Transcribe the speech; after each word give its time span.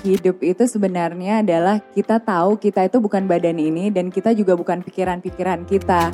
hidup 0.00 0.40
itu 0.40 0.64
sebenarnya 0.64 1.44
adalah 1.44 1.76
kita 1.92 2.16
tahu 2.20 2.56
kita 2.56 2.88
itu 2.88 2.96
bukan 3.00 3.28
badan 3.28 3.60
ini 3.60 3.92
dan 3.92 4.08
kita 4.08 4.32
juga 4.32 4.56
bukan 4.56 4.80
pikiran-pikiran 4.80 5.68
kita. 5.68 6.08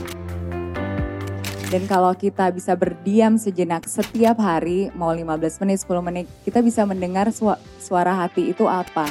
Dan 1.66 1.82
kalau 1.90 2.14
kita 2.14 2.54
bisa 2.54 2.78
berdiam 2.78 3.34
sejenak 3.34 3.90
setiap 3.90 4.38
hari, 4.38 4.94
mau 4.94 5.10
15 5.10 5.58
menit, 5.66 5.82
10 5.82 5.98
menit, 5.98 6.26
kita 6.46 6.62
bisa 6.62 6.86
mendengar 6.86 7.26
suara 7.82 8.14
hati 8.14 8.54
itu 8.54 8.70
apa. 8.70 9.10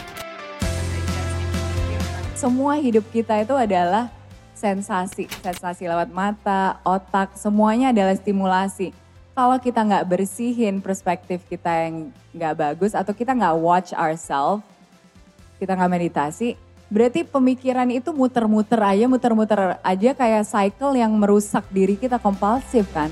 Semua 2.35 2.79
hidup 2.79 3.03
kita 3.11 3.43
itu 3.43 3.51
adalah 3.55 4.07
sensasi, 4.55 5.27
sensasi 5.43 5.83
lewat 5.83 6.07
mata, 6.15 6.79
otak, 6.87 7.35
semuanya 7.35 7.91
adalah 7.91 8.15
stimulasi 8.15 8.95
kalau 9.35 9.59
kita 9.59 9.83
nggak 9.83 10.07
bersihin 10.07 10.79
perspektif 10.79 11.43
kita 11.51 11.67
yang 11.67 12.15
nggak 12.31 12.55
bagus 12.55 12.95
atau 12.95 13.11
kita 13.11 13.35
nggak 13.35 13.59
watch 13.59 13.91
ourselves, 13.91 14.63
kita 15.65 15.73
nggak 15.73 15.93
meditasi, 15.97 16.53
berarti 16.93 17.25
pemikiran 17.25 17.89
itu 17.89 18.13
muter-muter 18.13 18.77
aja, 18.77 19.09
muter-muter 19.09 19.81
aja 19.81 20.11
kayak 20.13 20.45
cycle 20.45 20.93
yang 20.93 21.09
merusak 21.17 21.65
diri 21.73 21.97
kita 21.97 22.21
kompulsif 22.21 22.85
kan. 22.93 23.09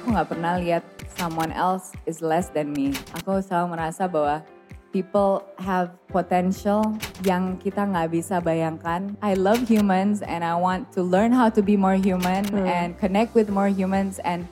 Aku 0.00 0.16
nggak 0.16 0.32
pernah 0.32 0.56
lihat 0.56 0.80
someone 1.20 1.52
else 1.52 1.92
is 2.08 2.24
less 2.24 2.48
than 2.48 2.72
me. 2.72 2.96
Aku 3.20 3.44
selalu 3.44 3.76
merasa 3.76 4.08
bahwa 4.08 4.40
people 4.88 5.44
have 5.60 5.92
potential 6.08 6.96
yang 7.28 7.60
kita 7.60 7.84
nggak 7.84 8.08
bisa 8.08 8.40
bayangkan. 8.40 9.12
I 9.20 9.36
love 9.36 9.68
humans 9.68 10.24
and 10.24 10.40
I 10.40 10.56
want 10.56 10.88
to 10.96 11.04
learn 11.04 11.36
how 11.36 11.52
to 11.52 11.60
be 11.60 11.76
more 11.76 12.00
human 12.00 12.48
hmm. 12.48 12.64
and 12.64 12.96
connect 12.96 13.36
with 13.36 13.52
more 13.52 13.68
humans 13.68 14.16
and 14.24 14.48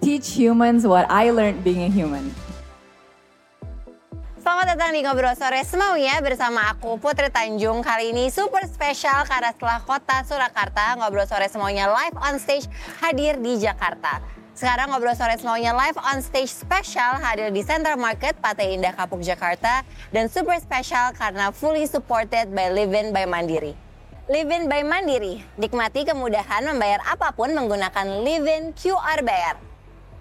teach 0.00 0.32
humans 0.32 0.88
what 0.88 1.04
I 1.12 1.28
learned 1.28 1.60
being 1.60 1.84
a 1.84 1.92
human. 1.92 2.32
Selamat 4.40 4.72
datang 4.72 4.96
di 4.96 5.04
Ngobrol 5.04 5.36
Sore 5.36 5.60
Semaunya 5.68 6.16
bersama 6.24 6.72
aku 6.72 6.96
Putri 6.96 7.28
Tanjung. 7.28 7.84
Kali 7.84 8.08
ini 8.08 8.32
super 8.32 8.64
spesial 8.64 9.28
karena 9.28 9.52
setelah 9.52 9.84
kota 9.84 10.24
Surakarta, 10.24 10.96
Ngobrol 10.96 11.28
Sore 11.28 11.44
Semaunya 11.44 11.84
live 11.92 12.16
on 12.16 12.40
stage 12.40 12.64
hadir 13.04 13.36
di 13.36 13.60
Jakarta. 13.60 14.24
Sekarang 14.56 14.96
ngobrol 14.96 15.12
sore 15.12 15.36
semuanya 15.36 15.76
live 15.76 15.96
on 16.00 16.20
stage 16.24 16.48
special 16.48 17.20
hadir 17.20 17.52
di 17.52 17.64
Center 17.64 17.96
Market 18.00 18.36
Pantai 18.40 18.76
Indah 18.76 18.96
Kapuk 18.96 19.20
Jakarta 19.20 19.84
dan 20.08 20.28
super 20.32 20.56
special 20.60 21.12
karena 21.16 21.52
fully 21.52 21.84
supported 21.84 22.48
by 22.56 22.72
Livin 22.72 23.12
by 23.12 23.28
Mandiri. 23.28 23.76
Livin 24.28 24.72
by 24.72 24.84
Mandiri, 24.84 25.40
nikmati 25.60 26.08
kemudahan 26.08 26.64
membayar 26.64 27.00
apa 27.08 27.32
pun 27.36 27.52
menggunakan 27.52 28.24
Livin 28.24 28.72
QR 28.72 29.20
Bayar. 29.20 29.60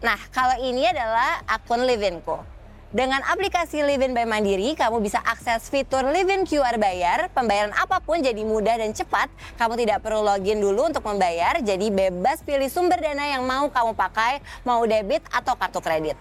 Nah, 0.04 0.20
kalau 0.32 0.56
ini 0.60 0.88
adalah 0.88 1.44
akun 1.44 1.84
Livinku. 1.84 2.59
Dengan 2.90 3.22
aplikasi 3.22 3.86
Livin 3.86 4.18
by 4.18 4.26
Mandiri, 4.26 4.74
kamu 4.74 4.98
bisa 5.06 5.22
akses 5.22 5.70
fitur 5.70 6.10
Livin 6.10 6.42
QR 6.42 6.74
bayar. 6.82 7.30
Pembayaran 7.38 7.70
apa 7.78 8.02
pun 8.02 8.18
jadi 8.18 8.42
mudah 8.42 8.82
dan 8.82 8.98
cepat. 8.98 9.30
Kamu 9.62 9.78
tidak 9.78 10.02
perlu 10.02 10.26
login 10.26 10.58
dulu 10.58 10.90
untuk 10.90 11.06
membayar, 11.06 11.62
jadi 11.62 11.86
bebas 11.94 12.42
pilih 12.42 12.66
sumber 12.66 12.98
dana 12.98 13.30
yang 13.30 13.46
mau 13.46 13.70
kamu 13.70 13.94
pakai, 13.94 14.42
mau 14.66 14.82
debit 14.90 15.22
atau 15.30 15.54
kartu 15.54 15.78
kredit. 15.86 16.18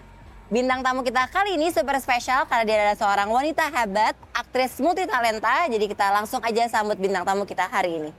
Bintang 0.53 0.85
tamu 0.85 1.01
kita 1.01 1.25
kali 1.33 1.57
ini 1.57 1.73
super 1.73 1.97
spesial 1.97 2.45
karena 2.45 2.63
dia 2.69 2.75
adalah 2.77 2.97
seorang 3.01 3.29
wanita 3.33 3.65
hebat, 3.73 4.13
aktris 4.29 4.77
multi 4.77 5.09
talenta. 5.09 5.65
Jadi 5.65 5.89
kita 5.89 6.13
langsung 6.13 6.37
aja 6.45 6.69
sambut 6.69 7.01
bintang 7.01 7.25
tamu 7.25 7.49
kita 7.49 7.65
hari 7.65 7.97
ini. 7.97 8.11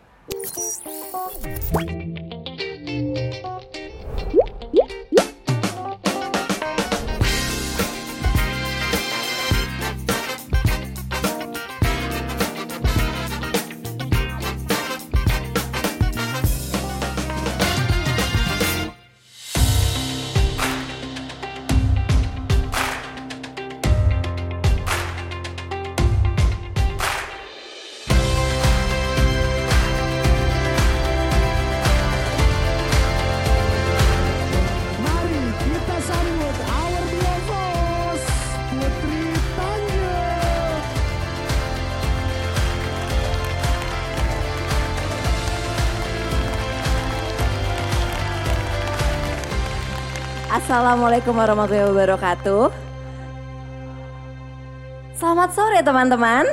Assalamualaikum 50.70 51.34
warahmatullahi 51.34 51.90
wabarakatuh. 51.90 52.70
Selamat 55.18 55.50
sore 55.50 55.82
teman-teman. 55.82 56.46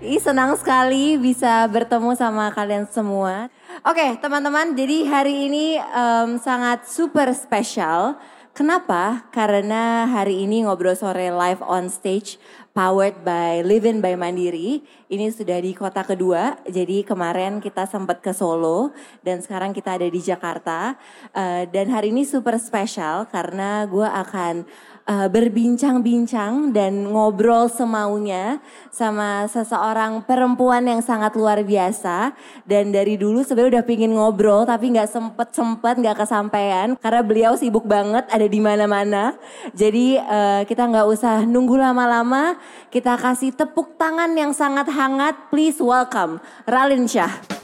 Ih 0.00 0.16
senang 0.16 0.56
sekali 0.56 1.20
bisa 1.20 1.68
bertemu 1.68 2.16
sama 2.16 2.48
kalian 2.48 2.88
semua. 2.88 3.52
Oke 3.84 4.16
teman-teman, 4.24 4.72
jadi 4.72 5.04
hari 5.04 5.52
ini 5.52 5.76
um, 5.76 6.40
sangat 6.40 6.88
super 6.88 7.28
spesial. 7.36 8.16
Kenapa? 8.58 9.30
Karena 9.30 10.10
hari 10.10 10.42
ini 10.42 10.66
ngobrol 10.66 10.98
sore 10.98 11.30
live 11.30 11.62
on 11.62 11.86
stage 11.86 12.42
powered 12.74 13.14
by 13.22 13.62
Livin 13.62 14.02
by 14.02 14.18
Mandiri. 14.18 14.82
Ini 15.06 15.30
sudah 15.30 15.62
di 15.62 15.70
kota 15.78 16.02
kedua. 16.02 16.58
Jadi 16.66 17.06
kemarin 17.06 17.62
kita 17.62 17.86
sempat 17.86 18.18
ke 18.18 18.34
Solo 18.34 18.90
dan 19.22 19.38
sekarang 19.38 19.70
kita 19.70 19.94
ada 19.94 20.10
di 20.10 20.18
Jakarta. 20.18 20.98
Uh, 21.30 21.70
dan 21.70 21.86
hari 21.94 22.10
ini 22.10 22.26
super 22.26 22.58
spesial 22.58 23.30
karena 23.30 23.86
gue 23.86 24.02
akan 24.10 24.66
uh, 25.08 25.26
berbincang-bincang 25.32 26.76
dan 26.76 27.08
ngobrol 27.08 27.66
semaunya 27.72 28.60
sama 28.92 29.48
seseorang 29.48 30.22
perempuan 30.22 30.84
yang 30.84 31.00
sangat 31.00 31.32
luar 31.34 31.64
biasa. 31.64 32.36
Dan 32.68 32.92
dari 32.92 33.16
dulu 33.16 33.40
sebenarnya 33.40 33.80
udah 33.80 33.84
pingin 33.88 34.12
ngobrol 34.12 34.68
tapi 34.68 34.92
nggak 34.92 35.08
sempet 35.08 35.48
sempet 35.56 35.94
nggak 35.98 36.22
kesampaian. 36.22 36.94
Karena 37.00 37.20
beliau 37.24 37.52
sibuk 37.56 37.88
banget 37.88 38.28
ada 38.28 38.46
di 38.46 38.60
mana-mana. 38.60 39.34
Jadi 39.72 40.20
uh, 40.20 40.62
kita 40.68 40.84
nggak 40.84 41.08
usah 41.08 41.48
nunggu 41.48 41.80
lama-lama. 41.80 42.60
Kita 42.92 43.16
kasih 43.16 43.56
tepuk 43.56 43.96
tangan 43.96 44.30
yang 44.36 44.52
sangat 44.52 44.92
hangat. 44.92 45.48
Please 45.48 45.80
welcome 45.80 46.38
Ralin 46.68 47.08
Syah. 47.08 47.57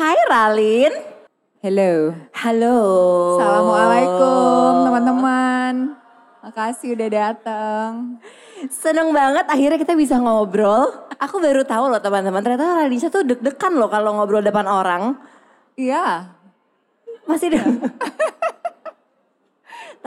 Hai 0.00 0.16
Ralin. 0.32 0.96
Halo. 1.60 2.16
Halo. 2.32 2.78
Assalamualaikum 3.36 4.72
teman-teman. 4.88 5.72
Makasih 6.40 6.96
udah 6.96 7.08
datang. 7.12 8.16
Seneng 8.72 9.12
banget 9.12 9.44
akhirnya 9.44 9.76
kita 9.76 9.92
bisa 9.92 10.16
ngobrol. 10.16 10.88
Aku 11.20 11.36
baru 11.36 11.68
tahu 11.68 11.92
loh 11.92 12.00
teman-teman, 12.00 12.40
ternyata 12.40 12.80
Ralisha 12.80 13.12
tuh 13.12 13.28
deg-degan 13.28 13.76
loh 13.76 13.92
kalau 13.92 14.16
ngobrol 14.16 14.40
depan 14.40 14.64
orang. 14.64 15.20
Iya. 15.76 16.32
Masih 17.28 17.52
deg 17.52 17.60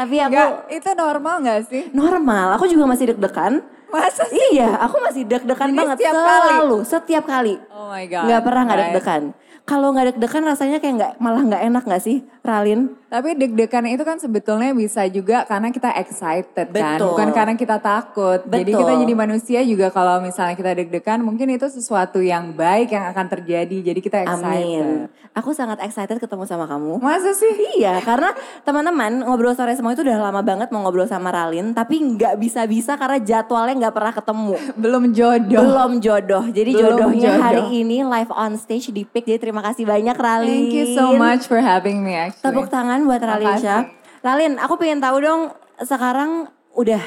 Tapi 0.01 0.15
aku 0.25 0.73
itu 0.73 0.89
normal 0.97 1.35
gak 1.45 1.69
sih? 1.69 1.93
Normal, 1.93 2.57
aku 2.57 2.65
juga 2.65 2.89
masih 2.89 3.13
deg-degan. 3.13 3.62
Masa 3.94 4.25
sih? 4.25 4.57
Iya, 4.57 4.73
aku 4.89 4.97
masih 5.06 5.21
deg-degan 5.29 5.69
banget 5.77 6.01
setiap 6.01 6.18
selalu, 6.18 6.81
kali. 6.81 6.89
setiap 6.89 7.23
kali. 7.29 7.56
Oh 7.69 7.94
my 7.94 8.09
god. 8.09 8.25
Gak 8.25 8.41
pernah 8.41 8.62
gak 8.65 8.79
deg-degan 8.89 9.23
kalau 9.63 9.95
nggak 9.95 10.15
deg-degan 10.15 10.44
rasanya 10.44 10.83
kayak 10.83 10.95
nggak 11.00 11.13
malah 11.24 11.39
nggak 11.39 11.63
enak 11.71 11.83
nggak 11.88 12.04
sih, 12.04 12.19
Ralin? 12.44 12.92
Tapi 13.07 13.39
deg-degan 13.39 13.88
itu 13.88 14.04
kan 14.04 14.19
sebetulnya 14.19 14.75
bisa 14.75 15.07
juga 15.07 15.48
karena 15.48 15.71
kita 15.71 15.95
excited 16.04 16.68
kan, 16.75 17.00
Betul. 17.00 17.15
bukan 17.15 17.30
karena 17.31 17.54
kita 17.56 17.77
takut. 17.80 18.44
Betul. 18.44 18.60
Jadi 18.60 18.71
kita 18.75 18.94
jadi 19.00 19.13
manusia 19.15 19.60
juga 19.63 19.88
kalau 19.88 20.19
misalnya 20.19 20.60
kita 20.60 20.75
deg-degan, 20.75 21.24
mungkin 21.24 21.48
itu 21.56 21.63
sesuatu 21.71 22.19
yang 22.19 22.51
baik 22.51 22.92
yang 22.92 23.07
akan 23.15 23.25
terjadi. 23.31 23.77
Jadi 23.94 24.00
kita 24.04 24.27
excited. 24.27 25.07
Amin. 25.07 25.22
Aku 25.33 25.50
sangat 25.50 25.81
excited 25.81 26.21
ketemu 26.21 26.45
sama 26.45 26.69
kamu. 26.69 27.01
Masa 27.01 27.33
sih? 27.33 27.50
Iya, 27.74 27.97
karena 28.06 28.38
teman-teman 28.62 29.25
ngobrol 29.25 29.57
sore 29.57 29.74
semua 29.74 29.91
itu 29.91 30.06
udah 30.06 30.30
lama 30.30 30.45
banget 30.45 30.69
mau 30.69 30.85
ngobrol 30.85 31.09
sama 31.09 31.33
Ralin, 31.33 31.74
tapi 31.74 31.97
nggak 31.97 32.38
bisa-bisa 32.38 32.94
karena 32.94 33.18
jadwalnya 33.18 33.74
nggak 33.81 33.95
pernah 33.97 34.13
ketemu. 34.13 34.53
Belum 34.77 35.03
jodoh. 35.09 35.57
Belum 35.57 35.91
jodoh. 35.97 36.44
Jadi 36.47 36.71
Belum 36.77 36.85
jodohnya 36.94 37.33
jodoh. 37.33 37.41
hari 37.41 37.63
ini 37.75 38.06
live 38.06 38.30
on 38.30 38.53
stage 38.56 38.94
di 38.94 39.03
Pick. 39.03 39.25
Jadi 39.25 39.41
terima 39.41 39.65
kasih 39.65 39.89
banyak 39.89 40.13
Ralin. 40.13 40.69
Thank 40.69 40.77
you 40.77 40.85
so 40.94 41.18
much 41.18 41.50
for 41.50 41.57
having 41.57 42.06
me 42.06 42.13
actually. 42.13 42.53
Tepuk 42.53 42.69
tangan 42.69 43.01
buat 43.01 43.18
Ralin 43.18 43.57
Makasih. 43.57 43.89
Ralin, 44.21 44.53
aku 44.62 44.77
pengen 44.77 45.01
tahu 45.01 45.18
dong 45.18 45.41
sekarang 45.81 46.45
udah 46.71 47.01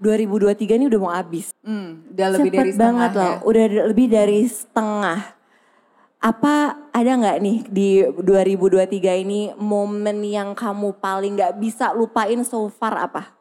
2023 0.00 0.78
ini 0.78 0.84
udah 0.86 1.00
mau 1.02 1.12
habis. 1.12 1.52
Hmm, 1.60 2.06
udah 2.16 2.28
lebih 2.32 2.50
dari 2.50 2.70
Cepet 2.72 2.80
banget 2.80 3.10
setengah 3.12 3.28
loh, 3.28 3.34
ya. 3.34 3.44
udah 3.44 3.64
lebih 3.92 4.06
dari 4.08 4.40
setengah. 4.42 5.18
Apa 6.18 6.74
ada 6.90 7.14
nggak 7.14 7.38
nih 7.38 7.58
di 7.70 7.90
2023 8.02 9.22
ini 9.22 9.54
momen 9.54 10.26
yang 10.26 10.50
kamu 10.50 10.98
paling 10.98 11.38
nggak 11.38 11.62
bisa 11.62 11.94
lupain 11.94 12.42
so 12.42 12.66
far 12.66 12.98
apa? 12.98 13.38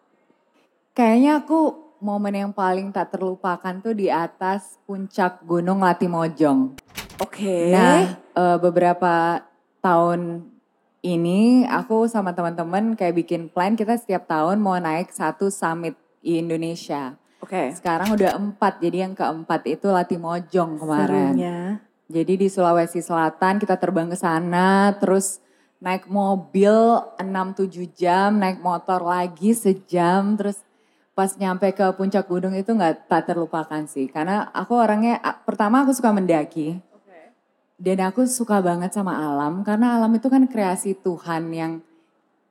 Kayaknya 0.93 1.41
aku 1.41 1.73
momen 1.97 2.37
yang 2.37 2.53
paling 2.53 2.93
tak 2.93 3.17
terlupakan 3.17 3.81
tuh 3.81 3.97
di 3.97 4.13
atas 4.13 4.77
puncak 4.85 5.41
Gunung 5.41 5.81
Latimojong. 5.81 6.77
Oke. 7.17 7.73
Nah, 7.73 8.13
eh, 8.13 8.57
beberapa 8.61 9.41
tahun 9.81 10.45
ini 11.01 11.65
aku 11.65 12.05
sama 12.05 12.37
teman-teman 12.37 12.93
kayak 12.93 13.25
bikin 13.25 13.49
plan 13.49 13.73
kita 13.73 13.97
setiap 13.97 14.29
tahun 14.29 14.61
mau 14.61 14.77
naik 14.77 15.09
satu 15.09 15.49
summit 15.49 15.97
di 16.21 16.37
Indonesia. 16.37 17.17
Oke. 17.41 17.73
Sekarang 17.73 18.13
udah 18.13 18.37
empat, 18.37 18.81
jadi 18.81 19.09
yang 19.09 19.13
keempat 19.17 19.65
itu 19.65 19.89
Latimojong 19.89 20.77
kemarin. 20.77 21.33
Serunya. 21.33 21.57
Jadi 22.07 22.39
di 22.39 22.47
Sulawesi 22.47 23.03
Selatan 23.03 23.59
kita 23.59 23.75
terbang 23.75 24.07
ke 24.07 24.15
sana, 24.15 24.95
terus 24.95 25.43
naik 25.83 26.07
mobil 26.07 26.71
6-7 27.19 27.91
jam, 27.91 28.39
naik 28.39 28.63
motor 28.63 29.03
lagi 29.03 29.51
sejam, 29.51 30.39
terus 30.39 30.63
pas 31.11 31.35
nyampe 31.35 31.67
ke 31.75 31.83
puncak 31.99 32.23
gunung 32.31 32.55
itu 32.55 32.71
nggak 32.71 33.11
tak 33.11 33.27
terlupakan 33.27 33.83
sih. 33.85 34.07
Karena 34.07 34.47
aku 34.55 34.79
orangnya, 34.79 35.19
pertama 35.43 35.83
aku 35.83 35.91
suka 35.91 36.15
mendaki, 36.15 36.79
dan 37.75 37.97
aku 38.07 38.23
suka 38.23 38.63
banget 38.63 38.95
sama 38.95 39.13
alam, 39.13 39.61
karena 39.67 39.99
alam 39.99 40.09
itu 40.15 40.31
kan 40.31 40.47
kreasi 40.47 40.95
Tuhan 40.95 41.51
yang 41.51 41.83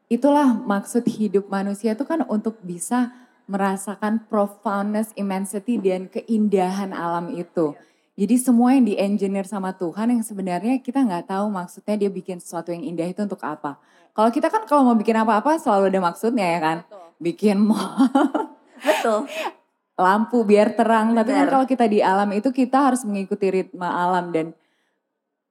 itulah 0.06 0.52
maksud 0.52 1.02
hidup 1.08 1.50
manusia 1.50 1.98
itu 1.98 2.04
kan 2.06 2.22
untuk 2.28 2.62
bisa 2.62 3.10
merasakan 3.50 4.22
profoundness, 4.28 5.10
immensity, 5.18 5.80
dan 5.80 6.12
keindahan 6.12 6.92
alam 6.92 7.32
itu. 7.32 7.74
Jadi 8.16 8.34
semua 8.40 8.72
yang 8.72 8.88
di-engineer 8.88 9.44
sama 9.44 9.76
Tuhan 9.76 10.08
yang 10.08 10.24
sebenarnya 10.24 10.80
kita 10.80 11.04
nggak 11.04 11.28
tahu 11.28 11.52
maksudnya 11.52 12.00
dia 12.00 12.08
bikin 12.08 12.40
sesuatu 12.40 12.72
yang 12.72 12.80
indah 12.80 13.12
itu 13.12 13.20
untuk 13.20 13.44
apa. 13.44 13.76
Kalau 14.16 14.32
kita 14.32 14.48
kan 14.48 14.64
kalau 14.64 14.88
mau 14.88 14.96
bikin 14.96 15.20
apa-apa 15.20 15.60
selalu 15.60 15.92
ada 15.92 16.00
maksudnya 16.00 16.48
ya 16.48 16.60
kan. 16.64 16.78
Bikin 17.20 17.60
mall, 17.60 18.08
Betul. 18.80 19.28
lampu 20.04 20.48
biar 20.48 20.72
terang. 20.72 21.12
Tapi 21.12 21.28
kan 21.28 21.44
Benar. 21.44 21.52
kalau 21.52 21.66
kita 21.68 21.84
di 21.84 22.00
alam 22.00 22.32
itu 22.32 22.48
kita 22.48 22.88
harus 22.88 23.04
mengikuti 23.04 23.52
ritme 23.52 23.84
alam 23.84 24.32
dan 24.32 24.56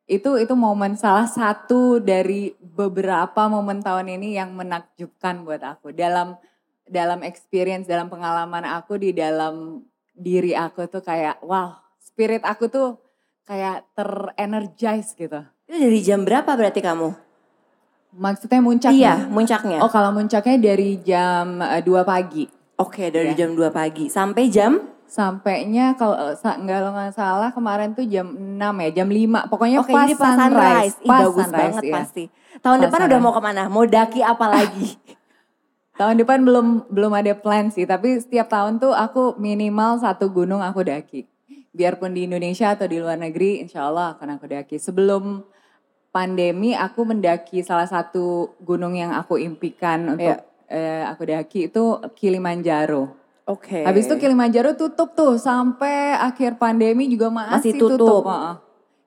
itu 0.09 0.38
itu 0.41 0.53
momen 0.57 0.97
salah 0.97 1.29
satu 1.29 2.01
dari 2.01 2.57
beberapa 2.57 3.45
momen 3.45 3.85
tahun 3.85 4.09
ini 4.17 4.41
yang 4.41 4.57
menakjubkan 4.57 5.45
buat 5.45 5.62
aku 5.62 5.94
dalam 5.94 6.38
dalam 6.85 7.21
experience 7.25 7.89
dalam 7.89 8.09
pengalaman 8.09 8.65
aku 8.65 9.01
di 9.01 9.13
dalam 9.13 9.85
diri 10.13 10.53
aku 10.53 10.85
tuh 10.85 11.01
kayak 11.01 11.41
wow 11.41 11.85
spirit 12.15 12.39
aku 12.41 12.65
tuh 12.65 12.95
kayak 13.44 13.83
terenergize 13.91 15.12
gitu 15.13 15.44
Itu 15.65 15.75
dari 15.75 16.00
jam 16.00 16.23
berapa 16.23 16.47
berarti 16.47 16.79
kamu? 16.79 17.12
maksudnya 18.13 18.59
muncak 18.59 18.89
Iya, 18.89 19.27
muncaknya. 19.27 19.83
oh 19.83 19.91
kalau 19.91 20.09
muncaknya 20.09 20.56
dari 20.56 21.03
jam 21.03 21.59
eh, 21.59 21.83
2 21.83 22.01
pagi 22.03 22.47
Oke, 22.75 23.07
dari 23.07 23.31
Ya. 23.31 23.44
jam 23.44 23.51
2 23.51 23.67
pagi 23.69 24.07
sampai 24.07 24.47
jam 24.47 24.79
sampainya 25.06 25.94
kalau 25.94 26.15
eh, 26.23 26.33
sa- 26.33 26.56
nggak 26.56 26.79
lo 26.79 26.89
nggak 26.89 27.12
salah 27.12 27.51
kemarin 27.51 27.91
tuh 27.91 28.03
jam 28.06 28.23
6 28.25 28.56
ya 28.79 28.89
jam 28.94 29.07
5 29.07 29.45
pokoknya 29.45 29.79
Oke, 29.79 29.91
pas 29.91 30.07
pas 30.09 30.31
sunrise. 30.33 30.39
sunrise 30.39 30.95
Ih, 30.97 31.09
pas 31.09 31.19
bagus 31.21 31.35
sunrise, 31.41 31.59
banget 31.62 31.83
iya. 31.83 31.94
pasti. 31.94 32.23
Tahun 32.56 32.77
Pas 32.77 32.83
depan 32.85 33.00
udah 33.01 33.07
sunrise. 33.12 33.25
mau 33.25 33.33
ke 33.33 33.41
mana? 33.44 33.63
Mau 33.67 33.83
daki 33.85 34.19
apa 34.23 34.45
lagi? 34.50 34.88
Tahun 36.00 36.15
depan 36.15 36.39
belum 36.41 36.67
belum 36.88 37.12
ada 37.13 37.31
plan 37.33 37.67
sih, 37.69 37.83
tapi 37.83 38.15
setiap 38.17 38.47
tahun 38.50 38.79
tuh 38.79 38.91
aku 38.91 39.35
minimal 39.38 39.95
satu 39.97 40.27
gunung 40.27 40.59
aku 40.59 40.83
daki. 40.83 41.27
Biarpun 41.75 42.16
di 42.16 42.24
Indonesia 42.24 42.72
atau 42.72 42.88
di 42.88 43.04
luar 43.04 43.19
negeri, 43.19 43.60
insya 43.60 43.92
Allah 43.92 44.16
akan 44.16 44.39
aku 44.39 44.48
daki. 44.48 44.80
Sebelum 44.80 45.44
pandemi, 46.16 46.72
aku 46.72 47.04
mendaki 47.04 47.60
salah 47.60 47.86
satu 47.86 48.56
gunung 48.63 48.95
yang 48.95 49.12
aku 49.12 49.36
impikan 49.36 50.16
untuk 50.16 50.39
eh, 50.72 51.04
aku 51.04 51.27
daki 51.27 51.68
itu 51.68 52.00
Kilimanjaro. 52.16 53.12
Oke. 53.45 53.86
Habis 53.86 54.10
itu 54.10 54.16
Kilimanjaro 54.18 54.74
tutup 54.74 55.13
tuh 55.13 55.38
sampai 55.38 56.18
akhir 56.18 56.57
pandemi 56.57 57.06
juga 57.06 57.30
masih, 57.30 57.72
Masih 57.72 57.74
tutup. 57.77 58.25
Heeh. 58.25 58.56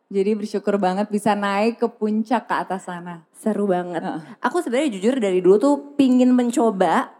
Jadi 0.08 0.30
bersyukur 0.40 0.80
banget 0.80 1.10
bisa 1.12 1.36
naik 1.36 1.84
ke 1.84 1.88
puncak 1.90 2.48
ke 2.48 2.54
atas 2.54 2.88
sana. 2.88 3.26
Seru 3.34 3.68
banget. 3.68 4.00
Heeh. 4.00 4.20
Aku 4.40 4.62
sebenarnya 4.62 4.94
jujur 4.94 5.18
dari 5.18 5.42
dulu 5.42 5.56
tuh 5.58 5.74
pingin 5.98 6.32
mencoba. 6.32 7.17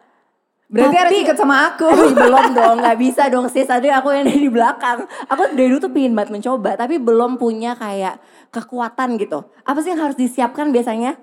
Berarti 0.68 0.96
harus 1.00 1.12
Tapi- 1.16 1.24
ikut 1.24 1.36
sama 1.40 1.56
aku. 1.72 1.88
Aduh 1.88 2.12
belum 2.28 2.46
dong, 2.52 2.76
nggak 2.84 2.98
bisa 3.00 3.22
dong 3.32 3.48
sis. 3.48 3.64
Tadi 3.64 3.88
aku 3.88 4.12
yang 4.12 4.28
di 4.28 4.52
belakang. 4.52 5.08
Aku 5.26 5.56
dari 5.56 5.72
dulu 5.72 5.80
tuh 5.80 5.92
pingin 5.92 6.12
banget 6.12 6.36
mencoba, 6.36 6.76
tapi 6.76 7.00
belum 7.00 7.40
punya 7.40 7.72
kayak 7.72 8.20
kekuatan 8.52 9.16
gitu. 9.16 9.48
Apa 9.64 9.80
sih 9.80 9.96
yang 9.96 10.04
harus 10.04 10.16
disiapkan 10.20 10.68
biasanya? 10.68 11.16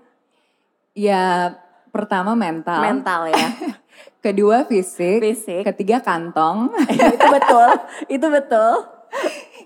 Ya 0.98 1.54
pertama 1.94 2.34
mental, 2.34 2.82
Mental 2.82 3.22
ya. 3.30 3.48
kedua 4.26 4.66
fisik, 4.66 5.22
Fisik. 5.22 5.62
ketiga 5.64 6.02
kantong. 6.02 6.74
itu 6.90 7.26
betul, 7.30 7.70
itu 8.10 8.28
betul. 8.28 8.72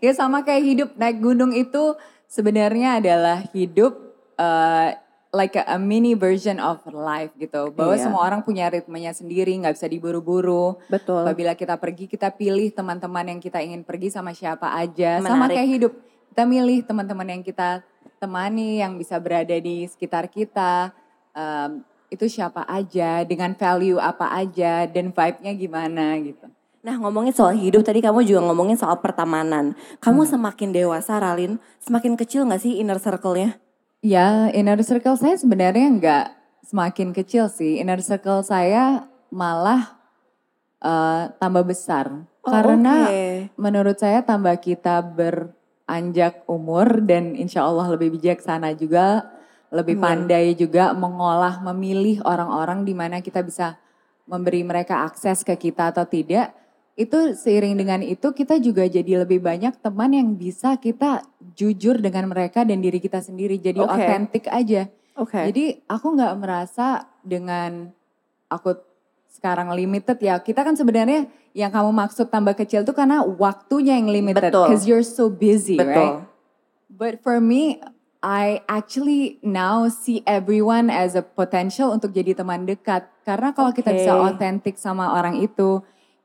ya 0.03 0.11
sama 0.11 0.43
kayak 0.43 0.63
hidup 0.63 0.89
naik 0.99 1.23
gunung 1.23 1.55
itu 1.55 1.95
sebenarnya 2.27 2.99
adalah 3.01 3.41
hidup 3.55 3.95
uh, 4.35 4.93
like 5.29 5.53
a, 5.53 5.63
a 5.65 5.77
mini 5.77 6.17
version 6.17 6.57
of 6.57 6.81
life 6.89 7.29
gitu. 7.37 7.69
Bahwa 7.73 7.93
Iya. 7.93 8.09
semua 8.09 8.21
orang 8.25 8.41
punya 8.41 8.65
ritmenya 8.69 9.13
sendiri, 9.13 9.53
nggak 9.61 9.77
bisa 9.77 9.85
diburu-buru. 9.85 10.77
Betul. 10.89 11.21
Apabila 11.21 11.53
kita 11.53 11.77
pergi, 11.77 12.09
kita 12.09 12.33
pilih 12.33 12.73
teman-teman 12.73 13.25
yang 13.29 13.39
kita 13.41 13.61
ingin 13.61 13.85
pergi 13.85 14.09
sama 14.09 14.33
siapa 14.33 14.73
aja. 14.73 15.21
Sama 15.21 15.45
Menarik. 15.45 15.55
kayak 15.61 15.69
hidup, 15.69 15.93
kita 16.33 16.43
milih 16.49 16.77
teman-teman 16.81 17.27
yang 17.29 17.43
kita 17.45 17.85
temani, 18.17 18.81
yang 18.81 18.97
bisa 18.97 19.21
berada 19.21 19.53
di 19.53 19.85
sekitar 19.85 20.27
kita. 20.27 20.91
Um, 21.37 21.85
itu 22.09 22.25
siapa 22.25 22.65
aja, 22.65 23.21
dengan 23.21 23.53
value 23.53 24.01
apa 24.01 24.33
aja, 24.33 24.89
dan 24.89 25.13
vibe-nya 25.13 25.53
gimana 25.53 26.17
gitu. 26.17 26.49
Nah 26.81 26.95
ngomongin 26.97 27.35
soal 27.35 27.53
hidup 27.53 27.85
tadi 27.85 28.01
kamu 28.01 28.25
juga 28.25 28.41
ngomongin 28.49 28.79
soal 28.79 28.97
pertemanan. 28.97 29.77
Kamu 30.01 30.25
semakin 30.25 30.73
dewasa 30.73 31.21
Ralin, 31.21 31.61
semakin 31.77 32.17
kecil 32.17 32.49
gak 32.49 32.65
sih 32.65 32.81
inner 32.81 32.97
circle-nya? 32.97 33.61
Ya, 33.99 34.47
inner 34.55 34.79
circle 34.79 35.19
saya 35.19 35.35
sebenarnya 35.35 35.87
nggak 35.99 36.25
semakin 36.71 37.11
kecil 37.11 37.51
sih. 37.51 37.83
Inner 37.83 37.99
circle 37.99 38.47
saya 38.47 39.11
malah 39.27 39.99
eh, 40.79 41.23
tambah 41.35 41.67
besar. 41.67 42.23
Oh, 42.39 42.47
Karena 42.47 43.11
oke. 43.11 43.51
menurut 43.59 43.99
saya 43.99 44.23
tambah 44.23 44.55
kita 44.63 45.03
beranjak 45.03 46.47
umur 46.47 47.03
dan 47.03 47.35
insya 47.35 47.67
Allah 47.67 47.91
lebih 47.91 48.15
bijaksana 48.15 48.71
juga, 48.79 49.27
lebih 49.67 49.99
Amin. 49.99 50.03
pandai 50.07 50.55
juga 50.55 50.95
mengolah, 50.95 51.59
memilih 51.59 52.23
orang-orang 52.23 52.87
di 52.87 52.95
mana 52.95 53.19
kita 53.19 53.43
bisa 53.43 53.75
memberi 54.23 54.63
mereka 54.63 55.03
akses 55.03 55.43
ke 55.43 55.59
kita 55.59 55.91
atau 55.91 56.07
tidak. 56.07 56.55
Itu 56.99 57.31
seiring 57.31 57.79
dengan 57.79 58.03
itu 58.03 58.35
kita 58.35 58.59
juga 58.59 58.83
jadi 58.83 59.23
lebih 59.23 59.39
banyak 59.39 59.79
teman 59.79 60.11
yang 60.11 60.35
bisa 60.35 60.75
kita 60.75 61.23
jujur 61.55 61.95
dengan 62.03 62.27
mereka 62.27 62.67
dan 62.67 62.83
diri 62.83 62.99
kita 62.99 63.23
sendiri. 63.23 63.55
Jadi 63.55 63.79
otentik 63.79 64.51
aja. 64.51 64.91
Oke. 65.15 65.47
Jadi 65.47 65.79
aku 65.87 66.19
nggak 66.19 66.35
merasa 66.35 67.07
dengan 67.23 67.87
aku 68.51 68.75
sekarang 69.31 69.71
limited 69.71 70.19
ya. 70.19 70.43
Kita 70.43 70.67
kan 70.67 70.75
sebenarnya 70.75 71.31
yang 71.55 71.71
kamu 71.71 71.95
maksud 71.95 72.27
tambah 72.27 72.51
kecil 72.59 72.83
tuh 72.83 72.91
karena 72.91 73.23
waktunya 73.23 73.95
yang 73.95 74.11
limited. 74.11 74.51
Betul. 74.51 74.67
Cause 74.67 74.83
you're 74.83 75.07
so 75.07 75.31
busy, 75.31 75.79
right? 75.79 75.87
Betul. 75.87 76.11
But 76.91 77.23
for 77.23 77.39
me, 77.39 77.79
I 78.19 78.59
actually 78.67 79.39
now 79.39 79.87
see 79.87 80.19
everyone 80.27 80.91
as 80.91 81.15
a 81.15 81.23
potential 81.23 81.95
untuk 81.95 82.11
jadi 82.11 82.35
teman 82.35 82.67
dekat. 82.67 83.07
Karena 83.23 83.55
kalau 83.55 83.71
kita 83.71 83.95
Oke. 83.95 84.03
bisa 84.03 84.11
otentik 84.19 84.75
sama 84.75 85.15
orang 85.15 85.39
itu, 85.39 85.79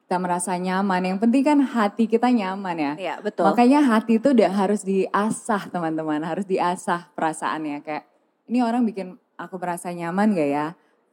kita 0.05 0.21
merasa 0.21 0.53
nyaman. 0.61 1.01
Yang 1.01 1.19
penting 1.25 1.43
kan 1.43 1.59
hati 1.65 2.05
kita 2.05 2.29
nyaman 2.29 2.77
ya. 2.77 2.93
Iya 3.01 3.15
betul. 3.25 3.49
Makanya 3.49 3.81
hati 3.81 4.21
itu 4.21 4.37
udah 4.37 4.53
harus 4.53 4.85
diasah 4.85 5.73
teman-teman, 5.73 6.21
harus 6.21 6.45
diasah 6.45 7.09
perasaannya 7.17 7.81
kayak 7.81 8.05
ini 8.45 8.61
orang 8.61 8.85
bikin 8.85 9.17
aku 9.41 9.57
merasa 9.57 9.89
nyaman 9.89 10.37
gak 10.37 10.51
ya? 10.53 10.67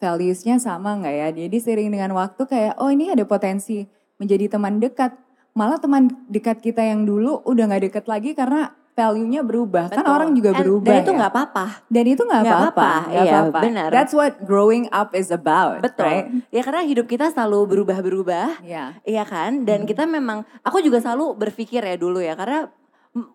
Values-nya 0.03 0.59
sama 0.59 0.99
gak 0.99 1.15
ya? 1.15 1.27
Jadi 1.31 1.57
sering 1.63 1.87
dengan 1.87 2.11
waktu 2.19 2.43
kayak 2.43 2.75
oh 2.83 2.91
ini 2.91 3.15
ada 3.15 3.23
potensi 3.23 3.87
menjadi 4.19 4.59
teman 4.59 4.83
dekat. 4.83 5.15
Malah 5.55 5.79
teman 5.79 6.11
dekat 6.27 6.59
kita 6.59 6.83
yang 6.83 7.07
dulu 7.07 7.39
udah 7.47 7.71
gak 7.71 7.83
deket 7.87 8.05
lagi 8.11 8.35
karena 8.35 8.75
value-nya 8.91 9.41
berubah. 9.41 9.87
Kan 9.87 10.03
Betul. 10.03 10.13
orang 10.13 10.29
juga 10.35 10.49
And- 10.51 10.59
berubah 10.61 10.91
Dan 10.91 11.01
itu 11.01 11.11
ya. 11.11 11.17
nggak 11.17 11.31
apa-apa. 11.31 11.65
Dan 11.87 12.05
itu 12.05 12.21
gak 12.21 12.41
Nggak 12.43 12.59
apa-apa. 12.59 12.91
iya, 13.07 13.21
apa-apa. 13.23 13.59
benar. 13.63 13.89
That's 13.89 14.13
what 14.13 14.33
growing 14.43 14.85
up 14.91 15.09
is 15.11 15.29
about. 15.29 15.79
Betul. 15.79 16.05
right? 16.05 16.27
Ya 16.49 16.61
karena 16.61 16.81
hidup 16.83 17.07
kita 17.07 17.31
selalu 17.31 17.59
berubah-berubah. 17.67 18.61
Ya. 18.61 18.99
Iya 19.03 19.23
kan? 19.23 19.63
Dan 19.63 19.87
kita 19.87 20.03
memang, 20.03 20.43
aku 20.61 20.79
juga 20.79 20.99
selalu 20.99 21.33
berpikir 21.35 21.81
ya 21.81 21.95
dulu 21.95 22.19
ya, 22.19 22.35
karena 22.35 22.67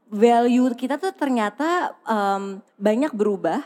value 0.09 0.73
kita 0.73 0.97
tuh 0.97 1.13
ternyata 1.13 1.93
em, 2.03 2.65
banyak 2.77 3.13
berubah 3.13 3.61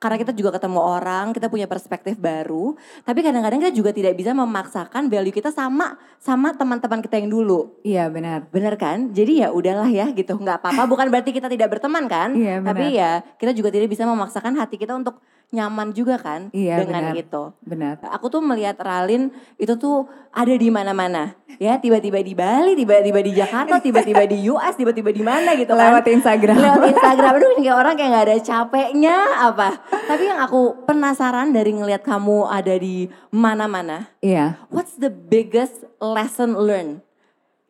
karena 0.00 0.16
kita 0.16 0.32
juga 0.32 0.56
ketemu 0.56 0.80
orang, 0.80 1.36
kita 1.36 1.52
punya 1.52 1.68
perspektif 1.68 2.16
baru, 2.16 2.72
tapi 3.04 3.20
kadang-kadang 3.20 3.60
kita 3.60 3.72
juga 3.76 3.92
tidak 3.92 4.16
bisa 4.16 4.32
memaksakan 4.32 5.12
value 5.12 5.30
kita 5.30 5.52
sama 5.52 6.00
sama 6.16 6.56
teman-teman 6.56 7.04
kita 7.04 7.20
yang 7.20 7.28
dulu. 7.28 7.76
Iya 7.84 8.08
benar. 8.08 8.48
Bener 8.48 8.80
kan? 8.80 9.12
Jadi 9.12 9.44
ya 9.44 9.52
udahlah 9.52 9.92
ya 9.92 10.08
gitu, 10.16 10.40
nggak 10.40 10.64
apa-apa. 10.64 10.88
Bukan 10.88 11.12
berarti 11.12 11.36
kita 11.36 11.52
tidak 11.52 11.76
berteman 11.76 12.08
kan? 12.08 12.32
Iya, 12.32 12.64
benar. 12.64 12.72
Tapi 12.72 12.84
ya 12.96 13.12
kita 13.36 13.52
juga 13.52 13.68
tidak 13.68 13.92
bisa 13.92 14.08
memaksakan 14.08 14.56
hati 14.56 14.80
kita 14.80 14.96
untuk 14.96 15.20
nyaman 15.50 15.90
juga 15.90 16.14
kan 16.14 16.46
Iya, 16.54 16.86
dengan 16.86 17.10
benar. 17.10 17.18
itu. 17.18 17.42
Benar. 17.66 17.94
Aku 18.14 18.30
tuh 18.30 18.38
melihat 18.38 18.78
Ralin 18.78 19.34
itu 19.58 19.74
tuh 19.74 20.06
ada 20.30 20.54
di 20.54 20.70
mana-mana. 20.70 21.34
Ya, 21.58 21.74
tiba-tiba 21.76 22.22
di 22.22 22.38
Bali, 22.38 22.78
tiba-tiba 22.78 23.18
di 23.18 23.34
Jakarta, 23.34 23.76
tiba-tiba 23.86 24.22
di 24.30 24.46
US, 24.46 24.78
tiba-tiba 24.78 25.10
di 25.10 25.20
mana 25.20 25.58
gitu 25.58 25.74
kan. 25.74 25.90
Lewat 25.90 26.06
Instagram. 26.06 26.54
Lewat 26.54 26.82
Instagram. 26.94 27.32
Aduh, 27.34 27.50
kayak 27.58 27.76
orang 27.76 27.94
kayak 27.98 28.10
nggak 28.14 28.26
ada 28.30 28.38
capeknya 28.54 29.16
apa. 29.50 29.68
Tapi 30.06 30.22
yang 30.30 30.38
aku 30.38 30.86
penasaran 30.86 31.50
dari 31.50 31.74
ngelihat 31.74 32.06
kamu 32.06 32.46
ada 32.46 32.74
di 32.78 33.10
mana-mana. 33.28 34.06
Iya. 34.22 34.54
What's 34.70 34.94
the 34.96 35.10
biggest 35.10 35.82
lesson 35.98 36.54
learned 36.54 37.02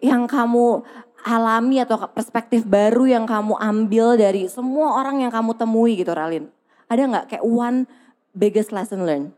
yang 0.05 0.29
kamu 0.29 0.85
alami 1.21 1.81
atau 1.81 2.01
perspektif 2.13 2.65
baru 2.65 3.05
yang 3.05 3.25
kamu 3.25 3.57
ambil 3.57 4.17
dari 4.17 4.49
semua 4.49 4.97
orang 4.97 5.21
yang 5.25 5.33
kamu 5.33 5.57
temui 5.57 5.97
gitu 5.97 6.13
Ralin? 6.13 6.49
Ada 6.91 7.07
nggak 7.07 7.27
kayak 7.31 7.47
one 7.47 7.87
biggest 8.35 8.75
lesson 8.75 9.07
learned? 9.07 9.31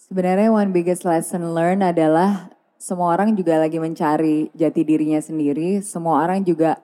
Sebenarnya 0.00 0.48
one 0.48 0.72
biggest 0.72 1.04
lesson 1.04 1.52
learned 1.52 1.84
adalah 1.84 2.48
semua 2.80 3.12
orang 3.12 3.36
juga 3.36 3.60
lagi 3.60 3.76
mencari 3.76 4.48
jati 4.56 4.80
dirinya 4.80 5.20
sendiri. 5.20 5.84
Semua 5.84 6.24
orang 6.24 6.40
juga 6.40 6.80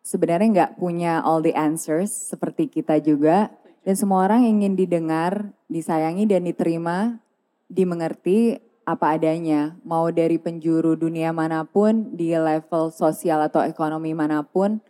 sebenarnya 0.00 0.48
nggak 0.56 0.72
punya 0.80 1.20
all 1.20 1.44
the 1.44 1.52
answers 1.52 2.08
seperti 2.08 2.72
kita 2.72 2.96
juga. 3.04 3.52
Dan 3.84 3.92
semua 4.00 4.24
orang 4.24 4.48
ingin 4.48 4.72
didengar, 4.72 5.52
disayangi 5.68 6.24
dan 6.24 6.48
diterima, 6.48 7.20
dimengerti 7.68 8.56
apa 8.88 9.20
adanya. 9.20 9.76
Mau 9.84 10.08
dari 10.08 10.40
penjuru 10.40 10.96
dunia 10.96 11.36
mana 11.36 11.68
pun, 11.68 12.16
di 12.16 12.32
level 12.32 12.88
sosial 12.88 13.44
atau 13.44 13.60
ekonomi 13.60 14.16
mana 14.16 14.40
pun. 14.40 14.80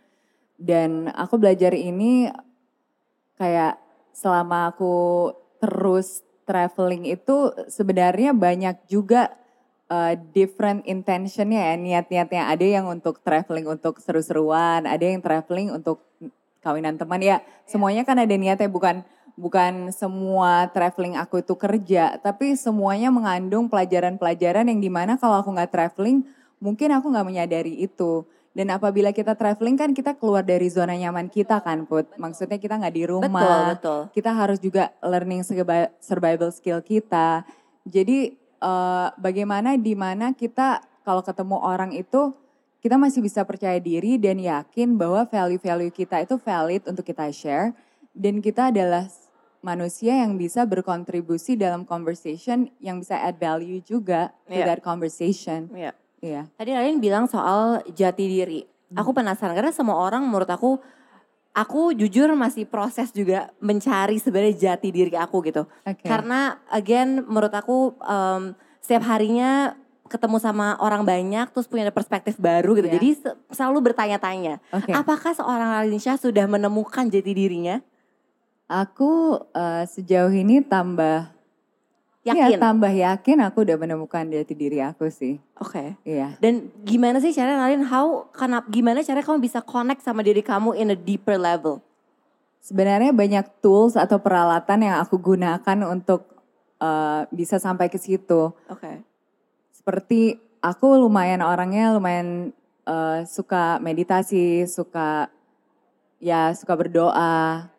Dan 0.55 1.11
aku 1.11 1.35
belajar 1.35 1.75
ini 1.75 2.31
kayak 3.35 3.79
selama 4.15 4.71
aku 4.71 5.31
terus 5.59 6.23
traveling 6.45 7.09
itu 7.09 7.51
sebenarnya 7.67 8.31
banyak 8.31 8.77
juga 8.87 9.33
uh, 9.89 10.13
different 10.31 10.85
intentionnya 10.85 11.73
ya 11.73 11.75
niat-niatnya. 11.75 12.43
Ada 12.47 12.65
yang 12.79 12.85
untuk 12.87 13.19
traveling 13.25 13.67
untuk 13.67 13.99
seru-seruan 13.99 14.85
ada 14.85 15.03
yang 15.03 15.19
traveling 15.19 15.73
untuk 15.73 16.05
kawinan 16.61 16.95
teman. 16.95 17.21
Ya 17.21 17.41
semuanya 17.67 18.05
kan 18.05 18.17
ada 18.21 18.33
niatnya. 18.33 18.69
Bukan 18.69 19.03
bukan 19.35 19.91
semua 19.91 20.71
traveling 20.71 21.19
aku 21.19 21.43
itu 21.43 21.53
kerja 21.59 22.15
tapi 22.23 22.55
semuanya 22.55 23.11
mengandung 23.11 23.67
pelajaran-pelajaran 23.67 24.71
yang 24.71 24.79
di 24.79 24.87
mana 24.87 25.19
kalau 25.19 25.43
aku 25.43 25.51
nggak 25.51 25.75
traveling 25.75 26.23
mungkin 26.63 26.95
aku 26.95 27.11
nggak 27.11 27.27
menyadari 27.27 27.83
itu 27.83 28.23
dan 28.55 28.71
apabila 28.71 29.11
kita 29.11 29.35
traveling 29.35 29.75
kan 29.75 29.91
kita 29.91 30.15
keluar 30.15 30.39
dari 30.39 30.71
zona 30.71 30.95
nyaman 30.95 31.27
kita 31.27 31.59
kan 31.59 31.83
Put. 31.83 32.15
Maksudnya 32.15 32.55
kita 32.55 32.79
nggak 32.79 32.95
di 32.95 33.03
rumah. 33.03 33.27
Betul, 33.27 33.59
betul. 33.75 33.99
Kita 34.15 34.31
harus 34.31 34.63
juga 34.63 34.95
learning 35.03 35.43
survi- 35.43 35.91
survival 35.99 36.55
skill 36.55 36.79
kita. 36.79 37.43
Jadi 37.83 38.31
eh, 38.39 39.07
bagaimana 39.19 39.75
di 39.75 39.91
mana 39.91 40.31
kita 40.31 40.79
kalau 41.03 41.19
ketemu 41.19 41.59
orang 41.59 41.91
itu 41.91 42.31
kita 42.79 42.95
masih 42.95 43.19
bisa 43.19 43.43
percaya 43.43 43.75
diri 43.75 44.15
dan 44.15 44.39
yakin 44.39 44.95
bahwa 44.95 45.27
value-value 45.27 45.91
kita 45.91 46.23
itu 46.23 46.39
valid 46.39 46.87
untuk 46.87 47.03
kita 47.03 47.27
share 47.35 47.75
dan 48.15 48.39
kita 48.39 48.71
adalah 48.71 49.09
manusia 49.59 50.21
yang 50.21 50.37
bisa 50.37 50.63
berkontribusi 50.63 51.57
dalam 51.57 51.83
conversation 51.83 52.69
yang 52.77 53.01
bisa 53.01 53.17
add 53.17 53.35
value 53.35 53.81
juga 53.81 54.29
to 54.45 54.53
Iya. 54.53 54.65
that 54.69 54.81
conversation. 54.85 55.67
Iya. 55.73 55.97
Iya. 56.23 56.47
Tadi 56.55 56.69
Ralin 56.71 56.99
bilang 57.03 57.25
soal 57.27 57.83
jati 57.91 58.25
diri. 58.25 58.61
Aku 58.95 59.11
penasaran 59.11 59.57
karena 59.57 59.73
semua 59.75 59.97
orang 59.99 60.23
menurut 60.23 60.47
aku 60.47 60.79
aku 61.55 61.95
jujur 61.95 62.31
masih 62.35 62.67
proses 62.67 63.09
juga 63.15 63.49
mencari 63.63 64.19
sebenarnya 64.19 64.75
jati 64.75 64.91
diri 64.91 65.15
aku 65.15 65.39
gitu. 65.47 65.63
Oke. 65.87 66.05
Karena 66.05 66.59
again 66.71 67.23
menurut 67.23 67.51
aku 67.51 67.95
em, 68.03 68.55
setiap 68.83 69.07
harinya 69.07 69.75
ketemu 70.05 70.37
sama 70.37 70.77
orang 70.77 71.01
banyak 71.01 71.49
terus 71.49 71.65
punya 71.65 71.89
perspektif 71.89 72.37
baru 72.37 72.77
gitu. 72.77 72.87
Iya. 72.87 72.95
Jadi 73.01 73.09
se- 73.17 73.37
selalu 73.51 73.91
bertanya-tanya, 73.91 74.61
Oke. 74.69 74.93
apakah 74.93 75.33
seorang 75.33 75.81
Ralin 75.81 75.97
Syah 75.97 76.19
sudah 76.19 76.45
menemukan 76.45 77.09
jati 77.09 77.31
dirinya? 77.33 77.81
Aku 78.69 79.41
eh, 79.53 79.85
sejauh 79.89 80.33
ini 80.33 80.61
tambah 80.61 81.34
Yakin? 82.25 82.57
ya, 82.57 82.57
tambah 82.57 82.89
yakin 82.89 83.37
aku 83.45 83.61
udah 83.61 83.77
menemukan 83.77 84.25
jati 84.25 84.57
diri 84.57 84.81
aku 84.81 85.13
sih. 85.13 85.37
Oke. 85.61 85.93
Iya. 86.01 86.33
Dan 86.41 86.73
gimana 86.81 87.21
sih 87.21 87.29
caranya 87.29 87.69
Ralin 87.69 87.85
how 87.85 88.25
kenapa 88.33 88.65
gimana 88.73 89.05
cara 89.05 89.21
kamu 89.21 89.37
bisa 89.45 89.61
connect 89.61 90.01
sama 90.01 90.25
diri 90.25 90.41
kamu 90.41 90.73
in 90.73 90.89
a 90.89 90.97
deeper 90.97 91.37
level? 91.37 91.85
Sebenarnya 92.65 93.13
banyak 93.13 93.61
tools 93.61 93.93
atau 93.93 94.17
peralatan 94.17 94.89
yang 94.89 94.97
aku 95.05 95.21
gunakan 95.21 95.77
untuk 95.85 96.25
eh, 96.81 97.29
bisa 97.29 97.61
sampai 97.61 97.93
ke 97.93 98.01
situ. 98.01 98.49
Oke. 98.73 99.05
Seperti 99.69 100.41
aku 100.65 100.97
lumayan 100.97 101.45
orangnya 101.45 101.93
lumayan 101.93 102.49
eh, 102.89 103.21
suka 103.29 103.77
meditasi, 103.77 104.65
suka 104.65 105.29
ya 106.17 106.49
suka 106.57 106.73
berdoa. 106.73 107.69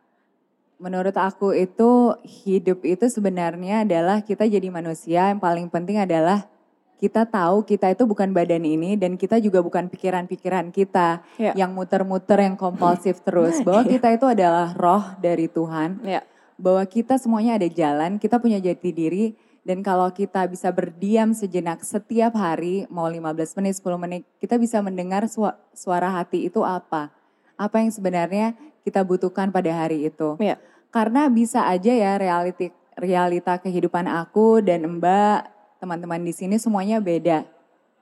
Menurut 0.77 1.17
aku 1.17 1.57
itu 1.57 2.13
hidup 2.45 2.85
itu 2.85 3.09
sebenarnya 3.09 3.89
adalah 3.89 4.21
kita 4.21 4.45
jadi 4.45 4.69
manusia 4.69 5.33
yang 5.33 5.41
paling 5.41 5.73
penting 5.73 5.97
adalah 5.97 6.45
kita 6.97 7.25
tahu 7.25 7.65
kita 7.65 7.93
itu 7.93 8.05
bukan 8.05 8.33
badan 8.33 8.61
ini 8.61 8.97
dan 8.97 9.17
kita 9.17 9.41
juga 9.41 9.61
bukan 9.61 9.89
pikiran-pikiran 9.89 10.73
kita 10.73 11.21
Iya. 11.37 11.53
yang 11.57 11.73
muter-muter 11.73 12.41
yang 12.41 12.57
kompulsif 12.57 13.21
terus 13.21 13.61
bahwa 13.61 13.85
kita 13.85 14.13
itu 14.13 14.25
adalah 14.25 14.73
roh 14.73 15.05
dari 15.17 15.49
Tuhan 15.49 16.01
Ya. 16.05 16.21
bahwa 16.57 16.85
kita 16.85 17.17
semuanya 17.17 17.57
ada 17.57 17.69
jalan, 17.69 18.17
kita 18.17 18.37
punya 18.37 18.57
jati 18.57 18.93
diri 18.93 19.37
dan 19.61 19.81
kalau 19.81 20.09
kita 20.09 20.45
bisa 20.45 20.73
berdiam 20.73 21.33
sejenak 21.33 21.85
setiap 21.85 22.33
hari 22.33 22.85
mau 22.89 23.09
15 23.09 23.57
menit, 23.57 23.77
10 23.77 23.97
menit, 23.97 24.23
kita 24.41 24.57
bisa 24.57 24.81
mendengar 24.81 25.25
sua- 25.29 25.57
suara 25.73 26.09
hati 26.09 26.49
itu 26.49 26.65
apa. 26.65 27.13
Apa 27.57 27.81
yang 27.81 27.93
sebenarnya 27.93 28.57
kita 28.87 29.03
butuhkan 29.03 29.51
pada 29.51 29.75
hari 29.75 30.07
itu. 30.07 30.39
Iya. 30.39 30.63
Karena 30.95 31.27
bisa 31.27 31.67
aja 31.67 31.91
ya 31.91 32.15
realiti, 32.15 32.71
realita 32.95 33.59
kehidupan 33.59 34.07
aku 34.07 34.63
dan 34.63 34.87
Mbak, 34.87 35.41
teman-teman 35.83 36.23
di 36.23 36.31
sini 36.31 36.57
semuanya 36.63 37.03
beda. 37.03 37.43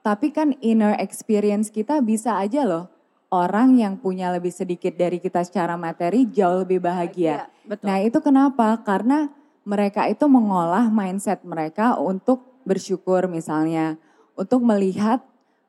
Tapi 0.04 0.28
kan 0.36 0.52
inner 0.60 1.00
experience 1.00 1.72
kita 1.72 2.04
bisa 2.04 2.36
aja 2.36 2.68
loh. 2.68 2.92
Orang 3.32 3.80
yang 3.80 3.96
punya 3.96 4.28
lebih 4.30 4.52
sedikit 4.52 4.92
dari 4.94 5.18
kita 5.18 5.42
secara 5.42 5.74
materi 5.80 6.28
jauh 6.28 6.62
lebih 6.62 6.84
bahagia. 6.84 7.48
Betul. 7.64 7.88
Nah 7.88 7.98
itu 8.04 8.20
kenapa? 8.20 8.78
Karena 8.84 9.32
mereka 9.64 10.04
itu 10.06 10.28
mengolah 10.28 10.92
mindset 10.92 11.40
mereka 11.42 11.96
untuk 11.96 12.44
bersyukur 12.68 13.26
misalnya. 13.26 13.96
Untuk 14.36 14.60
melihat 14.60 15.24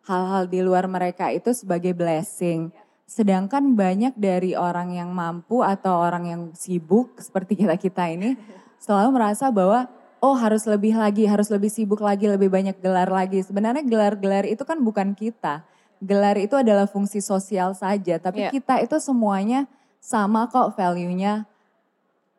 hal-hal 0.06 0.46
di 0.46 0.62
luar 0.62 0.86
mereka 0.86 1.34
itu 1.34 1.56
sebagai 1.56 1.96
blessing. 1.96 2.70
Sedangkan 3.06 3.78
banyak 3.78 4.18
dari 4.18 4.58
orang 4.58 4.98
yang 4.98 5.14
mampu 5.14 5.62
atau 5.62 6.02
orang 6.02 6.26
yang 6.26 6.42
sibuk 6.58 7.14
seperti 7.22 7.54
kita-kita 7.54 8.10
ini 8.10 8.34
selalu 8.82 9.14
merasa 9.14 9.54
bahwa 9.54 9.86
oh 10.26 10.34
harus 10.34 10.66
lebih 10.66 10.98
lagi, 10.98 11.30
harus 11.30 11.54
lebih 11.54 11.70
sibuk 11.70 12.02
lagi, 12.02 12.26
lebih 12.26 12.50
banyak 12.50 12.82
gelar 12.82 13.06
lagi. 13.06 13.46
Sebenarnya 13.46 13.86
gelar-gelar 13.86 14.50
itu 14.50 14.66
kan 14.66 14.82
bukan 14.82 15.14
kita. 15.14 15.62
Gelar 16.02 16.36
itu 16.42 16.58
adalah 16.58 16.90
fungsi 16.90 17.22
sosial 17.22 17.78
saja, 17.78 18.18
tapi 18.18 18.42
Iya. 18.42 18.52
kita 18.52 18.82
itu 18.82 18.98
semuanya 18.98 19.70
sama 20.02 20.50
kok 20.50 20.74
value-nya. 20.74 21.46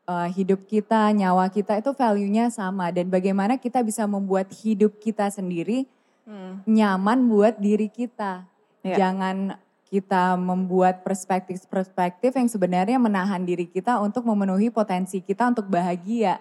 Eh, 0.06 0.28
hidup 0.38 0.66
kita, 0.70 1.11
nyawa 1.14 1.50
kita 1.50 1.78
itu 1.78 1.90
value-nya 1.90 2.46
sama 2.50 2.94
dan 2.94 3.11
bagaimana 3.11 3.58
kita 3.58 3.82
bisa 3.82 4.06
membuat 4.06 4.50
hidup 4.54 4.99
kita 5.02 5.30
sendiri 5.30 5.87
Hmm. 6.26 6.62
nyaman 6.66 7.30
buat 7.30 7.54
diri 7.62 7.87
kita. 7.87 8.46
Iya. 8.82 8.99
Jangan 8.99 9.54
kita 9.96 10.36
membuat 10.36 11.00
perspektif-perspektif 11.00 12.36
yang 12.36 12.52
sebenarnya 12.52 13.00
menahan 13.00 13.40
diri 13.48 13.64
kita 13.64 13.96
untuk 14.04 14.28
memenuhi 14.28 14.68
potensi 14.68 15.24
kita 15.24 15.56
untuk 15.56 15.72
bahagia. 15.72 16.36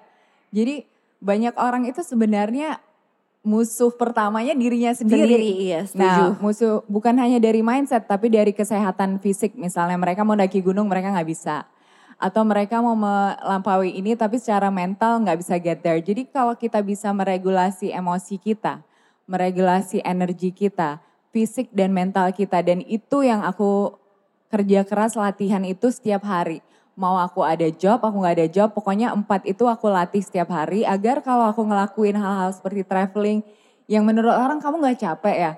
Jadi 0.51 0.83
banyak 1.23 1.55
orang 1.55 1.87
itu 1.87 2.03
sebenarnya 2.03 2.83
musuh 3.47 3.95
pertamanya 3.95 4.51
dirinya 4.51 4.91
sendiri. 4.91 5.23
Sendiri, 5.23 5.51
iya, 5.71 5.79
setuju. 5.87 6.35
Nah, 6.35 6.35
musuh 6.43 6.83
bukan 6.91 7.15
hanya 7.15 7.39
dari 7.39 7.63
mindset 7.63 8.03
tapi 8.03 8.27
dari 8.27 8.51
kesehatan 8.51 9.23
fisik. 9.23 9.55
Misalnya 9.55 9.95
mereka 9.95 10.27
mau 10.27 10.35
daki 10.35 10.59
gunung 10.59 10.91
mereka 10.91 11.15
nggak 11.15 11.29
bisa. 11.31 11.63
Atau 12.19 12.43
mereka 12.43 12.83
mau 12.83 12.97
melampaui 12.99 13.95
ini 13.95 14.19
tapi 14.19 14.35
secara 14.35 14.67
mental 14.67 15.23
nggak 15.23 15.37
bisa 15.39 15.55
get 15.63 15.79
there. 15.79 16.03
Jadi 16.03 16.27
kalau 16.27 16.59
kita 16.59 16.83
bisa 16.83 17.07
meregulasi 17.15 17.95
emosi 17.95 18.35
kita, 18.35 18.83
meregulasi 19.31 20.03
energi 20.03 20.51
kita, 20.51 20.99
fisik 21.35 21.67
dan 21.75 21.91
mental 21.91 22.31
kita 22.31 22.63
dan 22.63 22.79
itu 22.87 23.27
yang 23.27 23.43
aku 23.43 23.99
kerja 24.47 24.87
keras 24.87 25.19
latihan 25.19 25.59
itu 25.67 25.91
setiap 25.91 26.23
hari. 26.23 26.63
mau 26.95 27.19
aku 27.19 27.43
ada 27.43 27.67
job, 27.75 27.99
aku 27.99 28.23
nggak 28.23 28.35
ada 28.39 28.47
job, 28.47 28.71
pokoknya 28.71 29.11
empat 29.11 29.43
itu 29.43 29.67
aku 29.67 29.91
latih 29.91 30.23
setiap 30.23 30.47
hari 30.47 30.87
agar 30.87 31.19
kalau 31.19 31.43
aku 31.43 31.67
ngelakuin 31.67 32.15
hal-hal 32.15 32.55
seperti 32.55 32.87
traveling 32.87 33.43
yang 33.91 34.07
menurut 34.07 34.31
orang 34.31 34.63
kamu 34.63 34.79
nggak 34.79 35.03
capek 35.03 35.35
ya? 35.35 35.51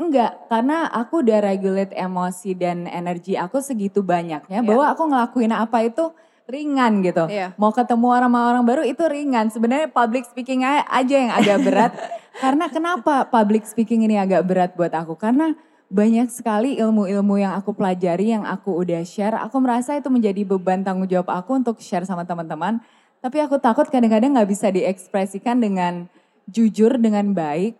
Enggak, 0.00 0.48
karena 0.48 0.88
aku 0.88 1.20
udah 1.20 1.44
regulate 1.44 1.92
emosi 1.92 2.56
dan 2.56 2.88
energi 2.88 3.36
aku 3.36 3.60
segitu 3.60 4.00
banyaknya 4.00 4.64
bahwa 4.64 4.88
aku 4.88 5.12
ngelakuin 5.12 5.52
apa 5.52 5.92
itu 5.92 6.08
ringan 6.48 7.04
gitu. 7.04 7.28
Iya. 7.28 7.52
Mau 7.60 7.70
ketemu 7.70 8.08
orang 8.08 8.32
sama 8.32 8.40
orang 8.48 8.64
baru 8.64 8.82
itu 8.82 9.04
ringan. 9.04 9.52
Sebenarnya 9.52 9.92
public 9.92 10.24
speaking 10.24 10.64
aja 10.64 11.14
yang 11.14 11.32
agak 11.36 11.58
berat. 11.60 11.92
karena 12.42 12.72
kenapa 12.72 13.28
public 13.28 13.68
speaking 13.68 14.08
ini 14.08 14.16
agak 14.16 14.48
berat 14.48 14.72
buat 14.72 14.90
aku? 14.90 15.14
Karena 15.20 15.52
banyak 15.92 16.32
sekali 16.32 16.80
ilmu-ilmu 16.80 17.40
yang 17.40 17.52
aku 17.56 17.76
pelajari, 17.76 18.32
yang 18.32 18.48
aku 18.48 18.80
udah 18.80 19.04
share. 19.04 19.36
Aku 19.44 19.60
merasa 19.60 19.96
itu 19.96 20.08
menjadi 20.08 20.44
beban 20.48 20.80
tanggung 20.80 21.08
jawab 21.08 21.28
aku 21.28 21.60
untuk 21.60 21.76
share 21.84 22.08
sama 22.08 22.24
teman-teman. 22.24 22.80
Tapi 23.20 23.44
aku 23.44 23.60
takut 23.60 23.84
kadang-kadang 23.88 24.32
nggak 24.32 24.48
bisa 24.48 24.72
diekspresikan 24.72 25.60
dengan 25.60 26.08
jujur, 26.48 26.96
dengan 26.96 27.36
baik, 27.36 27.76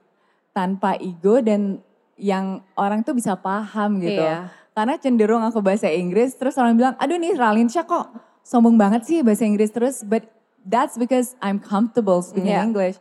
tanpa 0.53 1.01
ego 1.01 1.41
dan 1.41 1.81
yang 2.21 2.61
orang 2.77 3.01
tuh 3.01 3.17
bisa 3.17 3.33
paham 3.39 3.97
gitu. 4.03 4.21
Iya. 4.21 4.53
Karena 4.77 4.95
cenderung 4.99 5.43
aku 5.43 5.63
bahasa 5.63 5.89
Inggris, 5.89 6.37
terus 6.37 6.59
orang 6.59 6.77
bilang, 6.77 6.95
aduh 6.99 7.17
nih 7.17 7.35
Ralinsya 7.35 7.87
kok 7.87 8.28
sombong 8.49 8.81
banget 8.81 9.05
sih 9.05 9.21
bahasa 9.21 9.45
Inggris 9.45 9.69
terus. 9.69 10.01
But 10.01 10.25
that's 10.65 10.97
because 10.97 11.37
I'm 11.45 11.61
comfortable 11.61 12.25
speaking 12.25 12.57
Iya. 12.57 12.65
English. 12.65 12.97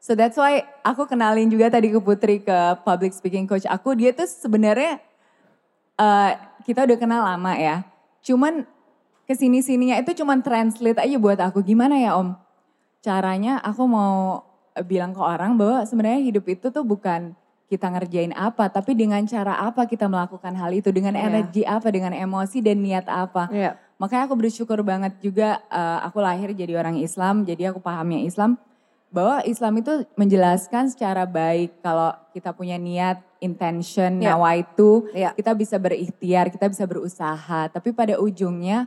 So 0.00 0.12
that's 0.12 0.36
why 0.36 0.64
aku 0.80 1.04
kenalin 1.04 1.48
juga 1.48 1.68
tadi 1.68 1.88
ke 1.88 2.00
Putri 2.00 2.40
ke 2.40 2.58
public 2.84 3.12
speaking 3.12 3.44
coach 3.44 3.64
aku. 3.64 3.96
Dia 3.96 4.12
tuh 4.12 4.28
sebenarnya 4.28 5.00
eh, 5.96 6.30
kita 6.64 6.84
udah 6.84 6.96
kenal 6.96 7.20
lama 7.24 7.52
ya. 7.56 7.84
Cuman 8.20 8.64
ke 9.24 9.32
sini 9.32 9.60
sininya 9.60 9.96
itu 9.96 10.12
cuman 10.16 10.40
translate 10.40 11.00
aja 11.00 11.16
buat 11.16 11.40
aku. 11.40 11.60
Gimana 11.60 11.96
ya 11.96 12.16
Om? 12.16 12.32
Caranya 13.00 13.60
aku 13.60 13.84
mau 13.84 14.44
bilang 14.84 15.12
ke 15.12 15.20
orang 15.20 15.56
bahwa 15.56 15.84
sebenarnya 15.84 16.20
hidup 16.24 16.44
itu 16.48 16.68
tuh 16.68 16.84
bukan 16.84 17.36
kita 17.68 17.86
ngerjain 17.86 18.34
apa, 18.34 18.66
tapi 18.66 18.98
dengan 18.98 19.22
cara 19.24 19.54
apa 19.62 19.86
kita 19.86 20.10
melakukan 20.10 20.50
hal 20.58 20.74
itu, 20.74 20.90
dengan 20.90 21.14
Iya. 21.14 21.22
energi 21.30 21.62
apa, 21.62 21.86
dengan 21.94 22.10
emosi 22.10 22.58
dan 22.58 22.82
niat 22.82 23.06
apa. 23.06 23.46
Iya. 23.46 23.78
Makanya 24.00 24.24
aku 24.24 24.36
bersyukur 24.40 24.80
banget 24.80 25.12
juga 25.20 25.60
eh, 25.68 25.98
aku 26.08 26.24
lahir 26.24 26.56
jadi 26.56 26.80
orang 26.80 26.96
Islam, 26.96 27.44
jadi 27.44 27.70
aku 27.70 27.84
pahamnya 27.84 28.24
Islam 28.24 28.56
bahwa 29.10 29.42
Islam 29.42 29.74
itu 29.82 29.92
menjelaskan 30.14 30.86
secara 30.88 31.26
baik 31.26 31.82
kalau 31.82 32.14
kita 32.30 32.54
punya 32.54 32.78
niat, 32.78 33.18
intention, 33.42 34.22
Ya. 34.22 34.38
nawaitu, 34.38 35.04
Ya. 35.12 35.34
kita 35.34 35.50
bisa 35.52 35.76
berikhtiar, 35.82 36.46
kita 36.48 36.70
bisa 36.70 36.86
berusaha. 36.86 37.66
Tapi 37.68 37.90
pada 37.90 38.16
ujungnya 38.22 38.86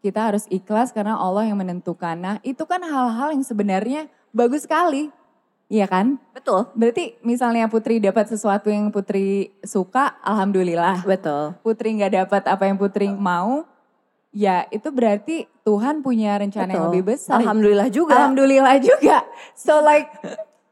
kita 0.00 0.32
harus 0.32 0.46
ikhlas 0.48 0.94
karena 0.94 1.18
Allah 1.18 1.44
yang 1.50 1.58
menentukan. 1.60 2.16
Nah 2.16 2.36
itu 2.40 2.62
kan 2.64 2.80
hal-hal 2.80 3.36
yang 3.36 3.44
sebenarnya 3.44 4.08
bagus 4.32 4.64
sekali. 4.64 5.10
Iya 5.70 5.86
kan? 5.86 6.18
Betul. 6.34 6.66
Berarti 6.74 7.14
misalnya 7.22 7.70
Putri 7.70 8.02
dapat 8.02 8.26
sesuatu 8.26 8.70
yang 8.70 8.90
Putri 8.90 9.54
suka, 9.62 10.18
Alhamdulillah. 10.26 11.06
Betul. 11.06 11.54
Putri 11.62 11.94
nggak 11.94 12.26
dapat 12.26 12.42
apa 12.50 12.66
yang 12.66 12.74
Putri 12.74 13.06
mau, 13.06 13.62
ya 14.30 14.66
itu 14.70 14.88
berarti 14.90 15.46
Tuhan 15.66 16.02
punya 16.02 16.38
rencana 16.38 16.70
yang 16.70 16.86
Betul. 16.86 16.94
lebih 16.94 17.04
besar. 17.14 17.38
Alhamdulillah 17.42 17.88
juga. 17.90 18.14
Alhamdulillah 18.14 18.76
juga. 18.82 19.16
So 19.58 19.82
like, 19.82 20.10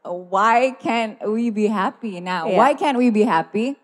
why 0.03 0.75
can't 0.79 1.19
we 1.27 1.51
be 1.51 1.67
happy? 1.67 2.23
Now, 2.23 2.47
Iya. 2.47 2.57
why 2.57 2.71
can't 2.75 2.97
we 2.99 3.11
be 3.11 3.23
happy? 3.27 3.75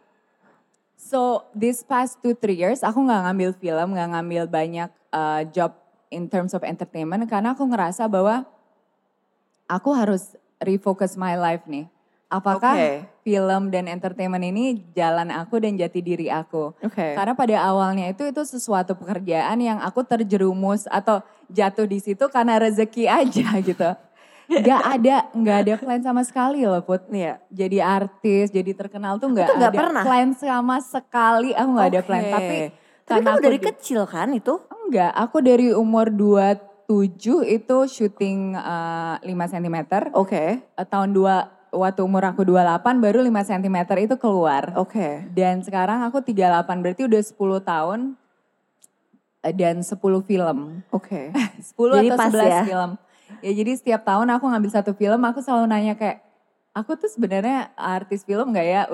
So 0.96 1.46
this 1.54 1.86
past 1.86 2.18
two 2.26 2.34
three 2.34 2.58
years, 2.58 2.82
aku 2.82 2.98
nggak 3.06 3.22
ngambil 3.30 3.50
film, 3.62 3.88
nggak 3.94 4.10
ngambil 4.16 4.44
banyak 4.50 4.90
uh, 5.14 5.46
job 5.54 5.78
in 6.10 6.26
terms 6.32 6.56
of 6.58 6.66
entertainment 6.66 7.28
karena 7.30 7.54
aku 7.54 7.62
ngerasa 7.68 8.10
bahwa 8.10 8.48
aku 9.70 9.94
harus 9.94 10.34
refocus 10.58 11.14
my 11.14 11.38
life 11.38 11.62
nih. 11.70 11.86
Apakah 12.32 12.74
Oke. 12.74 13.15
Film 13.26 13.68
dan 13.68 13.90
entertainment 13.90 14.46
ini 14.46 14.64
jalan 14.94 15.34
aku 15.34 15.58
dan 15.58 15.74
jati 15.74 15.98
diri 16.00 16.30
aku? 16.30 16.78
Oke. 16.78 17.18
Karena 17.18 17.34
pada 17.34 17.58
awalnya 17.60 18.06
itu 18.06 18.22
itu 18.24 18.38
sesuatu 18.40 18.94
pekerjaan 18.94 19.58
yang 19.58 19.82
aku 19.82 20.06
terjerumus 20.06 20.86
atau 20.86 21.20
jatuh 21.48 21.84
di 21.84 21.98
situ 21.98 22.22
karena 22.28 22.62
rezeki 22.62 23.10
aja 23.20 23.48
gitu. 23.58 23.90
Gak 24.46 24.82
ada 24.94 25.26
nggak 25.34 25.58
ada 25.60 25.74
plan 25.76 25.98
sama 26.00 26.22
sekali 26.22 26.62
loh 26.62 26.78
Put. 26.80 27.10
Iya. 27.10 27.42
Jadi 27.50 27.82
artis, 27.82 28.54
jadi 28.54 28.72
terkenal 28.72 29.18
tuh 29.18 29.34
nggak 29.34 29.48
Itu 29.48 29.54
nggak 29.58 29.72
ada 29.72 29.82
pernah? 29.82 30.04
plan 30.06 30.30
sama 30.32 30.78
sekali. 30.80 31.50
Aku 31.52 31.70
nggak 31.72 31.90
ada 31.90 32.02
plan. 32.02 32.24
Tapi 32.24 32.58
Tapi 33.04 33.20
kamu 33.20 33.30
aku 33.32 33.42
dari 33.42 33.58
ju- 33.58 33.66
kecil 33.68 34.02
kan 34.06 34.30
itu? 34.32 34.54
enggak, 34.86 35.10
aku 35.12 35.42
dari 35.42 35.74
umur 35.74 36.14
27 36.14 36.86
itu 37.48 37.78
syuting 37.88 38.54
eh, 38.54 39.16
5 39.20 39.26
cm. 39.50 39.78
Oke. 40.14 40.62
Eh, 40.62 40.86
tahun 40.86 41.10
2 41.10 41.55
waktu 41.76 42.02
umur 42.02 42.24
aku 42.24 42.42
28 42.42 43.04
baru 43.04 43.20
5 43.20 43.52
cm 43.52 43.78
itu 44.02 44.16
keluar. 44.16 44.72
Oke. 44.80 45.28
Dan 45.30 45.60
sekarang 45.62 46.02
aku 46.02 46.24
38 46.24 46.64
berarti 46.82 47.02
udah 47.04 47.22
10 47.22 47.36
tahun 47.62 48.00
eh, 49.44 49.54
dan 49.54 49.84
10 49.84 49.94
film. 50.24 50.58
Oke. 50.90 51.30
10 51.76 51.76
Jadi 51.76 52.08
atau 52.10 52.18
pas 52.18 52.32
11 52.32 52.48
ya? 52.48 52.64
film. 52.64 52.90
Ya 53.42 53.52
jadi 53.52 53.72
setiap 53.74 54.02
tahun 54.06 54.28
aku 54.32 54.46
ngambil 54.48 54.72
satu 54.72 54.92
film 54.94 55.18
aku 55.22 55.42
selalu 55.42 55.66
nanya 55.66 55.98
kayak 55.98 56.22
aku 56.72 56.94
tuh 56.94 57.10
sebenarnya 57.10 57.74
artis 57.74 58.22
film 58.22 58.54
gak 58.54 58.64
ya? 58.64 58.86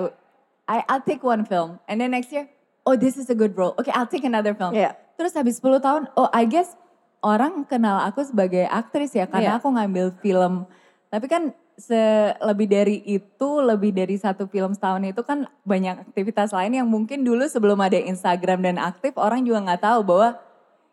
I, 0.64 0.80
I'll 0.88 1.04
take 1.04 1.20
one 1.20 1.44
film 1.44 1.76
and 1.84 2.00
then 2.00 2.16
next 2.16 2.32
year 2.32 2.48
oh 2.82 2.96
this 2.96 3.20
is 3.20 3.28
a 3.28 3.36
good 3.36 3.52
role. 3.52 3.76
Okay 3.76 3.92
I'll 3.92 4.08
take 4.08 4.24
another 4.24 4.56
film. 4.56 4.72
Iya. 4.72 4.96
Terus 5.14 5.36
habis 5.36 5.60
10 5.60 5.78
tahun 5.78 6.02
oh 6.16 6.32
I 6.32 6.48
guess 6.48 6.72
orang 7.20 7.68
kenal 7.68 8.02
aku 8.02 8.24
sebagai 8.24 8.64
aktris 8.66 9.12
ya 9.12 9.28
karena 9.28 9.56
Iya. 9.56 9.60
aku 9.60 9.68
ngambil 9.68 10.16
film. 10.18 10.64
Tapi 11.06 11.26
kan 11.28 11.52
se- 11.76 12.34
lebih 12.40 12.66
dari 12.68 13.00
itu, 13.04 13.50
lebih 13.60 13.92
dari 13.92 14.16
satu 14.16 14.46
film 14.48 14.72
setahun 14.76 15.02
itu 15.04 15.22
kan 15.24 15.48
banyak 15.64 16.08
aktivitas 16.10 16.52
lain 16.52 16.78
yang 16.82 16.88
mungkin 16.88 17.24
dulu 17.24 17.44
sebelum 17.48 17.78
ada 17.80 17.96
Instagram 17.96 18.62
dan 18.64 18.76
aktif 18.78 19.16
orang 19.16 19.42
juga 19.42 19.64
nggak 19.64 19.82
tahu 19.82 20.00
bahwa 20.04 20.28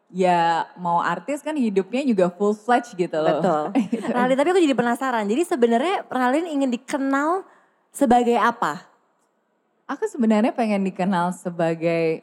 ya 0.09 0.65
mau 0.81 0.97
artis 0.99 1.45
kan 1.45 1.53
hidupnya 1.53 2.01
juga 2.01 2.33
full 2.33 2.57
fledged 2.57 2.97
gitu 2.97 3.17
loh. 3.19 3.39
Betul. 3.39 3.63
Ralin, 4.15 4.37
tapi 4.37 4.49
aku 4.55 4.61
jadi 4.61 4.77
penasaran. 4.77 5.25
Jadi 5.29 5.43
sebenarnya 5.45 5.95
Ralin 6.09 6.45
ingin 6.49 6.69
dikenal 6.73 7.45
sebagai 7.93 8.37
apa? 8.37 8.89
Aku 9.89 10.05
sebenarnya 10.05 10.53
pengen 10.53 10.85
dikenal 10.85 11.33
sebagai 11.33 12.21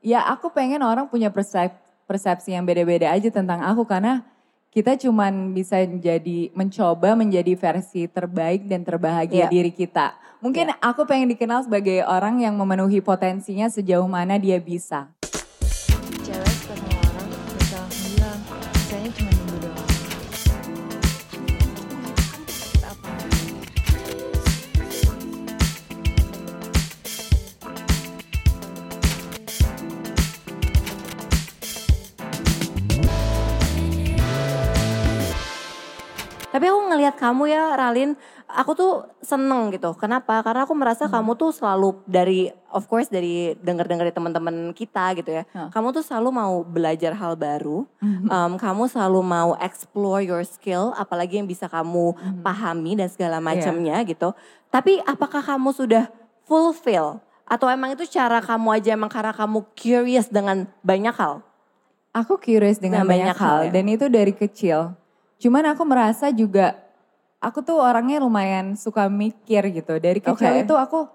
ya 0.00 0.24
aku 0.28 0.52
pengen 0.52 0.80
orang 0.80 1.08
punya 1.08 1.28
persep- 1.28 1.80
persepsi 2.08 2.52
yang 2.56 2.64
beda-beda 2.64 3.12
aja 3.12 3.28
tentang 3.28 3.60
aku 3.64 3.84
karena 3.84 4.24
kita 4.70 4.94
cuman 4.94 5.50
bisa 5.50 5.82
jadi 5.82 6.54
mencoba 6.54 7.18
menjadi 7.18 7.58
versi 7.58 8.06
terbaik 8.06 8.70
dan 8.70 8.86
terbahagia 8.86 9.46
Iya. 9.46 9.50
diri 9.50 9.74
kita. 9.74 10.14
Mungkin 10.38 10.78
aku 10.78 11.04
pengen 11.10 11.26
dikenal 11.34 11.66
sebagai 11.66 12.06
orang 12.06 12.38
yang 12.38 12.54
memenuhi 12.54 13.02
potensinya 13.02 13.66
sejauh 13.66 14.06
mana 14.06 14.38
dia 14.38 14.62
bisa. 14.62 15.10
Tapi 36.60 36.76
aku 36.76 36.92
ngelihat 36.92 37.16
kamu 37.16 37.48
ya 37.48 37.72
Ralin, 37.72 38.12
aku 38.44 38.76
tuh 38.76 38.92
seneng 39.24 39.72
gitu. 39.72 39.96
Kenapa? 39.96 40.44
Karena 40.44 40.68
aku 40.68 40.76
merasa 40.76 41.08
kamu 41.08 41.32
tuh 41.32 41.56
selalu 41.56 42.04
dari, 42.04 42.52
of 42.68 42.84
course 42.84 43.08
dari 43.08 43.56
denger-denger 43.64 44.12
dari 44.12 44.12
teman-teman 44.12 44.76
kita 44.76 45.16
gitu 45.16 45.40
ya. 45.40 45.48
Hah. 45.56 45.72
Kamu 45.72 45.96
tuh 45.96 46.04
selalu 46.04 46.28
mau 46.28 46.60
belajar 46.60 47.16
hal 47.16 47.32
baru. 47.40 47.88
Em, 48.04 48.52
kamu 48.60 48.92
selalu 48.92 49.24
mau 49.24 49.56
explore 49.56 50.20
your 50.20 50.44
skill, 50.44 50.92
apalagi 51.00 51.40
yang 51.40 51.48
bisa 51.48 51.64
kamu 51.64 52.12
pahami 52.44 52.92
dan 52.92 53.08
segala 53.08 53.40
macamnya 53.40 53.96
gitu. 54.04 54.36
Tapi 54.68 55.00
apakah 55.08 55.40
kamu 55.40 55.72
sudah 55.72 56.12
fulfill? 56.44 57.24
Atau 57.48 57.72
emang 57.72 57.96
itu 57.96 58.04
cara 58.04 58.44
kamu 58.44 58.84
aja 58.84 59.00
emang 59.00 59.08
karena 59.08 59.32
kamu 59.32 59.64
curious 59.72 60.28
dengan 60.28 60.68
banyak 60.84 61.16
hal? 61.16 61.40
Aku 62.12 62.36
curious 62.36 62.76
dengan 62.76 63.08
Dengan 63.08 63.16
banyak, 63.16 63.26
banyak 63.32 63.38
hal 63.40 63.48
hal 63.48 63.60
ya? 63.64 63.70
dan 63.72 63.84
itu 63.88 64.06
dari 64.12 64.36
kecil. 64.36 64.99
Cuman 65.40 65.72
aku 65.72 65.82
merasa 65.88 66.28
juga 66.28 66.76
aku 67.40 67.64
tuh 67.64 67.80
orangnya 67.80 68.20
lumayan 68.20 68.76
suka 68.76 69.08
mikir 69.08 69.72
gitu. 69.72 69.96
Dari 69.96 70.20
kecil 70.20 70.52
Oke. 70.60 70.62
itu 70.68 70.74
aku 70.76 71.08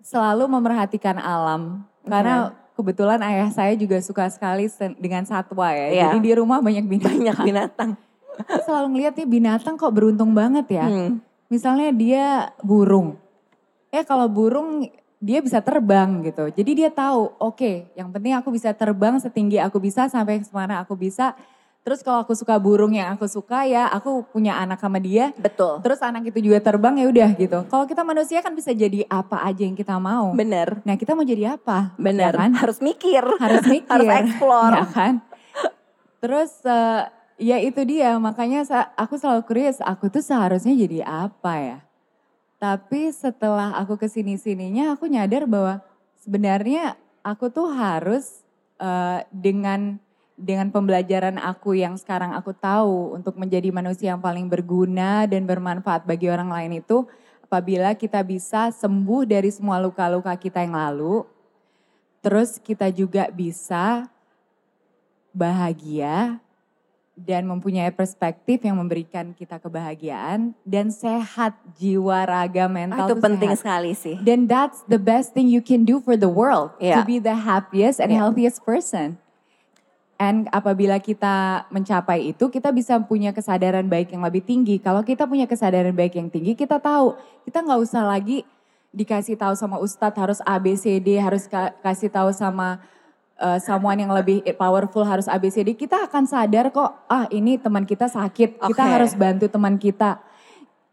selalu 0.00 0.46
memerhatikan 0.46 1.18
alam. 1.18 1.82
Karena 2.06 2.54
kebetulan 2.78 3.20
ayah 3.22 3.50
saya 3.50 3.74
juga 3.74 3.98
suka 3.98 4.30
sekali 4.30 4.70
dengan 4.96 5.26
satwa 5.26 5.74
ya. 5.74 5.86
Iya. 5.90 6.02
Jadi 6.08 6.18
di 6.22 6.32
rumah 6.38 6.62
banyak 6.62 6.86
binatang. 6.86 7.18
Banyak 7.18 7.38
binatang. 7.42 7.90
Selalu 8.66 8.86
ngeliat 8.96 9.14
nih 9.18 9.28
binatang 9.28 9.74
kok 9.76 9.92
beruntung 9.92 10.32
banget 10.32 10.66
ya. 10.72 10.86
Hmm. 10.88 11.20
Misalnya 11.52 11.92
dia 11.92 12.26
burung. 12.64 13.20
Ya 13.92 14.06
kalau 14.08 14.24
burung 14.24 14.88
dia 15.22 15.38
bisa 15.38 15.62
terbang 15.62 16.24
gitu. 16.26 16.50
Jadi 16.50 16.70
dia 16.82 16.90
tahu, 16.90 17.30
oke, 17.38 17.92
yang 17.94 18.10
penting 18.10 18.34
aku 18.34 18.50
bisa 18.50 18.74
terbang 18.74 19.20
setinggi 19.22 19.60
aku 19.62 19.78
bisa 19.78 20.08
sampai 20.08 20.42
semana 20.42 20.82
aku 20.82 20.96
bisa. 20.98 21.36
Terus 21.82 21.98
kalau 22.06 22.22
aku 22.22 22.30
suka 22.38 22.54
burung 22.62 22.94
yang 22.94 23.10
aku 23.10 23.26
suka 23.26 23.66
ya, 23.66 23.90
aku 23.90 24.22
punya 24.30 24.54
anak 24.54 24.78
sama 24.78 25.02
dia. 25.02 25.34
Betul. 25.34 25.82
Terus 25.82 25.98
anak 25.98 26.30
itu 26.30 26.38
juga 26.38 26.62
terbang 26.62 26.94
ya 26.94 27.06
udah 27.10 27.30
gitu. 27.34 27.58
Kalau 27.66 27.90
kita 27.90 28.06
manusia 28.06 28.38
kan 28.38 28.54
bisa 28.54 28.70
jadi 28.70 29.02
apa 29.10 29.42
aja 29.42 29.66
yang 29.66 29.74
kita 29.74 29.98
mau. 29.98 30.30
Bener. 30.30 30.78
Nah 30.86 30.94
kita 30.94 31.18
mau 31.18 31.26
jadi 31.26 31.58
apa? 31.58 31.90
Bener. 31.98 32.30
Ya 32.30 32.46
kan? 32.46 32.54
Harus 32.54 32.78
mikir. 32.78 33.26
Harus 33.42 33.66
mikir. 33.74 33.90
Harus 33.90 34.08
explore. 34.14 34.74
Ya 34.78 34.86
kan? 34.94 35.14
Terus 36.22 36.54
eh, 36.62 37.02
ya 37.42 37.58
itu 37.58 37.82
dia, 37.82 38.14
makanya 38.22 38.62
aku 38.94 39.18
selalu 39.18 39.42
curious, 39.42 39.82
aku 39.82 40.06
tuh 40.06 40.22
seharusnya 40.22 40.78
jadi 40.78 41.02
apa 41.02 41.54
ya? 41.58 41.78
Tapi 42.62 43.10
setelah 43.10 43.74
aku 43.74 43.98
ke 43.98 44.06
sini 44.06 44.38
sininya 44.38 44.94
aku 44.94 45.10
nyadar 45.10 45.50
bahwa 45.50 45.82
sebenarnya 46.22 46.94
aku 47.26 47.50
tuh 47.50 47.74
harus 47.74 48.46
eh, 48.78 49.26
dengan 49.34 49.98
dengan 50.42 50.74
pembelajaran 50.74 51.38
aku 51.38 51.78
yang 51.78 51.94
sekarang 51.94 52.34
aku 52.34 52.50
tahu 52.50 53.14
untuk 53.14 53.38
menjadi 53.38 53.70
manusia 53.70 54.10
yang 54.10 54.18
paling 54.18 54.50
berguna 54.50 55.22
dan 55.30 55.46
bermanfaat 55.46 56.02
bagi 56.02 56.26
orang 56.26 56.50
lain 56.50 56.82
itu 56.82 57.06
apabila 57.46 57.94
kita 57.94 58.18
bisa 58.26 58.74
sembuh 58.74 59.22
dari 59.22 59.54
semua 59.54 59.78
luka-luka 59.78 60.34
kita 60.34 60.66
yang 60.66 60.74
lalu, 60.74 61.22
terus 62.18 62.58
kita 62.58 62.90
juga 62.90 63.30
bisa 63.30 64.10
bahagia 65.30 66.42
dan 67.12 67.44
mempunyai 67.44 67.92
perspektif 67.92 68.64
yang 68.64 68.80
memberikan 68.80 69.36
kita 69.36 69.60
kebahagiaan 69.60 70.56
dan 70.64 70.88
sehat 70.88 71.54
jiwa 71.76 72.24
raga 72.24 72.66
mental 72.66 73.04
Ah, 73.04 73.06
itu 73.06 73.16
penting 73.20 73.52
sehat. 73.52 73.60
sekali 73.62 73.92
sih. 73.92 74.16
Then 74.18 74.48
that's 74.48 74.80
the 74.88 74.98
best 74.98 75.36
thing 75.36 75.46
you 75.46 75.60
can 75.60 75.84
do 75.84 76.00
for 76.00 76.16
the 76.16 76.26
world 76.28 76.72
Iya. 76.80 76.98
to 76.98 77.06
be 77.06 77.20
the 77.20 77.36
happiest 77.36 78.00
and 78.00 78.10
Iya. 78.10 78.26
healthiest 78.26 78.64
person. 78.64 79.21
And 80.22 80.46
apabila 80.54 81.02
kita 81.02 81.66
mencapai 81.74 82.30
itu, 82.30 82.46
kita 82.46 82.70
bisa 82.70 82.94
punya 83.02 83.34
kesadaran 83.34 83.90
baik 83.90 84.14
yang 84.14 84.22
lebih 84.22 84.46
tinggi. 84.46 84.78
Kalau 84.78 85.02
kita 85.02 85.26
punya 85.26 85.50
kesadaran 85.50 85.90
baik 85.90 86.14
yang 86.14 86.30
tinggi, 86.30 86.54
kita 86.54 86.78
tahu 86.78 87.18
kita 87.42 87.58
nggak 87.58 87.80
usah 87.82 88.06
lagi 88.06 88.46
dikasih 88.94 89.34
tahu 89.34 89.58
sama 89.58 89.82
ustadz 89.82 90.14
harus 90.14 90.38
ABCD, 90.46 91.18
harus 91.18 91.50
ka- 91.50 91.74
kasih 91.82 92.06
tahu 92.06 92.30
sama 92.30 92.78
uh, 93.34 93.58
someone 93.58 93.98
yang 93.98 94.14
lebih 94.14 94.46
powerful 94.54 95.02
harus 95.02 95.26
ABCD. 95.26 95.74
Kita 95.74 96.06
akan 96.06 96.22
sadar 96.30 96.70
kok, 96.70 97.02
ah 97.10 97.26
ini 97.34 97.58
teman 97.58 97.82
kita 97.82 98.06
sakit, 98.06 98.62
kita 98.62 98.82
Oke. 98.86 98.92
harus 98.94 99.18
bantu 99.18 99.50
teman 99.50 99.74
kita. 99.74 100.22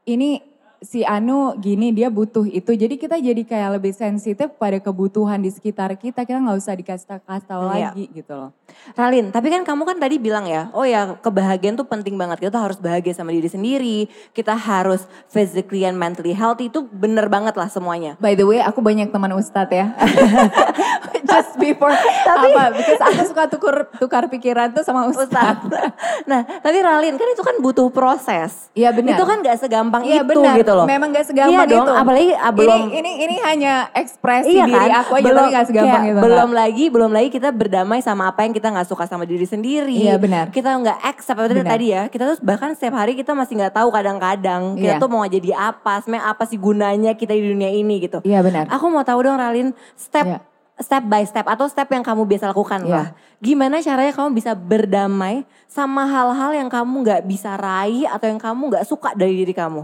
Ini 0.09 0.41
si 0.79 1.03
Anu 1.03 1.55
gini 1.55 1.91
dia 1.91 2.07
butuh 2.07 2.43
itu. 2.43 2.71
Jadi 2.71 2.95
kita 2.95 3.15
jadi 3.15 3.41
kayak 3.41 3.69
lebih 3.75 3.91
sensitif 3.91 4.47
pada 4.55 4.77
kebutuhan 4.77 5.37
di 5.37 5.47
sekitar 5.47 5.91
kita. 5.93 6.23
Kita 6.23 6.39
nggak 6.39 6.57
usah 6.57 6.73
dikasih 6.73 7.05
ta- 7.05 7.21
kasih 7.21 7.45
tahu 7.45 7.61
Iya. 7.69 7.91
lagi 7.91 8.05
gitu 8.09 8.33
loh. 8.33 8.49
Ralin, 8.93 9.29
tapi 9.29 9.49
kan 9.49 9.61
kamu 9.61 9.83
kan 9.83 9.97
tadi 9.97 10.15
bilang 10.17 10.45
ya, 10.45 10.71
oh 10.71 10.83
ya 10.83 11.15
kebahagiaan 11.15 11.75
tuh 11.75 11.83
penting 11.83 12.15
banget. 12.15 12.39
Kita 12.39 12.51
tuh 12.51 12.63
harus 12.63 12.77
bahagia 12.77 13.11
sama 13.11 13.29
diri 13.29 13.45
sendiri, 13.45 13.97
kita 14.31 14.53
harus 14.53 15.03
physically 15.27 15.83
and 15.83 15.95
mentally 15.95 16.31
healthy 16.31 16.67
itu 16.67 16.85
bener 16.85 17.27
banget 17.27 17.53
lah 17.53 17.67
semuanya. 17.67 18.15
By 18.17 18.33
the 18.33 18.43
way, 18.43 18.59
aku 18.59 18.79
banyak 18.79 19.09
teman 19.09 19.31
ustadz 19.31 19.69
ya. 19.69 19.91
Just 21.29 21.59
before 21.59 21.93
apa? 22.25 22.73
Because 22.73 23.01
aku 23.03 23.21
suka 23.27 23.43
tukur 23.47 23.75
tukar 23.99 24.25
pikiran 24.27 24.71
tuh 24.71 24.81
sama 24.81 25.05
Ustaz. 25.05 25.29
ustadz. 25.29 25.69
nah, 26.29 26.41
tapi 26.41 26.77
Ralin 26.79 27.15
kan 27.15 27.27
itu 27.27 27.43
kan 27.43 27.55
butuh 27.59 27.85
proses. 27.89 28.71
Iya, 28.73 28.89
benar. 28.89 29.13
Itu 29.13 29.25
kan 29.25 29.37
gak 29.39 29.57
segampang 29.59 30.01
Iya 30.05 30.23
itu 30.23 30.29
benar, 30.31 30.55
gitu 30.57 30.68
loh. 30.71 30.85
memang 30.85 31.09
gak 31.09 31.25
segampang 31.25 31.53
iya 31.53 31.63
dong, 31.65 31.85
itu. 31.85 31.93
apalagi 31.93 32.29
ah, 32.33 32.51
belum 32.51 32.79
Ini, 32.81 32.95
ini, 32.95 33.11
ini 33.21 33.35
hanya 33.39 33.73
ekspresi 33.91 34.51
Iya 34.51 34.65
diri 34.65 34.87
kan? 34.87 34.99
aku 34.99 35.11
aja 35.15 35.29
tapi 35.29 35.49
gak 35.49 35.65
segampang 35.65 36.01
kayak 36.01 36.11
itu. 36.11 36.21
Belum 36.21 36.49
Kak. 36.49 36.57
lagi, 36.57 36.85
belum 36.87 37.11
lagi 37.11 37.29
kita 37.29 37.49
berdamai 37.49 37.99
sama 37.99 38.23
apa 38.25 38.39
yang 38.41 38.51
kita 38.51 38.67
nggak 38.67 38.85
suka 38.85 39.03
sama 39.05 39.23
diri 39.23 39.43
sendiri. 39.43 39.93
Iya, 39.95 40.15
benar. 40.15 40.49
Kita 40.49 40.69
nggak 40.71 40.97
accept 41.03 41.35
apa 41.35 41.47
Benar. 41.47 41.67
tadi 41.67 41.85
ya. 41.89 42.01
Kita 42.07 42.23
tuh 42.25 42.37
bahkan 42.39 42.71
setiap 42.71 42.95
hari 42.95 43.13
kita 43.13 43.31
masih 43.31 43.53
nggak 43.55 43.73
tahu 43.73 43.89
kadang-kadang 43.89 44.75
kita 44.75 44.95
Iya. 44.95 45.01
tuh 45.01 45.07
mau 45.07 45.23
jadi 45.23 45.51
apa, 45.53 45.99
sebenarnya 45.99 46.25
apa 46.27 46.43
sih 46.43 46.57
gunanya 46.57 47.11
kita 47.13 47.31
di 47.31 47.43
dunia 47.45 47.69
ini 47.69 47.99
gitu. 47.99 48.19
Iya 48.21 48.39
benar. 48.39 48.65
Aku 48.69 48.87
mau 48.87 49.01
tahu 49.01 49.19
dong 49.21 49.35
Ralin, 49.35 49.71
step 49.93 50.25
Iya. 50.25 50.39
step 50.77 51.03
by 51.03 51.23
step 51.23 51.43
atau 51.43 51.67
step 51.67 51.87
yang 51.87 52.01
kamu 52.01 52.23
biasa 52.25 52.47
lakukan 52.47 52.81
Iya. 52.81 52.93
lah. 52.93 53.07
Gimana 53.37 53.79
caranya 53.79 54.11
kamu 54.11 54.29
bisa 54.33 54.51
berdamai 54.53 55.43
sama 55.65 56.03
hal-hal 56.03 56.51
yang 56.53 56.67
kamu 56.67 56.95
nggak 57.03 57.21
bisa 57.23 57.55
raih 57.55 58.03
atau 58.05 58.25
yang 58.25 58.37
kamu 58.37 58.61
nggak 58.69 58.83
suka 58.83 59.11
dari 59.13 59.35
diri 59.37 59.51
kamu? 59.51 59.83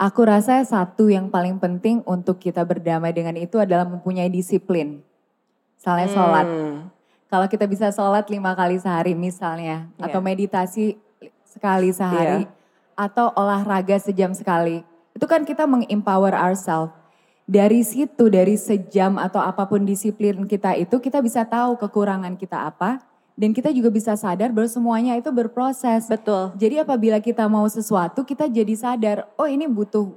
Aku 0.00 0.24
rasa 0.24 0.64
satu 0.64 1.12
yang 1.12 1.28
paling 1.28 1.60
penting 1.60 2.00
untuk 2.08 2.40
kita 2.40 2.64
berdamai 2.64 3.12
dengan 3.12 3.36
itu 3.36 3.60
adalah 3.60 3.84
mempunyai 3.84 4.32
disiplin. 4.32 5.04
Misalnya 5.76 6.08
sholat. 6.08 6.48
Hmm. 6.48 6.88
Kalau 7.28 7.44
kita 7.52 7.68
bisa 7.68 7.92
sholat 7.92 8.24
lima 8.32 8.56
kali 8.56 8.80
sehari 8.80 9.12
misalnya. 9.12 9.92
Iya. 10.00 10.08
Atau 10.08 10.24
meditasi 10.24 10.96
sekali 11.44 11.92
sehari. 11.92 12.48
Atau 12.96 13.28
olahraga 13.36 14.00
sejam 14.00 14.32
sekali. 14.32 14.80
Itu 15.12 15.28
kan 15.28 15.44
kita 15.44 15.68
meng-empower 15.68 16.32
ourselves. 16.32 16.96
Dari 17.44 17.84
situ, 17.84 18.32
dari 18.32 18.56
sejam 18.56 19.20
atau 19.20 19.44
apa 19.44 19.68
pun 19.68 19.84
disiplin 19.84 20.48
kita 20.48 20.80
itu, 20.80 20.96
kita 20.96 21.20
bisa 21.20 21.44
tahu 21.44 21.76
kekurangan 21.76 22.40
kita 22.40 22.72
apa. 22.72 23.04
Dan 23.40 23.56
kita 23.56 23.72
juga 23.72 23.88
bisa 23.88 24.12
sadar 24.20 24.52
bahwa 24.52 24.68
semuanya 24.68 25.16
itu 25.16 25.32
berproses. 25.32 26.04
Betul. 26.04 26.52
Jadi 26.60 26.84
apabila 26.84 27.16
kita 27.24 27.48
mau 27.48 27.64
sesuatu, 27.64 28.20
kita 28.20 28.44
jadi 28.44 28.76
sadar, 28.76 29.24
oh 29.40 29.48
ini 29.48 29.64
butuh 29.64 30.12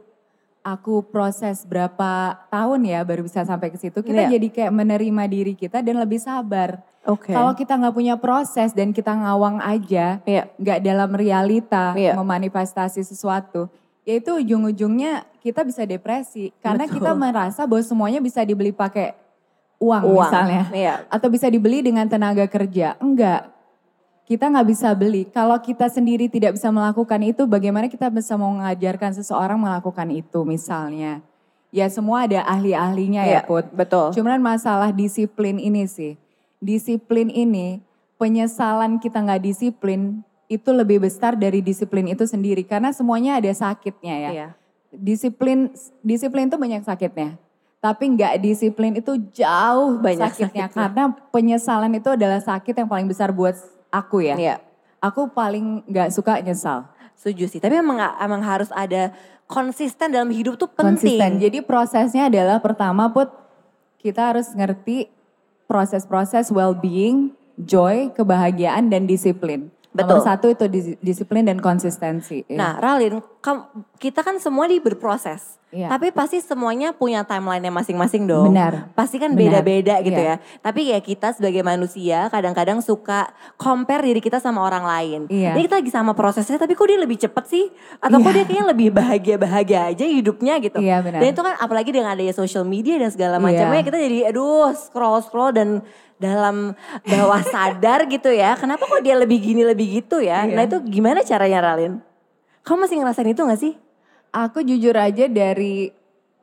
aku 0.59 1.07
proses 1.07 1.63
berapa 1.63 2.36
tahun 2.51 2.83
ya 2.83 2.99
baru 3.07 3.23
bisa 3.23 3.47
sampai 3.47 3.71
ke 3.71 3.79
situ. 3.79 3.99
Kita 4.03 4.27
Iya. 4.27 4.39
jadi 4.39 4.47
kayak 4.51 4.73
menerima 4.75 5.23
diri 5.31 5.53
kita 5.55 5.79
dan 5.79 6.03
lebih 6.03 6.19
sabar. 6.19 6.83
Oke. 7.07 7.31
Kalau 7.31 7.51
kita 7.55 7.75
nggak 7.79 7.95
punya 7.95 8.15
proses 8.19 8.71
dan 8.75 8.95
kita 8.95 9.12
ngawang 9.15 9.59
aja, 9.59 10.19
Iya. 10.23 10.51
nggak 10.55 10.79
dalam 10.83 11.12
realita 11.15 11.95
Iya. 11.95 12.15
memanifestasi 12.15 13.03
sesuatu, 13.03 13.67
ya 14.07 14.19
itu 14.19 14.31
ujung-ujungnya 14.39 15.27
kita 15.43 15.67
bisa 15.67 15.83
depresi 15.83 16.55
karena 16.63 16.88
Betul. 16.88 17.03
kita 17.03 17.12
merasa 17.12 17.67
bahwa 17.67 17.83
semuanya 17.83 18.23
bisa 18.23 18.39
dibeli 18.47 18.71
pakai 18.71 19.15
uang, 19.83 20.03
Uang. 20.07 20.23
misalnya 20.23 20.63
Iya. 20.71 20.93
atau 21.11 21.27
bisa 21.27 21.51
dibeli 21.51 21.83
dengan 21.83 22.07
tenaga 22.07 22.47
kerja. 22.47 22.95
Enggak. 23.03 23.51
Kita 24.23 24.47
nggak 24.47 24.67
bisa 24.71 24.95
beli. 24.95 25.27
Kalau 25.27 25.59
kita 25.59 25.91
sendiri 25.91 26.31
tidak 26.31 26.55
bisa 26.55 26.71
melakukan 26.71 27.19
itu, 27.19 27.43
bagaimana 27.43 27.91
kita 27.91 28.07
bisa 28.07 28.39
mau 28.39 28.55
mengajarkan 28.55 29.11
seseorang 29.11 29.59
melakukan 29.59 30.07
itu 30.15 30.47
misalnya. 30.47 31.19
Ya 31.75 31.91
semua 31.91 32.23
ada 32.23 32.39
ahli-ahlinya 32.47 33.27
Iya, 33.27 33.33
ya 33.33 33.41
Put. 33.43 33.67
betul. 33.75 34.15
Cuman 34.15 34.39
masalah 34.39 34.95
disiplin 34.95 35.59
ini 35.59 35.83
sih. 35.89 36.15
Disiplin 36.63 37.27
ini, 37.27 37.83
penyesalan 38.15 38.95
kita 39.03 39.19
nggak 39.19 39.43
disiplin, 39.43 40.23
itu 40.47 40.69
lebih 40.71 41.03
besar 41.03 41.35
dari 41.35 41.59
disiplin 41.59 42.07
itu 42.07 42.23
sendiri. 42.23 42.63
Karena 42.63 42.95
semuanya 42.95 43.35
ada 43.41 43.51
sakitnya 43.51 44.15
ya 44.15 44.29
Iya. 44.31 44.47
disiplin 44.93 45.73
disiplin 45.99 46.47
itu 46.47 46.55
banyak 46.55 46.85
sakitnya. 46.85 47.35
Tapi 47.83 48.15
nggak 48.15 48.39
disiplin 48.39 48.95
itu 48.95 49.19
jauh 49.35 49.99
Banyak 49.99 50.31
sakitnya. 50.31 50.47
sakitnya, 50.47 50.67
karena 50.71 51.03
penyesalan 51.35 51.91
itu 51.91 52.15
adalah 52.15 52.39
sakit 52.39 52.71
yang 52.71 52.87
paling 52.87 53.11
besar 53.11 53.35
buat 53.35 53.59
aku 53.91 54.23
ya. 54.23 54.39
Iya. 54.39 54.55
Aku 55.03 55.27
paling 55.27 55.83
nggak 55.91 56.15
suka 56.15 56.39
nyesal. 56.39 56.87
Setuju 57.19 57.51
sih. 57.51 57.59
Tapi 57.59 57.83
emang 57.83 57.99
emang 58.23 58.39
harus 58.39 58.71
ada 58.71 59.11
konsisten 59.51 60.15
dalam 60.15 60.31
hidup 60.31 60.55
tuh 60.55 60.71
penting. 60.71 61.19
Konsisten. 61.19 61.31
Jadi 61.43 61.59
prosesnya 61.59 62.31
adalah 62.31 62.63
pertama 62.63 63.11
put 63.11 63.27
kita 63.99 64.31
harus 64.31 64.47
ngerti 64.55 65.11
proses-proses 65.67 66.55
well-being, 66.55 67.35
joy, 67.59 68.15
kebahagiaan 68.15 68.87
dan 68.87 69.03
disiplin. 69.03 69.67
Betul. 69.93 70.17
Nomor 70.17 70.25
satu 70.25 70.49
itu 70.49 70.65
dis- 70.65 70.97
disiplin 70.99 71.45
dan 71.45 71.62
konsistensi. 71.62 72.41
ya. 72.43 72.58
Nah, 72.58 72.73
Ralin, 72.77 73.21
kita 73.95 74.19
kan 74.19 74.36
semua 74.38 74.65
di 74.65 74.82
berproses. 74.82 75.62
Iya. 75.69 75.89
Tapi 75.89 76.10
pasti 76.10 76.38
semuanya 76.38 76.93
punya 76.93 77.21
timeline-nya 77.21 77.69
masing-masing 77.69 78.25
dong. 78.25 78.53
Benar. 78.53 78.93
Pasti 78.93 79.17
kan 79.17 79.34
beda-beda 79.34 79.97
gitu 80.01 80.13
Iya. 80.15 80.38
ya. 80.38 80.62
Tapi 80.62 80.82
ya 80.86 80.97
kita 80.97 81.34
sebagai 81.34 81.62
manusia 81.62 82.29
kadang-kadang 82.29 82.77
suka 82.77 83.34
compare 83.56 84.06
diri 84.06 84.21
kita 84.21 84.38
sama 84.38 84.62
orang 84.62 84.86
lain. 84.86 85.21
Iya. 85.29 85.53
Jadi 85.53 85.62
kita 85.63 85.75
lagi 85.82 85.89
sama 85.89 86.13
prosesnya 86.13 86.58
tapi 86.58 86.73
kok 86.73 86.86
dia 86.86 86.97
lebih 86.97 87.17
cepet 87.17 87.45
sih? 87.47 87.65
Atau 87.97 88.17
kok 88.17 88.29
Iya. 88.29 88.36
dia 88.36 88.45
kayaknya 88.45 88.65
lebih 88.69 88.89
bahagia-bahagia 88.93 89.79
aja 89.89 90.06
hidupnya 90.06 90.53
gitu. 90.60 90.77
Iya, 90.77 91.01
benar. 91.01 91.19
Dan 91.21 91.27
itu 91.32 91.41
kan 91.41 91.53
apalagi 91.58 91.89
dengan 91.89 92.10
adanya 92.12 92.34
social 92.34 92.62
media 92.63 92.97
dan 92.97 93.10
segala 93.10 93.38
macamnya 93.39 93.82
kita 93.82 93.97
jadi 93.97 94.29
aduh 94.29 94.73
scroll-scroll 94.73 95.53
dan 95.53 95.82
dalam 96.23 96.71
bawah 97.03 97.43
sadar 97.43 98.07
gitu 98.07 98.31
ya. 98.31 98.55
Kenapa 98.55 98.88
kok 98.88 99.03
dia 99.03 99.19
lebih 99.19 99.43
gini 99.43 99.67
lebih 99.67 99.99
gitu 99.99 100.23
ya? 100.23 100.47
Iya. 100.47 100.55
Nah 100.55 100.63
itu 100.63 100.79
gimana 100.88 101.19
caranya 101.27 101.59
Ralin? 101.59 101.99
Kamu 102.63 102.88
masih 102.88 103.03
ngerasain 103.03 103.27
itu 103.36 103.43
gak 103.43 103.59
sih? 103.59 103.73
Aku 104.31 104.63
jujur 104.63 104.95
aja 104.95 105.27
dari 105.27 105.91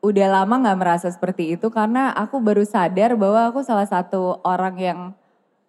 udah 0.01 0.27
lama 0.41 0.55
nggak 0.65 0.79
merasa 0.81 1.09
seperti 1.13 1.53
itu 1.57 1.69
karena 1.69 2.09
aku 2.17 2.41
baru 2.41 2.65
sadar 2.65 3.21
bahwa 3.21 3.53
aku 3.53 3.61
salah 3.61 3.85
satu 3.85 4.41
orang 4.49 4.77
yang 4.81 5.01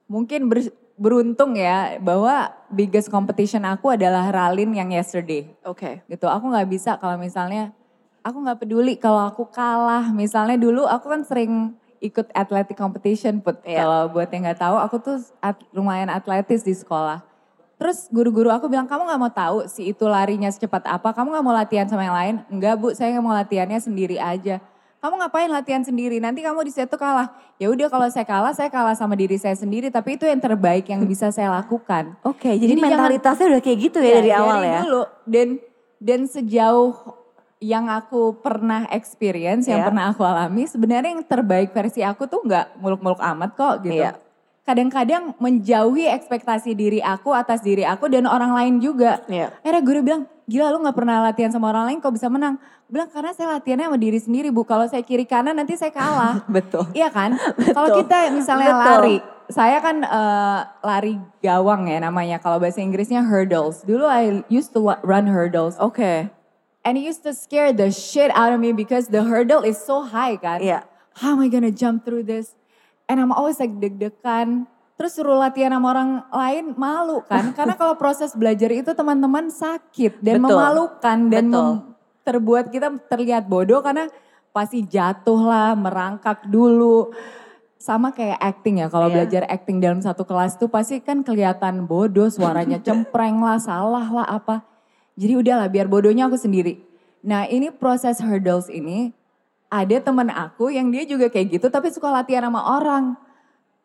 mungkin 0.08 0.48
ber- 0.48 0.72
beruntung 0.96 1.58
ya 1.60 2.00
bahwa 2.00 2.54
biggest 2.72 3.10
competition 3.10 3.66
aku 3.66 3.92
adalah 3.92 4.30
Ralin 4.30 4.72
yang 4.72 4.94
yesterday 4.94 5.50
Oke. 5.66 6.06
gitu. 6.06 6.30
Aku 6.30 6.48
nggak 6.48 6.70
bisa 6.70 6.96
kalau 7.02 7.18
misalnya 7.18 7.74
aku 8.22 8.38
nggak 8.38 8.60
peduli 8.62 8.94
kalau 9.02 9.26
aku 9.26 9.50
kalah. 9.50 10.14
Misalnya 10.14 10.62
dulu 10.62 10.86
aku 10.86 11.10
kan 11.10 11.22
sering 11.26 11.74
ikut 12.02 12.28
athletic 12.34 12.76
competition 12.76 13.40
put. 13.40 13.62
Iya. 13.62 13.86
Kalau 13.86 14.02
buat 14.10 14.28
yang 14.28 14.50
nggak 14.50 14.60
tahu, 14.60 14.76
aku 14.76 14.96
tuh 14.98 15.18
at- 15.40 15.62
lumayan 15.72 16.10
atletis 16.10 16.66
di 16.66 16.74
sekolah. 16.74 17.22
Terus 17.78 18.10
guru-guru 18.10 18.50
aku 18.50 18.70
bilang, 18.70 18.86
kamu 18.86 19.06
nggak 19.06 19.22
mau 19.22 19.34
tahu 19.34 19.58
si 19.66 19.90
itu 19.90 20.06
larinya 20.06 20.50
secepat 20.50 20.86
apa? 20.86 21.14
Kamu 21.14 21.30
nggak 21.30 21.46
mau 21.46 21.54
latihan 21.54 21.86
sama 21.86 22.06
yang 22.06 22.14
lain? 22.14 22.36
Enggak 22.50 22.78
bu, 22.78 22.94
saya 22.94 23.14
nggak 23.14 23.26
mau 23.26 23.34
latihannya 23.34 23.80
sendiri 23.80 24.18
aja. 24.18 24.62
Kamu 25.02 25.18
ngapain 25.18 25.50
latihan 25.50 25.82
sendiri? 25.82 26.22
Nanti 26.22 26.46
kamu 26.46 26.62
di 26.62 26.70
situ 26.70 26.94
kalah. 26.94 27.34
Ya 27.58 27.74
udah 27.74 27.90
kalau 27.90 28.06
saya 28.14 28.22
kalah, 28.22 28.54
saya 28.54 28.70
kalah 28.70 28.94
sama 28.94 29.18
diri 29.18 29.34
saya 29.34 29.58
sendiri. 29.58 29.90
Tapi 29.90 30.14
itu 30.14 30.30
yang 30.30 30.38
terbaik 30.38 30.86
yang 30.94 31.02
bisa 31.10 31.34
saya 31.34 31.50
lakukan. 31.50 32.14
Oke, 32.22 32.54
jadi, 32.54 32.70
Jadi 32.70 32.82
jangan- 32.86 33.10
mentalitasnya 33.10 33.46
udah 33.50 33.62
kayak 33.66 33.78
gitu 33.82 33.98
ya, 33.98 34.14
dari 34.22 34.30
awal 34.30 34.62
ya. 34.62 34.86
dulu 34.86 35.02
dan 35.26 35.48
dan 35.98 36.20
sejauh 36.30 36.94
yang 37.62 37.86
aku 37.94 38.42
pernah 38.42 38.90
experience, 38.90 39.70
yang 39.70 39.86
Iya. 39.86 39.88
pernah 39.94 40.06
aku 40.10 40.26
alami, 40.26 40.66
sebenarnya 40.66 41.14
yang 41.14 41.22
terbaik 41.22 41.70
versi 41.72 42.02
aku 42.02 42.26
tuh 42.26 42.42
nggak 42.42 42.82
muluk-muluk 42.82 43.22
amat 43.22 43.54
kok 43.54 43.86
gitu. 43.86 44.02
Iya. 44.02 44.18
Kadang-kadang 44.66 45.38
menjauhi 45.38 46.10
ekspektasi 46.10 46.74
diri 46.74 47.02
aku 47.06 47.34
atas 47.34 47.62
diri 47.62 47.86
aku 47.86 48.10
dan 48.10 48.26
orang 48.26 48.54
lain 48.58 48.74
juga. 48.82 49.22
Iya. 49.30 49.54
Akhirnya 49.62 49.82
guru 49.86 50.00
bilang, 50.02 50.24
gila 50.46 50.70
lu 50.74 50.82
gak 50.86 50.98
pernah 50.98 51.18
latihan 51.22 51.50
sama 51.50 51.70
orang 51.74 51.90
lain 51.90 51.98
kok 51.98 52.14
bisa 52.14 52.30
menang. 52.30 52.62
Bilang, 52.86 53.10
karena 53.10 53.32
saya 53.34 53.58
latihannya 53.58 53.90
sama 53.90 53.98
diri 53.98 54.20
sendiri 54.22 54.50
bu. 54.54 54.62
Kalau 54.66 54.86
saya 54.86 55.02
kiri 55.02 55.26
kanan 55.26 55.58
nanti 55.58 55.78
saya 55.78 55.90
kalah. 55.90 56.46
Betul. 56.56 56.90
Iya 56.94 57.10
kan? 57.10 57.38
Kalau 57.78 57.90
kita 58.06 58.30
misalnya 58.34 58.74
Betul. 58.78 58.86
lari, 58.86 59.16
saya 59.50 59.78
kan 59.82 59.98
eh, 60.06 60.60
lari 60.86 61.14
gawang 61.42 61.90
ya 61.90 61.98
namanya. 61.98 62.38
Kalau 62.38 62.62
bahasa 62.62 62.86
Inggrisnya 62.86 63.26
hurdles. 63.26 63.82
Dulu 63.82 64.06
I 64.06 64.46
used 64.50 64.78
to 64.78 64.82
run 65.02 65.26
hurdles. 65.26 65.78
Oke. 65.82 66.30
And 66.82 66.98
it 66.98 67.06
used 67.06 67.22
to 67.24 67.34
scare 67.34 67.70
the 67.70 67.94
shit 67.94 68.34
out 68.34 68.50
of 68.50 68.58
me 68.58 68.74
because 68.74 69.06
the 69.06 69.22
hurdle 69.22 69.62
is 69.62 69.78
so 69.78 70.02
high 70.02 70.34
kan. 70.36 70.60
Iya. 70.60 70.82
How 71.14 71.38
am 71.38 71.46
I 71.46 71.48
gonna 71.48 71.70
jump 71.70 72.02
through 72.02 72.26
this? 72.26 72.58
And 73.06 73.22
I'm 73.22 73.30
always 73.30 73.62
like 73.62 73.78
deg-degan. 73.78 74.66
Terus 74.98 75.18
suruh 75.18 75.38
latihan 75.38 75.74
sama 75.74 75.94
orang 75.94 76.10
lain 76.30 76.66
malu 76.74 77.22
kan. 77.22 77.50
Karena 77.58 77.78
kalau 77.78 77.94
proses 77.98 78.34
belajar 78.34 78.70
itu 78.70 78.94
teman-teman 78.94 79.50
sakit 79.50 80.22
dan 80.22 80.42
Betul. 80.42 80.50
memalukan. 80.50 81.18
Dan 81.30 81.46
Betul. 81.50 81.62
mem- 81.62 81.82
terbuat 82.22 82.66
kita 82.70 82.88
terlihat 83.10 83.50
bodoh 83.50 83.82
karena 83.82 84.06
pasti 84.54 84.86
jatuh 84.86 85.42
lah, 85.42 85.74
merangkak 85.74 86.46
dulu. 86.46 87.10
Sama 87.82 88.14
kayak 88.14 88.38
acting 88.38 88.78
ya, 88.78 88.94
kalau 88.94 89.10
Iya. 89.10 89.14
belajar 89.26 89.44
acting 89.50 89.82
dalam 89.82 89.98
satu 89.98 90.22
kelas 90.22 90.54
tuh 90.54 90.70
pasti 90.70 91.02
kan 91.02 91.26
kelihatan 91.26 91.90
bodoh, 91.90 92.30
suaranya 92.30 92.78
cempreng 92.86 93.42
lah, 93.42 93.58
salah 93.58 94.06
lah 94.06 94.26
apa. 94.30 94.62
Jadi 95.22 95.34
udahlah 95.38 95.70
biar 95.70 95.86
bodohnya 95.86 96.26
aku 96.26 96.34
sendiri. 96.34 96.82
Nah 97.22 97.46
ini 97.46 97.70
proses 97.70 98.18
hurdles 98.18 98.66
ini, 98.74 99.14
ada 99.70 100.02
teman 100.02 100.34
aku 100.34 100.74
yang 100.74 100.90
dia 100.90 101.06
juga 101.06 101.30
kayak 101.30 101.62
gitu 101.62 101.70
tapi 101.70 101.94
suka 101.94 102.10
latihan 102.10 102.50
sama 102.50 102.82
orang. 102.82 103.14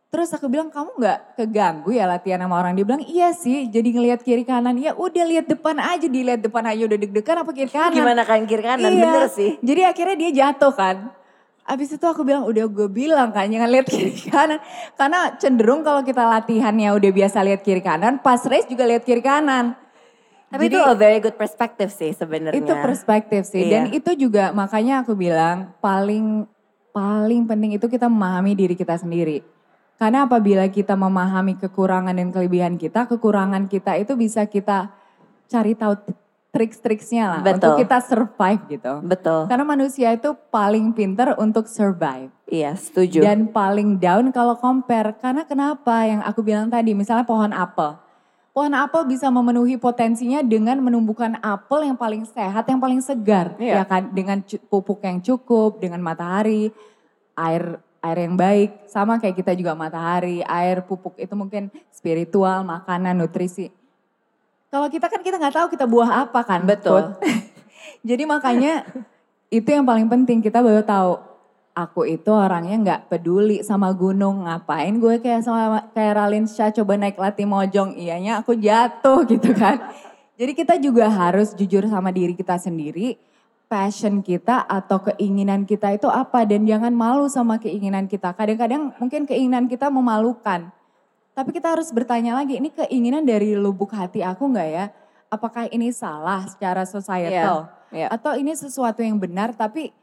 Terus 0.09 0.33
aku 0.33 0.49
bilang 0.49 0.73
kamu 0.73 0.97
nggak 0.97 1.19
keganggu 1.37 1.93
ya 1.93 2.09
latihan 2.09 2.41
sama 2.41 2.57
orang? 2.57 2.73
Dia 2.73 2.89
bilang 2.89 3.05
iya 3.05 3.37
sih 3.37 3.69
jadi 3.69 3.85
ngelihat 3.93 4.25
kiri 4.25 4.49
kanan. 4.49 4.81
Ya 4.81 4.97
udah 4.97 5.25
lihat 5.29 5.45
depan 5.45 5.77
aja, 5.77 6.09
dilihat 6.09 6.41
depan 6.41 6.65
aja 6.65 6.89
udah 6.89 6.97
deg-degan 6.97 7.37
apa 7.45 7.53
kiri 7.53 7.69
kanan. 7.69 7.93
Gimana 7.93 8.23
kan 8.25 8.41
kiri 8.49 8.65
kanan, 8.65 8.89
Iya. 8.97 9.03
bener 9.05 9.27
sih. 9.29 9.61
Jadi 9.61 9.81
akhirnya 9.85 10.17
dia 10.17 10.31
jatuh 10.33 10.73
kan. 10.73 11.13
Abis 11.67 11.91
itu 11.93 12.07
aku 12.07 12.23
bilang 12.23 12.47
udah 12.47 12.65
gue 12.71 12.89
bilang 12.89 13.35
kan 13.35 13.51
jangan 13.51 13.69
lihat 13.69 13.87
kiri 13.93 14.15
kanan. 14.33 14.63
Karena 14.97 15.37
cenderung 15.37 15.85
kalau 15.85 16.01
kita 16.01 16.25
latihannya 16.25 16.97
udah 16.97 17.11
biasa 17.13 17.45
lihat 17.45 17.61
kiri 17.61 17.83
kanan, 17.85 18.17
pas 18.25 18.41
race 18.49 18.71
juga 18.71 18.89
lihat 18.89 19.05
kiri 19.05 19.21
kanan. 19.21 19.77
Tapi 20.47 20.71
Jadi- 20.71 20.79
itu 20.79 20.81
a 20.87 20.95
very 20.95 21.19
good 21.19 21.35
perspective 21.35 21.91
sih 21.91 22.15
sebenarnya. 22.15 22.63
Itu 22.63 22.73
perspektif 22.79 23.51
sih. 23.51 23.67
Dan 23.67 23.91
Iya. 23.91 23.99
itu 23.99 24.29
juga 24.29 24.55
makanya 24.55 25.03
aku 25.03 25.19
bilang 25.19 25.75
paling 25.83 26.47
paling 26.95 27.45
penting 27.45 27.77
itu 27.77 27.87
kita 27.91 28.07
memahami 28.07 28.55
diri 28.55 28.79
kita 28.79 28.95
sendiri. 28.97 29.43
Karena 29.97 30.29
apabila 30.29 30.69
kita 30.69 30.93
memahami 30.93 31.57
kekurangan 31.57 32.13
dan 32.13 32.29
kelebihan 32.29 32.77
kita, 32.77 33.09
kekurangan 33.09 33.67
kita 33.67 33.97
itu 33.97 34.13
bisa 34.15 34.45
kita 34.45 34.93
cari 35.49 35.73
tahu 35.73 35.97
trik-triksnya 36.53 37.25
lah 37.29 37.41
Betul. 37.45 37.57
untuk 37.57 37.73
kita 37.85 37.99
survive 38.01 38.63
gitu. 38.73 38.93
Betul. 39.05 39.45
Karena 39.45 39.65
manusia 39.69 40.09
itu 40.17 40.33
paling 40.49 40.97
pinter 40.97 41.37
untuk 41.37 41.69
survive. 41.69 42.33
Iya, 42.49 42.73
setuju. 42.81 43.21
Dan 43.21 43.53
paling 43.53 44.01
down 44.01 44.33
kalau 44.33 44.57
compare. 44.57 45.13
Karena 45.21 45.45
kenapa 45.45 46.09
yang 46.09 46.25
aku 46.25 46.41
bilang 46.41 46.73
tadi, 46.73 46.97
misalnya 46.97 47.29
pohon 47.29 47.53
apel. 47.53 48.01
Pohon 48.57 48.73
apel 48.73 49.05
bisa 49.05 49.29
memenuhi 49.29 49.77
potensinya 49.77 50.41
dengan 50.41 50.81
menumbuhkan 50.81 51.37
apel 51.45 51.93
yang 51.93 51.97
paling 52.01 52.25
sehat, 52.25 52.65
yang 52.65 52.81
paling 52.81 53.05
segar. 53.05 53.53
Iya. 53.61 53.79
Ya 53.79 53.85
kan? 53.85 54.09
Dengan 54.17 54.41
pupuk 54.73 55.05
yang 55.05 55.21
cukup, 55.21 55.77
dengan 55.77 56.01
matahari, 56.01 56.73
air 57.37 57.77
air 58.01 58.19
yang 58.25 58.33
baik. 58.33 58.89
Sama 58.89 59.21
kayak 59.21 59.37
kita 59.45 59.53
juga 59.53 59.77
matahari, 59.77 60.41
air, 60.41 60.81
pupuk 60.89 61.21
itu 61.21 61.37
mungkin 61.37 61.69
spiritual, 61.93 62.65
makanan, 62.65 63.21
nutrisi. 63.21 63.69
Kalau 64.73 64.89
kita 64.89 65.13
kan 65.13 65.21
kita 65.21 65.37
nggak 65.37 65.53
tahu 65.61 65.67
kita 65.77 65.85
buah 65.85 66.25
apa 66.25 66.41
kan. 66.41 66.65
Betul. 66.65 67.13
Jadi 68.09 68.25
makanya 68.25 68.89
itu 69.53 69.69
yang 69.69 69.85
paling 69.85 70.09
penting 70.09 70.41
kita 70.41 70.65
baru 70.65 70.81
tahu 70.81 71.21
aku 71.77 72.09
itu 72.09 72.33
orangnya 72.33 72.77
nggak 72.81 73.01
peduli 73.13 73.61
sama 73.61 73.93
gunung 73.93 74.49
ngapain 74.49 74.97
gue 74.97 75.21
kayak 75.21 75.45
sama 75.45 75.93
kayak 75.93 76.17
Ralin 76.17 76.49
Shah 76.49 76.73
coba 76.73 76.97
naik 76.97 77.21
latih 77.21 77.45
mojong? 77.45 78.01
Iyanya 78.01 78.41
aku 78.41 78.57
jatuh 78.57 79.29
gitu 79.29 79.53
kan. 79.53 79.93
Jadi 80.41 80.53
kita 80.57 80.81
juga 80.81 81.13
harus 81.13 81.53
jujur 81.53 81.85
sama 81.85 82.09
diri 82.09 82.33
kita 82.33 82.57
sendiri 82.57 83.21
passion 83.69 84.25
kita 84.25 84.65
atau 84.65 85.05
keinginan 85.05 85.69
kita 85.69 85.93
itu 85.93 86.09
apa? 86.09 86.49
Dan 86.49 86.65
jangan 86.65 86.97
malu 86.97 87.29
sama 87.29 87.61
keinginan 87.61 88.09
kita. 88.09 88.33
Kadang-kadang 88.33 88.97
mungkin 88.97 89.29
keinginan 89.29 89.69
kita 89.69 89.93
memalukan. 89.93 90.73
Tapi 91.37 91.51
kita 91.53 91.77
harus 91.77 91.93
bertanya 91.93 92.41
lagi 92.41 92.57
ini 92.57 92.73
keinginan 92.73 93.29
dari 93.29 93.53
lubuk 93.53 93.93
hati 93.93 94.25
aku 94.25 94.49
nggak 94.49 94.69
ya? 94.73 94.87
Apakah 95.29 95.69
ini 95.69 95.93
salah 95.93 96.49
secara 96.49 96.89
societal? 96.89 97.77
Iya. 97.95 98.11
atau 98.11 98.35
ini 98.35 98.51
sesuatu 98.51 98.99
yang 98.99 99.15
benar 99.15 99.55
tapi 99.55 99.95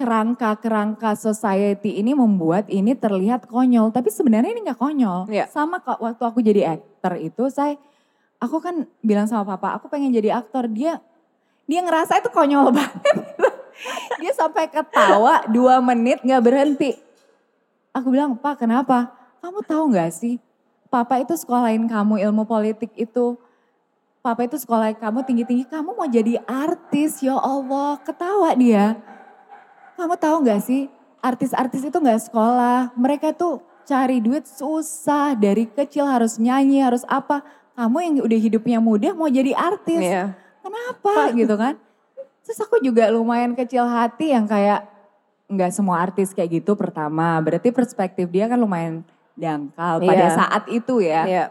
kerangka-kerangka 0.00 1.12
society 1.12 2.00
ini 2.00 2.16
membuat 2.16 2.72
ini 2.72 2.96
terlihat 2.96 3.44
konyol. 3.44 3.92
Tapi 3.92 4.08
sebenarnya 4.08 4.56
ini 4.56 4.64
nggak 4.64 4.80
konyol. 4.80 5.28
Iya. 5.28 5.44
sama 5.52 5.84
kok 5.84 6.00
waktu 6.00 6.24
aku 6.24 6.40
jadi 6.40 6.80
aktor 6.80 7.20
itu 7.20 7.52
saya 7.52 7.76
aku 8.40 8.64
kan 8.64 8.88
bilang 9.04 9.28
sama 9.28 9.44
papa 9.44 9.76
aku 9.76 9.92
pengen 9.92 10.08
jadi 10.08 10.40
aktor. 10.40 10.72
Dia 10.72 11.04
dia 11.68 11.84
ngerasa 11.84 12.16
itu 12.24 12.32
konyol 12.32 12.72
banget. 12.80 13.16
Dia 14.24 14.32
sampai 14.32 14.72
ketawa 14.72 15.44
dua 15.52 15.84
menit 15.84 16.24
nggak 16.24 16.40
berhenti. 16.40 16.96
Aku 17.92 18.08
bilang 18.08 18.40
pak 18.40 18.64
kenapa? 18.64 19.12
Kamu 19.44 19.60
tahu 19.68 19.92
nggak 19.92 20.16
sih? 20.16 20.40
Papa 20.88 21.20
itu 21.20 21.36
sekolahin 21.36 21.84
kamu 21.84 22.24
ilmu 22.24 22.48
politik 22.48 22.88
itu. 22.96 23.36
Papa 24.20 24.44
itu 24.44 24.60
sekolah 24.60 24.92
kamu 25.00 25.24
tinggi-tinggi, 25.24 25.64
kamu 25.64 25.96
mau 25.96 26.04
jadi 26.04 26.44
artis, 26.44 27.24
ya 27.24 27.40
Allah, 27.40 27.96
ketawa 28.04 28.52
dia. 28.52 29.00
Kamu 30.00 30.16
tahu 30.16 30.36
nggak 30.48 30.60
sih, 30.64 30.88
artis-artis 31.20 31.84
itu 31.84 31.92
nggak 31.92 32.32
sekolah, 32.32 32.96
mereka 32.96 33.36
tuh 33.36 33.60
cari 33.84 34.16
duit 34.24 34.48
susah, 34.48 35.36
dari 35.36 35.68
kecil 35.68 36.08
harus 36.08 36.40
nyanyi, 36.40 36.80
harus 36.80 37.04
apa. 37.04 37.44
Kamu 37.76 38.00
yang 38.00 38.14
udah 38.24 38.40
hidupnya 38.40 38.80
mudah 38.80 39.12
mau 39.12 39.28
jadi 39.28 39.52
artis, 39.52 40.00
Iya. 40.00 40.32
kenapa 40.64 41.36
gitu 41.36 41.52
kan? 41.52 41.76
Terus 42.40 42.58
aku 42.64 42.80
juga 42.80 43.12
lumayan 43.12 43.52
kecil 43.52 43.84
hati 43.84 44.32
yang 44.32 44.48
kayak 44.48 44.88
nggak 45.52 45.68
semua 45.68 46.00
artis 46.00 46.32
kayak 46.32 46.64
gitu 46.64 46.72
pertama, 46.80 47.36
berarti 47.44 47.68
perspektif 47.68 48.24
dia 48.32 48.48
kan 48.48 48.56
lumayan 48.56 49.04
dangkal 49.36 50.00
pada 50.00 50.26
Iya. 50.32 50.36
saat 50.36 50.64
itu 50.72 51.04
ya 51.04 51.22
Iya. 51.28 51.44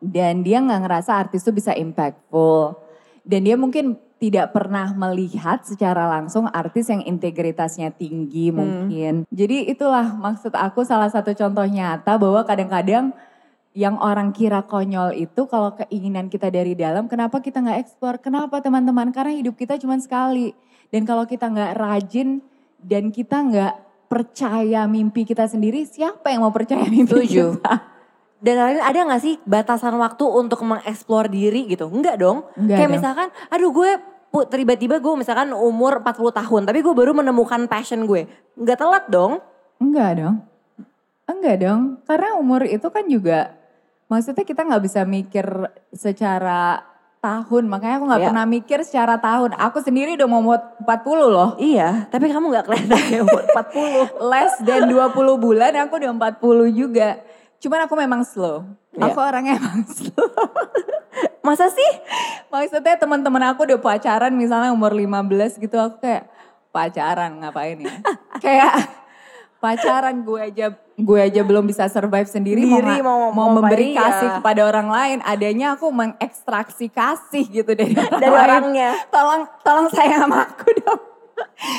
dan 0.00 0.40
dia 0.40 0.56
nggak 0.56 0.88
ngerasa 0.88 1.20
artis 1.20 1.44
itu 1.44 1.52
bisa 1.52 1.76
impactful 1.76 2.80
dan 3.28 3.40
dia 3.44 3.56
mungkin 3.60 3.96
tidak 4.22 4.54
pernah 4.54 4.94
melihat 4.94 5.66
secara 5.66 6.06
langsung 6.06 6.46
artis 6.46 6.86
yang 6.86 7.02
integritasnya 7.02 7.90
tinggi 7.90 8.54
mungkin 8.54 9.26
jadi 9.34 9.66
itulah 9.66 10.14
maksud 10.14 10.54
aku 10.54 10.86
salah 10.86 11.10
satu 11.10 11.34
contoh 11.34 11.66
nyata 11.66 12.14
bahwa 12.22 12.46
kadang-kadang 12.46 13.10
yang 13.74 13.98
orang 13.98 14.30
kira 14.30 14.62
konyol 14.62 15.10
itu 15.18 15.50
kalau 15.50 15.74
keinginan 15.74 16.30
kita 16.30 16.54
dari 16.54 16.78
dalam 16.78 17.10
kenapa 17.10 17.42
kita 17.42 17.58
nggak 17.58 17.82
eksplor 17.82 18.22
kenapa 18.22 18.62
teman-teman 18.62 19.10
karena 19.10 19.34
hidup 19.34 19.58
kita 19.58 19.74
cuma 19.82 19.98
sekali 19.98 20.54
dan 20.94 21.02
kalau 21.02 21.26
kita 21.26 21.50
nggak 21.50 21.74
rajin 21.74 22.38
dan 22.78 23.10
kita 23.10 23.42
nggak 23.42 23.74
percaya 24.06 24.86
mimpi 24.86 25.26
kita 25.26 25.50
sendiri 25.50 25.82
siapa 25.82 26.30
yang 26.30 26.46
mau 26.46 26.54
percaya 26.54 26.86
mimpi 26.86 27.10
Setuju. 27.10 27.58
kita 27.58 27.90
Dan 28.42 28.58
lain 28.58 28.82
ada 28.82 29.06
gak 29.06 29.22
sih 29.22 29.38
batasan 29.46 29.94
waktu 30.02 30.26
untuk 30.26 30.66
mengeksplor 30.66 31.30
diri 31.30 31.62
gitu? 31.70 31.86
Enggak 31.86 32.18
dong. 32.18 32.42
Enggak 32.58 32.74
Kayak 32.74 32.90
dong. 32.90 32.96
misalkan, 32.98 33.28
aduh 33.54 33.70
gue 33.70 33.90
tiba-tiba 34.32 34.96
gue 34.96 35.14
misalkan 35.14 35.52
umur 35.52 36.00
40 36.00 36.32
tahun, 36.32 36.62
tapi 36.64 36.80
gue 36.80 36.90
baru 36.90 37.12
menemukan 37.12 37.68
passion 37.68 38.04
gue. 38.04 38.24
Enggak 38.56 38.80
telat 38.80 39.04
dong. 39.06 39.44
Enggak 39.76 40.16
dong. 40.16 40.36
Enggak 41.28 41.56
dong. 41.60 41.80
Karena 42.02 42.34
umur 42.34 42.64
itu 42.64 42.88
kan 42.88 43.04
juga, 43.04 43.52
maksudnya 44.06 44.42
kita 44.42 44.64
nggak 44.64 44.82
bisa 44.82 45.04
mikir 45.04 45.44
secara 45.92 46.80
tahun. 47.20 47.68
Makanya 47.68 47.94
aku 47.96 48.04
nggak 48.08 48.22
Iya. 48.24 48.28
pernah 48.32 48.46
mikir 48.46 48.78
secara 48.82 49.14
tahun. 49.16 49.52
Aku 49.54 49.78
sendiri 49.78 50.16
udah 50.16 50.26
mau 50.26 50.42
40 50.42 51.28
loh. 51.28 51.50
Iya, 51.54 52.08
tapi 52.08 52.26
kamu 52.26 52.50
gak 52.50 52.66
kelihatan 52.66 53.22
umur 53.22 53.42
40. 53.54 54.16
Less 54.26 54.54
than 54.60 54.88
20 54.88 55.12
bulan 55.36 55.70
aku 55.78 56.00
udah 56.00 56.10
40 56.10 56.72
juga. 56.72 57.20
Cuman 57.60 57.86
aku 57.86 57.94
memang 57.94 58.24
slow. 58.24 58.64
Iya. 58.92 59.06
Aku 59.06 59.18
orangnya 59.20 59.54
emang 59.54 59.86
slow. 59.94 60.26
Masa 61.42 61.66
sih? 61.68 61.90
Maksudnya 62.48 62.94
teman-teman 62.94 63.42
aku 63.50 63.66
udah 63.66 63.78
pacaran 63.78 64.30
misalnya 64.30 64.70
umur 64.70 64.94
15 64.94 65.58
gitu 65.58 65.74
aku 65.74 65.98
kayak 65.98 66.30
pacaran 66.70 67.42
ngapain 67.42 67.78
ya? 67.78 67.94
kayak 68.44 68.72
pacaran 69.58 70.22
gue 70.22 70.40
aja 70.40 70.66
gue 70.92 71.18
aja 71.18 71.40
belum 71.40 71.64
bisa 71.64 71.86
survive 71.86 72.26
sendiri 72.26 72.62
mau, 72.62 72.78
Diri, 72.78 72.98
mau- 73.00 73.30
mau, 73.30 73.30
mau 73.30 73.48
memberi 73.54 73.94
iya. 73.94 74.02
kasih 74.02 74.28
kepada 74.38 74.66
orang 74.66 74.88
lain 74.88 75.18
adanya 75.22 75.74
aku 75.74 75.86
mengekstraksi 75.88 76.90
kasih 76.90 77.46
gitu 77.48 77.70
dari 77.72 77.94
orang 77.94 78.18
Dari 78.18 78.26
lain. 78.28 78.42
orangnya. 78.42 78.90
tolong 79.08 79.42
tolong 79.62 79.86
sayang 79.88 80.26
sama 80.26 80.42
aku 80.44 80.66
dong 80.76 81.00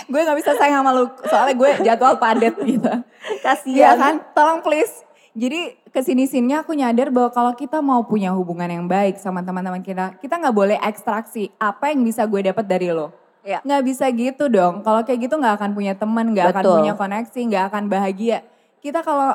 gue 0.07 0.19
nggak 0.19 0.39
bisa 0.39 0.51
sayang 0.55 0.79
sama 0.79 0.91
lu 0.91 1.05
soalnya 1.23 1.55
gue 1.55 1.69
jadwal 1.83 2.15
padat 2.17 2.55
gitu 2.57 2.91
Kasihan. 3.39 3.75
Iya 3.75 3.91
kan? 3.95 4.15
Tolong 4.31 4.59
please. 4.59 4.91
Jadi 5.33 5.73
ke 5.89 6.01
sini 6.05 6.29
sininya 6.29 6.61
aku 6.61 6.77
nyadar 6.77 7.09
bahwa 7.09 7.33
kalau 7.33 7.53
kita 7.57 7.81
mau 7.81 8.05
punya 8.05 8.29
hubungan 8.37 8.69
yang 8.69 8.85
baik 8.85 9.17
sama 9.17 9.41
teman-teman 9.41 9.81
kita, 9.81 10.13
kita 10.21 10.37
nggak 10.37 10.53
boleh 10.53 10.77
ekstraksi 10.77 11.49
apa 11.57 11.89
yang 11.89 12.05
bisa 12.05 12.21
gue 12.29 12.53
dapat 12.53 12.65
dari 12.69 12.93
lo. 12.93 13.09
Iya. 13.41 13.65
Nggak 13.65 13.81
bisa 13.81 14.05
gitu 14.13 14.45
dong. 14.45 14.85
Kalau 14.85 15.01
kayak 15.01 15.25
gitu 15.25 15.35
nggak 15.41 15.57
akan 15.57 15.71
punya 15.73 15.97
teman, 15.97 16.37
nggak 16.37 16.53
akan 16.53 16.63
punya 16.63 16.93
koneksi, 16.93 17.39
nggak 17.49 17.63
akan 17.73 17.83
bahagia. 17.89 18.45
Kita 18.77 19.01
kalau 19.01 19.33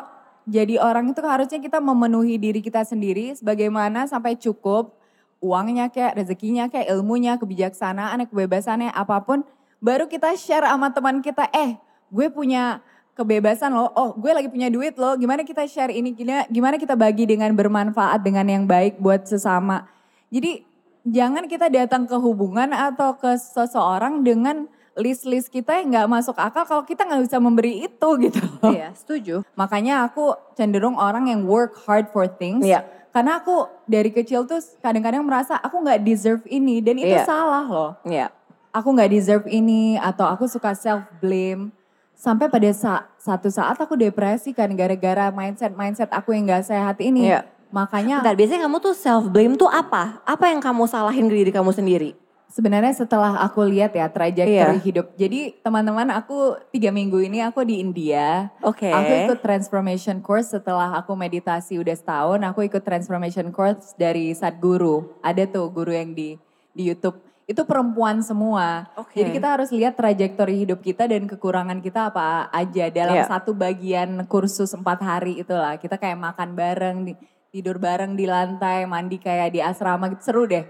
jadi 0.48 0.80
orang 0.80 1.10
itu 1.10 1.20
harusnya 1.20 1.58
kita 1.58 1.82
memenuhi 1.82 2.40
diri 2.40 2.62
kita 2.62 2.86
sendiri 2.86 3.36
sebagaimana 3.36 4.06
sampai 4.06 4.38
cukup 4.38 4.96
uangnya 5.42 5.92
kayak 5.92 6.14
rezekinya 6.14 6.70
kayak 6.72 6.88
ilmunya 6.94 7.36
kebijaksanaan 7.36 8.24
kebebasannya 8.26 8.90
apa 8.90 9.22
pun 9.22 9.44
baru 9.78 10.10
kita 10.10 10.34
share 10.34 10.66
sama 10.66 10.90
teman 10.90 11.22
kita 11.22 11.46
eh 11.54 11.78
gue 12.08 12.26
punya 12.32 12.80
kebebasan 13.18 13.74
loh 13.74 13.90
oh 13.98 14.14
gue 14.14 14.30
lagi 14.30 14.46
punya 14.46 14.70
duit 14.70 14.94
loh 14.94 15.18
gimana 15.18 15.42
kita 15.42 15.66
share 15.66 15.90
ini 15.90 16.14
gimana 16.14 16.46
gimana 16.46 16.76
kita 16.78 16.94
bagi 16.94 17.26
dengan 17.26 17.50
bermanfaat 17.50 18.22
dengan 18.22 18.46
yang 18.46 18.64
baik 18.64 19.02
buat 19.02 19.26
sesama 19.26 19.90
jadi 20.30 20.62
jangan 21.02 21.50
kita 21.50 21.66
datang 21.66 22.06
ke 22.06 22.14
hubungan 22.14 22.70
atau 22.70 23.18
ke 23.18 23.34
seseorang 23.34 24.22
dengan 24.22 24.70
list-list 24.98 25.48
kita 25.48 25.78
yang 25.78 25.94
nggak 25.94 26.08
masuk 26.10 26.36
akal 26.36 26.66
kalau 26.66 26.82
kita 26.82 27.06
nggak 27.06 27.22
bisa 27.22 27.38
memberi 27.38 27.86
itu 27.86 28.08
gitu. 28.26 28.42
Iya, 28.66 28.90
setuju. 28.98 29.46
Makanya 29.54 30.10
aku 30.10 30.34
cenderung 30.58 30.98
orang 30.98 31.30
yang 31.30 31.46
work 31.46 31.78
hard 31.86 32.10
for 32.10 32.26
things. 32.26 32.66
Iya. 32.66 32.82
Karena 33.14 33.38
aku 33.38 33.70
dari 33.86 34.10
kecil 34.10 34.42
tuh 34.44 34.58
kadang-kadang 34.82 35.22
merasa 35.22 35.54
aku 35.54 35.78
nggak 35.86 36.02
deserve 36.02 36.42
ini 36.50 36.82
dan 36.82 36.98
itu 36.98 37.14
Iya. 37.14 37.24
salah 37.24 37.64
loh. 37.64 37.92
Iya. 38.02 38.34
Aku 38.74 38.90
nggak 38.90 39.10
deserve 39.14 39.46
ini 39.46 39.96
atau 39.96 40.26
aku 40.26 40.50
suka 40.50 40.74
self 40.74 41.06
blame. 41.22 41.70
Sampai 42.18 42.50
pada 42.50 42.66
sa- 42.74 43.06
satu 43.14 43.46
saat 43.46 43.78
aku 43.78 43.94
depresi 43.94 44.50
kan 44.50 44.66
gara-gara 44.74 45.30
mindset-mindset 45.30 46.10
aku 46.10 46.34
yang 46.34 46.50
gak 46.50 46.66
sehat 46.66 46.98
ini. 46.98 47.30
Iya. 47.30 47.46
Makanya 47.70 48.26
Bentar, 48.26 48.34
biasanya 48.34 48.66
kamu 48.66 48.76
tuh 48.82 48.94
self 48.96 49.30
blame 49.30 49.54
tuh 49.54 49.70
apa? 49.70 50.18
Apa 50.26 50.50
yang 50.50 50.58
kamu 50.58 50.90
salahin 50.90 51.30
ke 51.30 51.34
diri 51.38 51.52
kamu 51.54 51.70
sendiri? 51.70 52.12
sebenarnya 52.48 52.96
setelah 52.96 53.44
aku 53.44 53.60
lihat 53.60 53.92
ya 53.92 54.08
trajektori 54.08 54.80
Iya. 54.80 54.82
hidup. 54.82 55.06
Jadi 55.20 55.60
teman-teman 55.60 56.08
aku 56.16 56.56
tiga 56.72 56.88
minggu 56.88 57.20
ini 57.20 57.44
aku 57.44 57.60
di 57.60 57.78
India. 57.78 58.48
Oke. 58.64 58.88
Aku 58.88 59.12
ikut 59.28 59.38
transformation 59.44 60.24
course 60.24 60.56
setelah 60.56 60.96
aku 60.96 61.12
meditasi 61.12 61.76
udah 61.76 61.92
setahun. 61.92 62.40
Aku 62.48 62.64
ikut 62.64 62.80
transformation 62.80 63.52
course 63.52 63.92
dari 63.94 64.32
Sadguru. 64.32 65.12
Ada 65.20 65.44
tuh 65.44 65.68
guru 65.68 65.92
yang 65.92 66.16
di 66.16 66.40
di 66.72 66.88
YouTube. 66.88 67.20
Itu 67.48 67.64
perempuan 67.64 68.20
semua. 68.20 68.92
Oke. 68.92 69.24
Jadi 69.24 69.40
kita 69.40 69.48
harus 69.56 69.72
lihat 69.72 69.96
trajektori 69.96 70.68
hidup 70.68 70.84
kita 70.84 71.08
dan 71.08 71.24
kekurangan 71.24 71.80
kita 71.80 72.12
apa 72.12 72.52
aja 72.52 72.92
dalam 72.92 73.16
Iya. 73.16 73.24
satu 73.24 73.56
bagian 73.56 74.20
kursus 74.28 74.76
empat 74.76 75.00
hari 75.00 75.40
itulah. 75.40 75.80
Kita 75.80 75.96
kayak 75.96 76.20
makan 76.20 76.52
bareng, 76.52 77.08
tidur 77.48 77.80
bareng 77.80 78.12
di 78.12 78.28
lantai, 78.28 78.84
mandi 78.84 79.16
kayak 79.16 79.56
di 79.56 79.64
asrama 79.64 80.12
gitu 80.12 80.28
seru 80.28 80.44
deh. 80.44 80.68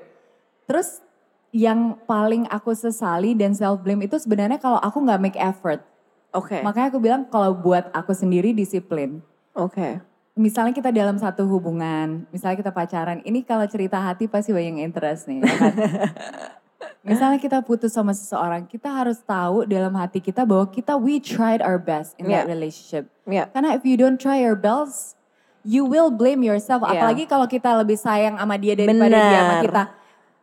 Terus 0.71 1.03
yang 1.51 1.99
paling 2.07 2.47
aku 2.47 2.71
sesali 2.71 3.35
dan 3.35 3.59
self 3.59 3.83
blame 3.83 4.07
itu 4.07 4.15
sebenarnya 4.15 4.63
kalau 4.63 4.79
aku 4.79 5.03
nggak 5.03 5.19
make 5.19 5.39
effort. 5.43 5.83
Oke. 6.31 6.63
Makanya 6.63 6.95
aku 6.95 7.03
bilang 7.03 7.27
kalau 7.27 7.59
buat 7.59 7.91
aku 7.91 8.15
sendiri 8.15 8.55
disiplin. 8.55 9.19
Oke. 9.51 9.99
Misalnya 10.39 10.71
kita 10.71 10.95
dalam 10.95 11.19
satu 11.19 11.43
hubungan, 11.51 12.23
misalnya 12.31 12.63
kita 12.63 12.71
pacaran, 12.71 13.19
ini 13.27 13.43
kalau 13.43 13.67
cerita 13.67 13.99
hati 13.99 14.31
pasti 14.31 14.55
banyak 14.55 14.79
yang 14.79 14.81
interest 14.87 15.27
nih. 15.27 15.43
ya 15.43 15.51
kan? 15.59 15.75
misalnya 17.03 17.39
kita 17.43 17.59
putus 17.63 17.95
sama 17.95 18.15
seseorang, 18.15 18.67
kita 18.67 18.87
harus 18.91 19.19
tahu 19.23 19.67
dalam 19.67 19.91
hati 19.99 20.23
kita 20.23 20.47
bahwa 20.47 20.67
kita 20.71 20.95
we 20.95 21.19
tried 21.19 21.63
our 21.63 21.79
best 21.79 22.15
in 22.19 22.31
that 22.31 22.47
Yeah. 22.47 22.51
relationship. 22.51 23.05
Iya. 23.27 23.51
Karena 23.51 23.75
if 23.75 23.83
you 23.83 23.99
don't 23.99 24.19
try 24.19 24.39
your 24.39 24.55
best, 24.59 25.19
you 25.67 25.83
will 25.83 26.11
blame 26.13 26.47
yourself. 26.47 26.87
Yeah. 26.87 27.03
Apalagi 27.03 27.27
kalau 27.27 27.51
kita 27.51 27.75
lebih 27.83 27.99
sayang 27.99 28.39
sama 28.39 28.55
dia 28.57 28.79
daripada 28.79 29.11
dia 29.11 29.41
sama 29.43 29.57
kita. 29.63 29.83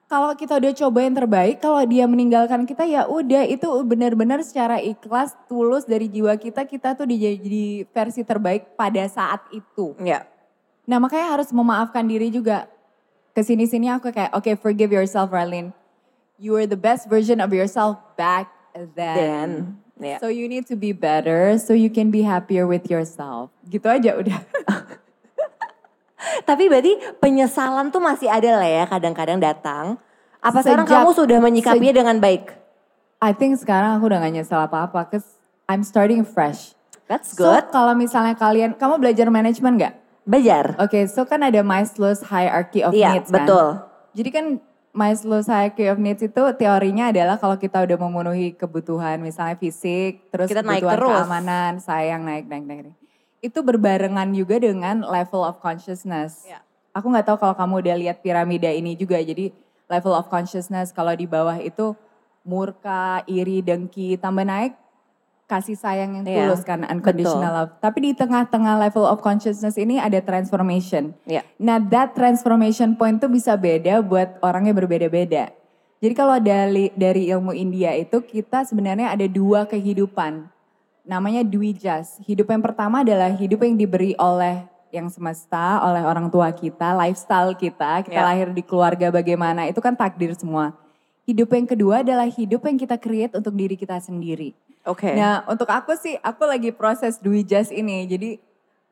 Kalau 0.06 0.32
kita 0.38 0.54
udah 0.62 0.74
coba 0.86 1.00
yang 1.02 1.16
terbaik, 1.18 1.56
kalau 1.58 1.82
dia 1.82 2.06
meninggalkan 2.06 2.62
kita 2.70 2.86
ya 2.86 3.10
udah 3.10 3.42
itu 3.42 3.66
benar-benar 3.82 4.38
secara 4.46 4.78
ikhlas, 4.78 5.34
tulus 5.50 5.82
dari 5.90 6.06
jiwa 6.06 6.38
kita, 6.38 6.62
kita 6.70 6.94
tuh 6.94 7.10
jadi 7.10 7.90
versi 7.90 8.22
terbaik 8.22 8.78
pada 8.78 9.02
saat 9.10 9.42
itu. 9.50 9.98
Iya. 9.98 10.30
Nah 10.86 11.02
makanya 11.02 11.34
harus 11.34 11.50
memaafkan 11.50 12.06
diri 12.06 12.30
juga. 12.30 12.70
Ke 13.34 13.42
sini-sini 13.42 13.90
aku 13.90 14.14
kayak, 14.14 14.32
oke 14.38 14.48
forgive 14.62 14.94
yourself 14.94 15.34
Arlene. 15.34 15.74
You 16.36 16.60
are 16.60 16.68
the 16.68 16.76
best 16.76 17.08
version 17.08 17.40
of 17.40 17.56
yourself 17.56 17.96
back 18.20 18.52
then. 18.76 18.92
Then, 18.96 19.50
iya. 20.04 20.18
So 20.20 20.28
you 20.28 20.52
need 20.52 20.68
to 20.68 20.76
be 20.76 20.92
better 20.92 21.56
so 21.56 21.72
you 21.72 21.88
can 21.88 22.12
be 22.12 22.28
happier 22.28 22.68
with 22.68 22.92
yourself. 22.92 23.56
Gitu 23.64 23.88
aja 23.88 24.20
udah. 24.20 24.40
Tapi 26.50 26.68
berarti 26.68 26.92
penyesalan 27.22 27.88
tuh 27.88 28.02
masih 28.02 28.28
ada 28.28 28.60
lah 28.60 28.68
ya 28.68 28.84
kadang-kadang 28.84 29.40
datang. 29.40 29.96
Apa 30.42 30.60
sekarang 30.60 30.86
Sejak- 30.86 31.02
kamu 31.06 31.10
sudah 31.16 31.38
menyikapinya 31.40 31.94
dengan 31.96 32.18
baik? 32.20 32.52
I 33.24 33.32
think 33.32 33.56
sekarang 33.56 33.96
aku 33.96 34.12
udah 34.12 34.20
gak 34.20 34.34
nyesel 34.36 34.60
apa-apa. 34.60 35.08
Cause 35.08 35.26
I'm 35.66 35.82
starting 35.82 36.28
fresh. 36.28 36.76
That's 37.08 37.32
So 37.32 37.48
good. 37.48 37.70
kalau 37.72 37.96
misalnya 37.96 38.36
kalian, 38.36 38.76
kamu 38.76 39.00
belajar 39.00 39.30
manajemen 39.30 39.78
gak? 39.78 39.94
Belajar. 40.26 40.74
Oke, 40.82 41.06
so 41.06 41.24
kan 41.24 41.40
ada 41.42 41.62
Maslow's 41.62 42.26
hierarchy 42.26 42.82
of 42.82 42.92
Iya, 42.92 43.16
needs 43.16 43.30
kan? 43.30 43.46
betul. 43.46 43.66
Jadi 44.18 44.30
kan 44.30 44.46
Maslow's 44.96 45.52
hierarchy 45.52 45.92
of 45.92 46.00
needs 46.00 46.24
itu 46.24 46.40
teorinya 46.56 47.12
adalah 47.12 47.36
kalau 47.36 47.60
kita 47.60 47.84
udah 47.84 48.00
memenuhi 48.00 48.56
kebutuhan 48.56 49.20
misalnya 49.20 49.60
fisik, 49.60 50.32
terus 50.32 50.48
Kita 50.48 50.64
naik 50.64 50.80
kebutuhan 50.80 50.96
terus. 50.96 51.12
keamanan, 51.20 51.72
sayang 51.84 52.24
naik 52.24 52.48
naik 52.48 52.64
naik. 52.64 52.82
naik. 52.88 52.96
Itu 53.44 53.60
berbarengan 53.60 54.32
juga 54.32 54.56
dengan 54.56 55.04
level 55.04 55.44
of 55.44 55.60
consciousness. 55.60 56.48
Iya. 56.48 56.64
Aku 56.96 57.12
nggak 57.12 57.28
tahu 57.28 57.38
kalau 57.44 57.52
kamu 57.60 57.84
udah 57.84 57.96
lihat 58.00 58.18
piramida 58.24 58.72
ini 58.72 58.96
juga. 58.96 59.20
Jadi 59.20 59.52
level 59.92 60.16
of 60.16 60.32
consciousness 60.32 60.96
kalau 60.96 61.12
di 61.12 61.28
bawah 61.28 61.60
itu 61.60 61.92
murka, 62.48 63.20
iri, 63.28 63.60
dengki, 63.60 64.16
tambah 64.16 64.48
naik 64.48 64.80
kasih 65.46 65.78
sayang 65.78 66.18
yang 66.18 66.26
Iya, 66.26 66.50
tulus 66.50 66.66
kan 66.66 66.82
unconditional 66.82 67.54
betul. 67.54 67.58
love. 67.70 67.72
Tapi 67.78 67.98
di 68.02 68.12
tengah-tengah 68.18 68.76
level 68.82 69.06
of 69.06 69.22
consciousness 69.22 69.78
ini 69.78 70.02
ada 70.02 70.18
transformation. 70.22 71.14
Iya. 71.30 71.46
Nah, 71.62 71.78
that 71.94 72.18
transformation 72.18 72.98
point 72.98 73.22
tuh 73.22 73.30
bisa 73.30 73.54
beda 73.54 74.02
buat 74.02 74.42
orangnya 74.42 74.74
berbeda-beda. 74.74 75.54
Jadi 76.02 76.14
kalau 76.14 76.38
dari 76.42 76.90
dari 76.94 77.30
ilmu 77.30 77.54
India 77.54 77.94
itu 77.94 78.20
kita 78.22 78.66
sebenarnya 78.66 79.14
ada 79.14 79.26
dua 79.30 79.70
kehidupan. 79.70 80.50
Namanya 81.06 81.46
Dwijas. 81.46 82.18
Hidup 82.26 82.50
yang 82.50 82.66
pertama 82.66 83.06
adalah 83.06 83.30
hidup 83.30 83.62
yang 83.62 83.78
diberi 83.78 84.18
oleh 84.18 84.66
yang 84.90 85.06
semesta, 85.12 85.82
oleh 85.86 86.02
orang 86.02 86.32
tua 86.34 86.50
kita, 86.50 86.98
lifestyle 86.98 87.54
kita, 87.54 88.02
kita 88.02 88.16
Ya. 88.18 88.26
lahir 88.26 88.50
di 88.50 88.64
keluarga 88.66 89.12
bagaimana, 89.12 89.68
itu 89.70 89.78
kan 89.84 89.94
takdir 89.94 90.34
semua. 90.34 90.74
Hidup 91.26 91.52
yang 91.54 91.68
kedua 91.68 92.02
adalah 92.02 92.26
hidup 92.26 92.64
yang 92.66 92.78
kita 92.78 92.96
create 92.98 93.34
untuk 93.36 93.54
diri 93.54 93.76
kita 93.76 93.98
sendiri. 94.00 94.54
Oke. 94.86 95.18
Nah, 95.18 95.42
untuk 95.50 95.66
aku 95.66 95.98
sih, 95.98 96.16
aku 96.22 96.46
lagi 96.46 96.70
proses 96.70 97.18
Dwijas 97.18 97.74
ini. 97.74 98.06
Jadi, 98.06 98.38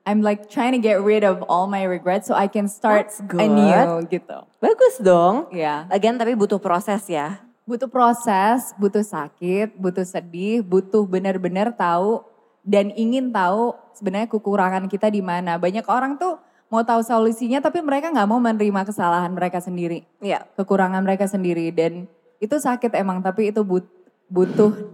I'm 0.04 0.20
like 0.20 0.52
trying 0.52 0.76
to 0.76 0.82
get 0.84 1.00
rid 1.00 1.24
of 1.24 1.46
all 1.48 1.70
my 1.70 1.88
regrets 1.88 2.28
so 2.28 2.36
I 2.36 2.52
can 2.52 2.68
start 2.68 3.08
anew 3.40 4.04
gitu. 4.12 4.44
Bagus 4.60 5.00
dong. 5.00 5.48
Ya, 5.56 5.88
Again 5.88 6.20
tapi 6.20 6.36
butuh 6.36 6.60
proses 6.60 7.08
ya. 7.08 7.40
butuh 7.64 7.88
proses, 7.88 8.76
butuh 8.76 9.00
sakit, 9.00 9.80
butuh 9.80 10.04
sedih, 10.04 10.60
butuh 10.60 11.08
benar-benar 11.08 11.72
tahu 11.72 12.20
dan 12.60 12.92
ingin 12.92 13.32
tahu 13.32 13.72
sebenarnya 13.96 14.28
kekurangan 14.28 14.92
kita 14.92 15.08
di 15.08 15.24
mana. 15.24 15.56
Banyak 15.56 15.88
orang 15.88 16.20
tuh 16.20 16.44
mau 16.68 16.84
tahu 16.84 17.00
solusinya 17.00 17.64
tapi 17.64 17.80
mereka 17.80 18.12
nggak 18.12 18.28
mau 18.28 18.44
menerima 18.44 18.84
kesalahan 18.84 19.32
mereka 19.32 19.64
sendiri, 19.64 20.04
Iya. 20.20 20.44
kekurangan 20.60 21.00
mereka 21.08 21.24
sendiri 21.24 21.72
dan 21.72 22.04
itu 22.44 22.56
sakit 22.60 22.92
emang 23.00 23.24
tapi 23.24 23.56
itu 23.56 23.64
but- 23.64 23.88
butuh 24.28 24.92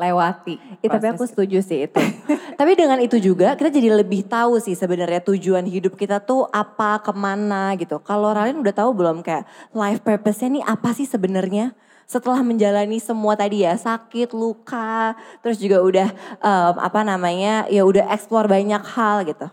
lewati. 0.00 0.56
Ya, 0.80 0.88
tapi 0.96 1.12
aku 1.12 1.28
setuju 1.28 1.60
sih 1.60 1.84
itu. 1.84 2.00
tapi 2.60 2.72
dengan 2.72 2.96
itu 3.04 3.20
juga 3.20 3.52
kita 3.52 3.68
jadi 3.68 3.92
lebih 4.00 4.24
tahu 4.24 4.56
sih 4.56 4.72
sebenarnya 4.72 5.20
tujuan 5.20 5.68
hidup 5.68 6.00
kita 6.00 6.24
tuh 6.24 6.48
apa, 6.48 7.04
ke 7.04 7.12
mana 7.12 7.76
gitu. 7.76 8.00
Kalau 8.00 8.32
Ralin 8.32 8.64
udah 8.64 8.72
tahu 8.72 8.96
belum 8.96 9.20
kayak 9.20 9.44
life 9.76 10.00
purpose-nya 10.00 10.48
nih 10.56 10.64
apa 10.64 10.96
sih 10.96 11.04
sebenarnya? 11.04 11.76
Setelah 12.08 12.42
menjalani 12.42 12.98
semua 12.98 13.38
tadi 13.38 13.62
ya 13.62 13.76
sakit, 13.78 14.34
luka, 14.34 15.14
terus 15.44 15.62
juga 15.62 15.78
udah 15.78 16.08
em, 16.42 16.74
apa 16.80 17.06
namanya 17.06 17.70
ya 17.70 17.86
udah 17.86 18.10
explore 18.10 18.50
banyak 18.50 18.82
hal 18.82 19.22
gitu. 19.28 19.46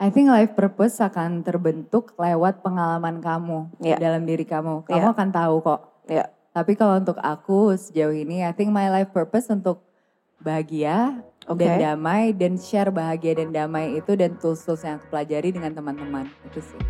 I 0.00 0.08
think 0.08 0.32
life 0.32 0.56
purpose 0.56 0.96
akan 0.98 1.44
terbentuk 1.44 2.16
lewat 2.16 2.64
pengalaman 2.64 3.20
kamu 3.20 3.68
Iya. 3.84 4.00
dalam 4.00 4.24
diri 4.24 4.48
kamu. 4.48 4.88
Kamu 4.88 4.96
Iya. 4.96 5.12
akan 5.12 5.28
tahu 5.28 5.54
kok. 5.60 5.80
Ya, 6.08 6.24
Tapi 6.50 6.74
kalau 6.74 6.98
untuk 6.98 7.14
aku 7.22 7.78
sejauh 7.78 8.10
ini, 8.10 8.42
I 8.42 8.50
think 8.50 8.74
my 8.74 8.90
life 8.90 9.14
purpose 9.14 9.46
untuk 9.54 9.86
bahagia 10.42 11.22
Oke. 11.46 11.62
dan 11.62 11.78
damai 11.78 12.34
dan 12.34 12.58
share 12.58 12.90
bahagia 12.90 13.38
dan 13.38 13.54
damai 13.54 13.94
itu 13.94 14.18
dan 14.18 14.34
tools-tools 14.34 14.82
yang 14.82 14.98
aku 14.98 15.06
pelajari 15.14 15.54
dengan 15.54 15.70
teman-teman 15.78 16.26
itu 16.50 16.58
sih. 16.58 16.80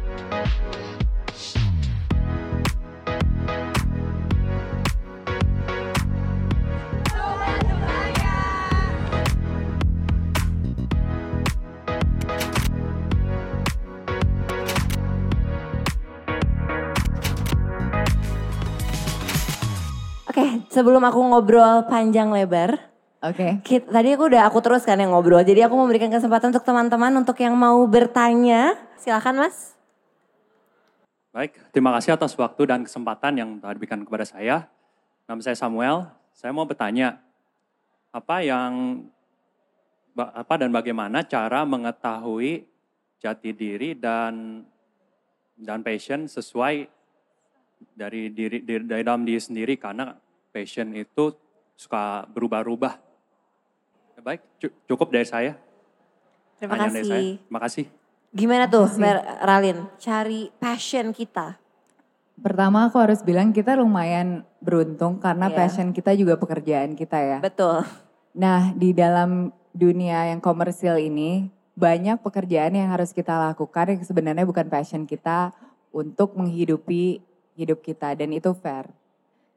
Sebelum 20.81 21.05
aku 21.05 21.21
ngobrol 21.21 21.85
panjang 21.93 22.33
lebar, 22.33 22.91
Oke. 23.21 23.61
Kit, 23.61 23.85
tadi 23.85 24.17
aku 24.17 24.33
udah 24.33 24.49
aku 24.49 24.65
teruskan 24.65 24.97
yang 24.97 25.13
ngobrol. 25.13 25.45
Jadi 25.45 25.61
aku 25.61 25.77
memberikan 25.77 26.09
kesempatan 26.09 26.57
untuk 26.57 26.65
teman-teman 26.65 27.13
untuk 27.21 27.37
yang 27.37 27.53
mau 27.53 27.85
bertanya. 27.85 28.81
Silakan 28.97 29.45
Mas. 29.45 29.77
Baik, 31.29 31.53
terima 31.69 31.93
kasih 32.01 32.17
atas 32.17 32.33
waktu 32.33 32.65
dan 32.65 32.81
kesempatan 32.81 33.37
yang 33.37 33.51
telah 33.61 33.77
diberikan 33.77 34.01
kepada 34.09 34.25
saya. 34.25 34.73
Nama 35.29 35.37
saya 35.45 35.53
Samuel. 35.53 36.09
Saya 36.33 36.57
mau 36.57 36.65
bertanya, 36.65 37.21
apa 38.09 38.41
yang 38.41 39.05
apa 40.17 40.55
dan 40.57 40.73
bagaimana 40.73 41.21
cara 41.21 41.69
mengetahui 41.69 42.65
jati 43.21 43.53
diri 43.53 43.93
dan 44.01 44.65
dan 45.61 45.85
passion 45.85 46.25
sesuai 46.25 46.89
dari 47.93 48.33
diri 48.33 48.65
dari 48.65 49.05
dalam 49.05 49.29
diri 49.29 49.39
sendiri 49.39 49.77
karena 49.77 50.17
passion 50.51 50.91
itu 50.93 51.35
suka 51.75 52.27
berubah-ubah. 52.29 52.99
Baik, 54.21 54.45
cu- 54.61 54.77
cukup 54.85 55.09
dari 55.09 55.25
saya. 55.25 55.57
Terima 56.61 56.77
Pertanyaan 56.77 56.93
dari 56.93 57.07
saya. 57.09 57.17
kasih. 57.17 57.33
Terima 57.41 57.61
kasih. 57.61 57.85
Gimana 58.31 58.65
tuh 58.69 58.87
Mer- 58.95 59.25
Ralin? 59.41 59.79
Cari 59.97 60.53
passion 60.61 61.11
kita. 61.11 61.57
Pertama 62.37 62.85
aku 62.85 63.01
harus 63.01 63.21
bilang 63.21 63.49
kita 63.51 63.73
lumayan 63.75 64.45
beruntung 64.61 65.17
karena 65.17 65.49
Iya. 65.49 65.57
passion 65.57 65.89
kita 65.91 66.13
juga 66.13 66.37
pekerjaan 66.37 66.93
kita 66.93 67.17
ya. 67.17 67.39
Betul. 67.41 67.85
Nah, 68.33 68.71
di 68.73 68.93
dalam 68.93 69.51
dunia 69.73 70.29
yang 70.29 70.39
komersil 70.39 71.01
ini, 71.01 71.49
banyak 71.73 72.21
pekerjaan 72.21 72.77
yang 72.77 72.93
harus 72.93 73.11
kita 73.11 73.41
lakukan 73.41 73.89
yang 73.91 74.05
sebenarnya 74.05 74.45
bukan 74.45 74.69
passion 74.69 75.05
kita 75.05 75.53
untuk 75.91 76.37
menghidupi 76.37 77.25
hidup 77.57 77.81
kita 77.81 78.13
dan 78.13 78.31
itu 78.31 78.53
fair. 78.55 78.89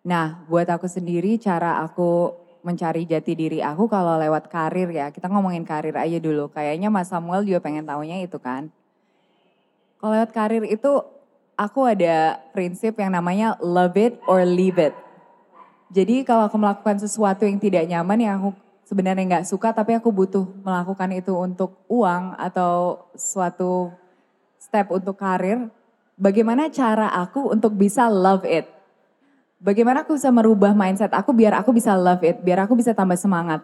Nah, 0.03 0.43
buat 0.51 0.67
aku 0.67 0.83
sendiri 0.91 1.39
cara 1.39 1.79
aku 1.79 2.35
mencari 2.63 3.07
jati 3.07 3.35
diri 3.35 3.59
aku 3.59 3.87
kalau 3.87 4.19
lewat 4.19 4.51
karir 4.51 4.91
ya. 4.91 5.11
Kita 5.15 5.31
ngomongin 5.31 5.63
karir 5.63 5.95
aja 5.95 6.19
dulu. 6.19 6.51
Kayaknya 6.51 6.91
Mas 6.91 7.07
Samuel 7.11 7.47
juga 7.47 7.63
pengen 7.63 7.87
tahunya 7.87 8.23
itu 8.23 8.35
kan. 8.39 8.67
Kalau 9.99 10.11
lewat 10.19 10.35
karir 10.35 10.63
itu 10.67 10.91
aku 11.55 11.87
ada 11.87 12.39
prinsip 12.51 12.99
yang 12.99 13.15
namanya 13.15 13.55
love 13.63 13.95
it 13.95 14.19
or 14.27 14.43
leave 14.43 14.75
it. 14.75 14.91
Jadi 15.93 16.27
kalau 16.27 16.51
aku 16.51 16.59
melakukan 16.59 16.99
sesuatu 16.99 17.47
yang 17.47 17.61
tidak 17.61 17.87
nyaman 17.87 18.19
yang 18.19 18.33
aku 18.41 18.49
sebenarnya 18.83 19.23
nggak 19.23 19.47
suka 19.47 19.71
tapi 19.71 19.95
aku 19.95 20.11
butuh 20.11 20.43
melakukan 20.65 21.09
itu 21.15 21.31
untuk 21.37 21.79
uang 21.87 22.35
atau 22.35 23.05
suatu 23.15 23.93
step 24.59 24.89
untuk 24.91 25.15
karir, 25.15 25.69
bagaimana 26.19 26.67
cara 26.67 27.07
aku 27.13 27.53
untuk 27.53 27.77
bisa 27.77 28.09
love 28.09 28.43
it? 28.43 28.67
Bagaimana 29.63 30.03
aku 30.03 30.19
bisa 30.19 30.27
merubah 30.27 30.75
mindset 30.75 31.15
aku 31.15 31.31
biar 31.31 31.55
aku 31.55 31.71
bisa 31.71 31.95
love 31.95 32.19
it, 32.27 32.43
biar 32.43 32.67
aku 32.67 32.75
bisa 32.75 32.91
tambah 32.91 33.15
semangat. 33.15 33.63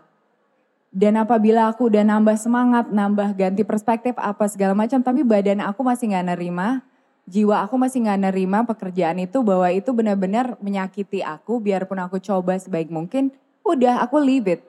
Dan 0.96 1.20
apabila 1.20 1.68
aku 1.68 1.92
udah 1.92 2.08
nambah 2.08 2.40
semangat, 2.40 2.88
nambah 2.88 3.36
ganti 3.36 3.68
perspektif 3.68 4.16
apa 4.16 4.48
segala 4.48 4.72
macam, 4.72 5.04
tapi 5.04 5.28
badan 5.28 5.60
aku 5.60 5.84
masih 5.84 6.16
nggak 6.16 6.34
nerima, 6.34 6.80
jiwa 7.28 7.68
aku 7.68 7.76
masih 7.76 8.08
nggak 8.08 8.32
nerima 8.32 8.64
pekerjaan 8.64 9.20
itu 9.20 9.44
bahwa 9.44 9.68
itu 9.76 9.92
benar-benar 9.92 10.56
menyakiti 10.64 11.20
aku, 11.20 11.60
biarpun 11.60 12.00
aku 12.00 12.16
coba 12.24 12.56
sebaik 12.56 12.88
mungkin, 12.88 13.36
udah 13.68 14.00
aku 14.00 14.24
leave 14.24 14.48
it. 14.56 14.64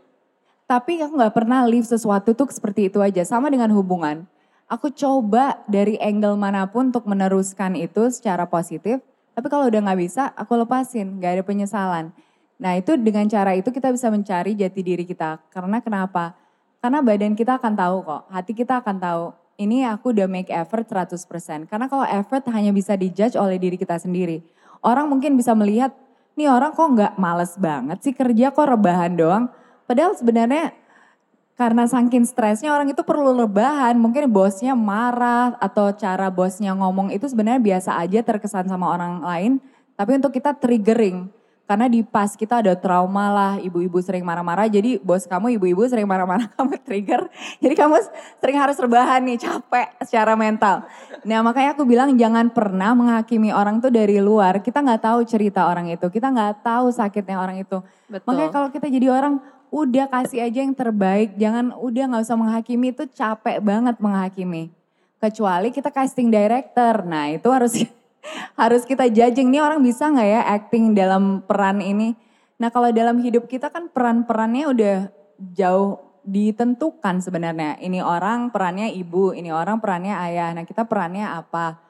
Tapi 0.66 0.99
aku 0.99 1.14
nggak 1.14 1.35
pernah 1.35 1.62
leave 1.62 1.87
sesuatu 1.87 2.35
tuh 2.35 2.51
seperti 2.51 2.91
itu 2.91 2.99
aja, 2.99 3.22
sama 3.22 3.49
dengan 3.55 3.70
hubungan. 3.70 4.26
Aku 4.66 4.91
coba 4.91 5.62
dari 5.70 5.95
angle 6.03 6.35
mana 6.35 6.66
pun 6.66 6.91
untuk 6.91 7.07
meneruskan 7.07 7.78
itu 7.78 8.11
secara 8.11 8.51
positif, 8.51 8.99
tapi 9.41 9.49
kalau 9.49 9.72
udah 9.72 9.80
nggak 9.80 10.01
bisa, 10.05 10.36
aku 10.36 10.53
lepasin, 10.61 11.16
nggak 11.16 11.41
ada 11.41 11.43
penyesalan. 11.49 12.12
Nah 12.61 12.76
itu 12.76 12.93
dengan 13.01 13.24
cara 13.24 13.57
itu 13.57 13.72
kita 13.72 13.88
bisa 13.88 14.12
mencari 14.12 14.53
jati 14.53 14.84
diri 14.84 15.09
kita. 15.09 15.41
Karena 15.49 15.80
kenapa? 15.80 16.36
Karena 16.84 17.01
badan 17.01 17.32
kita 17.32 17.57
akan 17.57 17.72
tahu 17.72 17.97
kok, 18.05 18.22
hati 18.28 18.53
kita 18.53 18.84
akan 18.84 19.01
tahu. 19.01 19.24
Ini 19.57 19.88
aku 19.88 20.12
udah 20.12 20.28
make 20.28 20.53
effort 20.53 20.84
100%. 20.84 21.64
Karena 21.64 21.88
kalau 21.88 22.05
effort 22.05 22.45
hanya 22.53 22.68
bisa 22.68 23.01
dijudge 23.01 23.32
oleh 23.41 23.57
diri 23.57 23.80
kita 23.80 23.97
sendiri. 23.97 24.45
Orang 24.84 25.09
mungkin 25.09 25.41
bisa 25.41 25.57
melihat, 25.57 25.97
nih 26.36 26.53
orang 26.53 26.76
kok 26.76 26.84
nggak 26.84 27.12
males 27.16 27.57
banget 27.57 28.05
sih 28.05 28.12
kerja 28.12 28.53
kok 28.53 28.68
rebahan 28.68 29.16
doang. 29.16 29.49
Padahal 29.88 30.12
sebenarnya 30.20 30.76
karena 31.61 31.85
saking 31.85 32.25
stresnya 32.25 32.73
orang 32.73 32.89
itu 32.89 33.05
perlu 33.05 33.37
rebahan. 33.37 33.93
Mungkin 34.01 34.33
bosnya 34.33 34.73
marah 34.73 35.61
atau 35.61 35.93
cara 35.93 36.33
bosnya 36.33 36.73
ngomong 36.73 37.13
itu 37.13 37.29
sebenarnya 37.29 37.61
biasa 37.61 38.01
aja 38.01 38.25
terkesan 38.25 38.65
sama 38.65 38.89
orang 38.89 39.21
lain. 39.21 39.53
Tapi 39.93 40.17
untuk 40.17 40.33
kita 40.33 40.57
triggering. 40.57 41.29
Karena 41.69 41.87
di 41.87 42.03
pas 42.03 42.35
kita 42.35 42.65
ada 42.65 42.75
trauma 42.75 43.31
lah, 43.31 43.53
ibu-ibu 43.63 43.95
sering 44.03 44.27
marah-marah. 44.27 44.67
Jadi 44.67 44.99
bos 44.99 45.23
kamu 45.29 45.55
ibu-ibu 45.55 45.87
sering 45.87 46.09
marah-marah, 46.09 46.51
kamu 46.59 46.81
trigger. 46.83 47.29
Jadi 47.63 47.75
kamu 47.79 47.95
sering 48.43 48.59
harus 48.59 48.75
rebahan 48.81 49.23
nih, 49.23 49.39
capek 49.39 49.87
secara 50.03 50.35
mental. 50.35 50.83
Nah 51.23 51.47
makanya 51.47 51.79
aku 51.79 51.87
bilang 51.87 52.17
jangan 52.19 52.51
pernah 52.51 52.91
menghakimi 52.97 53.55
orang 53.55 53.79
tuh 53.79 53.93
dari 53.93 54.19
luar. 54.19 54.65
Kita 54.65 54.83
nggak 54.83 54.99
tahu 55.05 55.23
cerita 55.29 55.69
orang 55.69 55.93
itu, 55.93 56.09
kita 56.11 56.33
nggak 56.33 56.65
tahu 56.67 56.91
sakitnya 56.91 57.39
orang 57.39 57.63
itu. 57.63 57.79
Betul. 58.11 58.27
Makanya 58.27 58.51
kalau 58.51 58.69
kita 58.75 58.91
jadi 58.91 59.07
orang, 59.15 59.39
udah 59.71 60.11
kasih 60.11 60.45
aja 60.45 60.61
yang 60.61 60.75
terbaik. 60.75 61.39
Jangan 61.39 61.75
udah 61.79 62.05
nggak 62.11 62.23
usah 62.27 62.39
menghakimi 62.39 62.91
itu 62.91 63.07
capek 63.11 63.62
banget 63.62 63.97
menghakimi. 64.03 64.71
Kecuali 65.23 65.71
kita 65.71 65.95
casting 65.95 66.29
director, 66.29 67.07
nah 67.07 67.31
itu 67.31 67.49
harus 67.49 67.73
harus 68.61 68.83
kita 68.85 69.09
judging 69.09 69.49
nih 69.49 69.62
orang 69.62 69.81
bisa 69.81 70.11
nggak 70.11 70.29
ya 70.29 70.43
acting 70.51 70.93
dalam 70.93 71.41
peran 71.47 71.81
ini. 71.81 72.18
Nah 72.61 72.68
kalau 72.68 72.93
dalam 72.93 73.16
hidup 73.25 73.49
kita 73.49 73.73
kan 73.73 73.89
peran-perannya 73.89 74.68
udah 74.68 74.97
jauh 75.57 75.97
ditentukan 76.27 77.25
sebenarnya. 77.25 77.81
Ini 77.81 78.05
orang 78.05 78.53
perannya 78.53 78.93
ibu, 78.93 79.33
ini 79.33 79.49
orang 79.49 79.81
perannya 79.81 80.12
ayah. 80.29 80.53
Nah 80.53 80.68
kita 80.68 80.85
perannya 80.85 81.25
apa? 81.25 81.81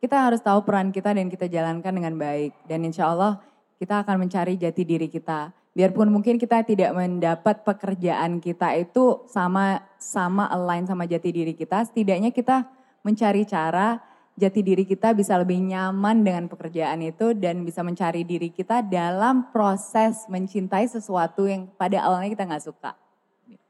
Kita 0.00 0.28
harus 0.28 0.40
tahu 0.40 0.64
peran 0.64 0.92
kita 0.92 1.12
dan 1.12 1.28
kita 1.28 1.48
jalankan 1.48 1.92
dengan 1.92 2.16
baik. 2.16 2.52
Dan 2.68 2.84
insya 2.88 3.12
Allah 3.12 3.40
kita 3.76 4.04
akan 4.04 4.24
mencari 4.24 4.56
jati 4.56 4.82
diri 4.84 5.08
kita. 5.08 5.52
Biarpun 5.74 6.06
mungkin 6.06 6.38
kita 6.38 6.62
tidak 6.62 6.94
mendapat 6.94 7.66
pekerjaan 7.66 8.38
kita 8.38 8.78
itu 8.78 9.26
sama 9.26 9.82
sama 9.98 10.46
align 10.46 10.86
sama 10.86 11.02
jati 11.02 11.34
diri 11.34 11.50
kita, 11.50 11.82
setidaknya 11.90 12.30
kita 12.30 12.62
mencari 13.02 13.42
cara 13.42 13.98
jati 14.38 14.62
diri 14.62 14.86
kita 14.86 15.10
bisa 15.18 15.34
lebih 15.34 15.58
nyaman 15.58 16.22
dengan 16.22 16.46
pekerjaan 16.46 17.02
itu 17.02 17.34
dan 17.34 17.66
bisa 17.66 17.82
mencari 17.82 18.22
diri 18.22 18.54
kita 18.54 18.86
dalam 18.86 19.50
proses 19.50 20.30
mencintai 20.30 20.86
sesuatu 20.86 21.50
yang 21.50 21.66
pada 21.74 22.06
awalnya 22.06 22.30
kita 22.38 22.46
nggak 22.46 22.66
suka. 22.70 23.03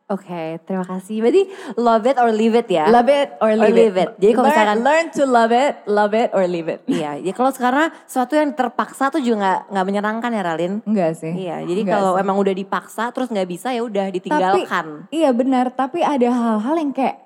Oke, 0.05 0.61
terima 0.69 0.85
kasih. 0.85 1.25
Berarti 1.25 1.49
love 1.81 2.05
it 2.05 2.21
or 2.21 2.29
leave 2.29 2.53
it 2.53 2.69
ya? 2.69 2.93
Love 2.93 3.09
it 3.09 3.41
or 3.41 3.57
leave, 3.57 3.73
leave 3.73 3.97
it. 3.97 4.13
Jadi 4.21 4.33
kalau 4.37 4.53
misalkan- 4.53 4.85
learn 4.85 5.07
to 5.09 5.25
love 5.25 5.49
it, 5.49 5.73
love 5.89 6.13
it 6.13 6.29
or 6.37 6.45
leave 6.45 6.69
it. 6.69 6.85
Iya, 6.85 7.17
ya 7.25 7.33
kalau 7.33 7.49
sekarang 7.49 7.89
sesuatu 8.05 8.37
yang 8.37 8.53
terpaksa 8.53 9.09
tuh 9.09 9.25
juga 9.25 9.41
nggak 9.41 9.61
nggak 9.73 9.87
menyenangkan 9.89 10.31
ya 10.37 10.43
Ralin. 10.45 10.73
Enggak 10.85 11.17
sih. 11.17 11.33
Iya, 11.33 11.65
jadi 11.65 11.89
Enggak 11.89 11.97
kalau 11.97 12.13
sih. 12.13 12.21
emang 12.21 12.37
udah 12.37 12.53
dipaksa 12.53 13.05
terus 13.17 13.33
nggak 13.33 13.49
bisa 13.49 13.73
ya 13.73 13.81
udah 13.81 14.07
ditinggalkan. 14.13 15.09
Iya 15.09 15.31
benar, 15.33 15.73
tapi 15.73 16.05
ada 16.05 16.29
hal-hal 16.29 16.77
yang 16.77 16.93
kayak 16.93 17.25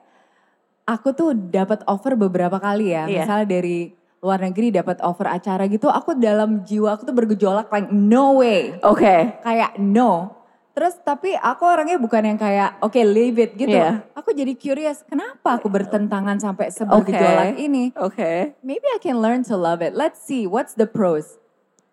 aku 0.86 1.10
tuh 1.18 1.34
dapat 1.34 1.82
offer 1.82 2.14
beberapa 2.14 2.62
kali 2.62 2.94
ya. 2.94 3.10
Iya. 3.10 3.26
Misalnya 3.26 3.46
dari 3.58 3.90
luar 4.22 4.38
negeri 4.38 4.70
dapat 4.70 5.02
offer 5.02 5.26
acara 5.26 5.66
gitu, 5.66 5.90
aku 5.90 6.14
dalam 6.14 6.62
jiwa 6.62 6.94
aku 6.94 7.10
tuh 7.10 7.14
bergejolak 7.18 7.74
like 7.74 7.90
no 7.90 8.38
way. 8.38 8.78
Oke. 8.86 9.34
Kayak 9.42 9.74
no. 9.82 10.37
Terus 10.78 10.94
tapi 11.02 11.34
aku 11.34 11.66
orangnya 11.66 11.98
bukan 11.98 12.22
yang 12.22 12.38
kayak 12.38 12.78
oke 12.78 12.94
leave 13.02 13.34
it 13.42 13.58
gitu. 13.58 13.74
Iya. 13.74 14.06
Aku 14.14 14.30
jadi 14.30 14.54
curious 14.54 15.02
kenapa 15.02 15.58
aku 15.58 15.66
bertentangan 15.66 16.38
sampai 16.38 16.70
sebergejolak 16.70 17.58
ini. 17.58 17.90
Oke. 17.98 18.54
Maybe 18.62 18.86
I 18.94 19.02
can 19.02 19.18
learn 19.18 19.42
to 19.50 19.58
love 19.58 19.82
it. 19.82 19.98
Let's 19.98 20.22
see 20.22 20.46
what's 20.46 20.78
the 20.78 20.86
pros. 20.86 21.42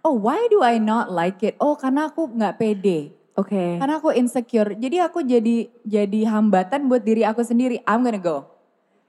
Oh 0.05 0.13
why 0.13 0.37
do 0.53 0.61
I 0.61 0.77
not 0.77 1.09
like 1.09 1.41
it? 1.41 1.57
Oh 1.57 1.73
karena 1.73 2.13
aku 2.13 2.29
nggak 2.29 2.61
pede. 2.61 3.09
Oke. 3.33 3.81
Karena 3.81 3.97
aku 3.97 4.13
insecure. 4.13 4.77
Jadi 4.77 5.01
aku 5.01 5.25
jadi 5.25 5.65
jadi 5.81 6.19
hambatan 6.29 6.85
buat 6.85 7.01
diri 7.01 7.25
aku 7.25 7.41
sendiri. 7.41 7.81
I'm 7.89 8.05
gonna 8.05 8.21
go. 8.21 8.53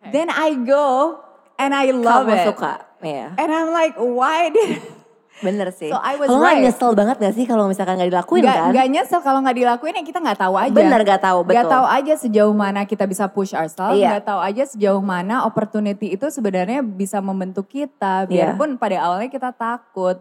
Then 0.09 0.33
I 0.33 0.57
go 0.57 1.21
and 1.61 1.77
I 1.77 1.93
love 1.93 2.25
Kamu 2.25 2.33
it. 2.33 2.49
suka. 2.49 2.73
Iya. 3.05 3.37
And 3.37 3.53
I'm 3.53 3.77
like 3.77 4.01
why 4.01 4.49
did 4.49 4.81
Bener 5.45 5.69
sih. 5.69 5.93
So 5.93 6.01
I 6.01 6.17
was 6.17 6.33
Kalau 6.33 6.41
nggak 6.41 6.57
right. 6.57 6.65
nyesel 6.65 6.91
banget 6.97 7.17
gak 7.21 7.35
sih 7.37 7.45
kalau 7.45 7.65
misalkan 7.69 8.01
gak 8.01 8.09
dilakuin 8.09 8.41
Nggak, 8.41 8.57
kan? 8.57 8.71
nggak 8.73 8.87
nyesel 8.89 9.21
kalau 9.21 9.39
nggak 9.45 9.57
dilakuin 9.61 9.95
ya 10.01 10.05
kita 10.05 10.19
nggak 10.25 10.41
tahu 10.41 10.55
aja. 10.57 10.73
Bener 10.73 11.01
gak 11.05 11.23
tahu, 11.23 11.39
betul. 11.45 11.55
Nggak 11.57 11.73
tahu 11.77 11.87
aja 11.93 12.13
sejauh 12.17 12.55
mana 12.57 12.81
kita 12.89 13.05
bisa 13.05 13.25
push 13.29 13.53
ourselves. 13.53 14.01
Iya. 14.01 14.17
Nggak 14.17 14.25
tahu 14.25 14.41
aja 14.41 14.63
sejauh 14.65 15.03
mana 15.05 15.45
opportunity 15.45 16.17
itu 16.17 16.27
sebenarnya 16.33 16.81
bisa 16.81 17.21
membentuk 17.21 17.69
kita. 17.69 18.25
Iya. 18.27 18.57
Biarpun 18.57 18.81
pada 18.81 18.97
awalnya 19.05 19.29
kita 19.29 19.53
takut. 19.53 20.17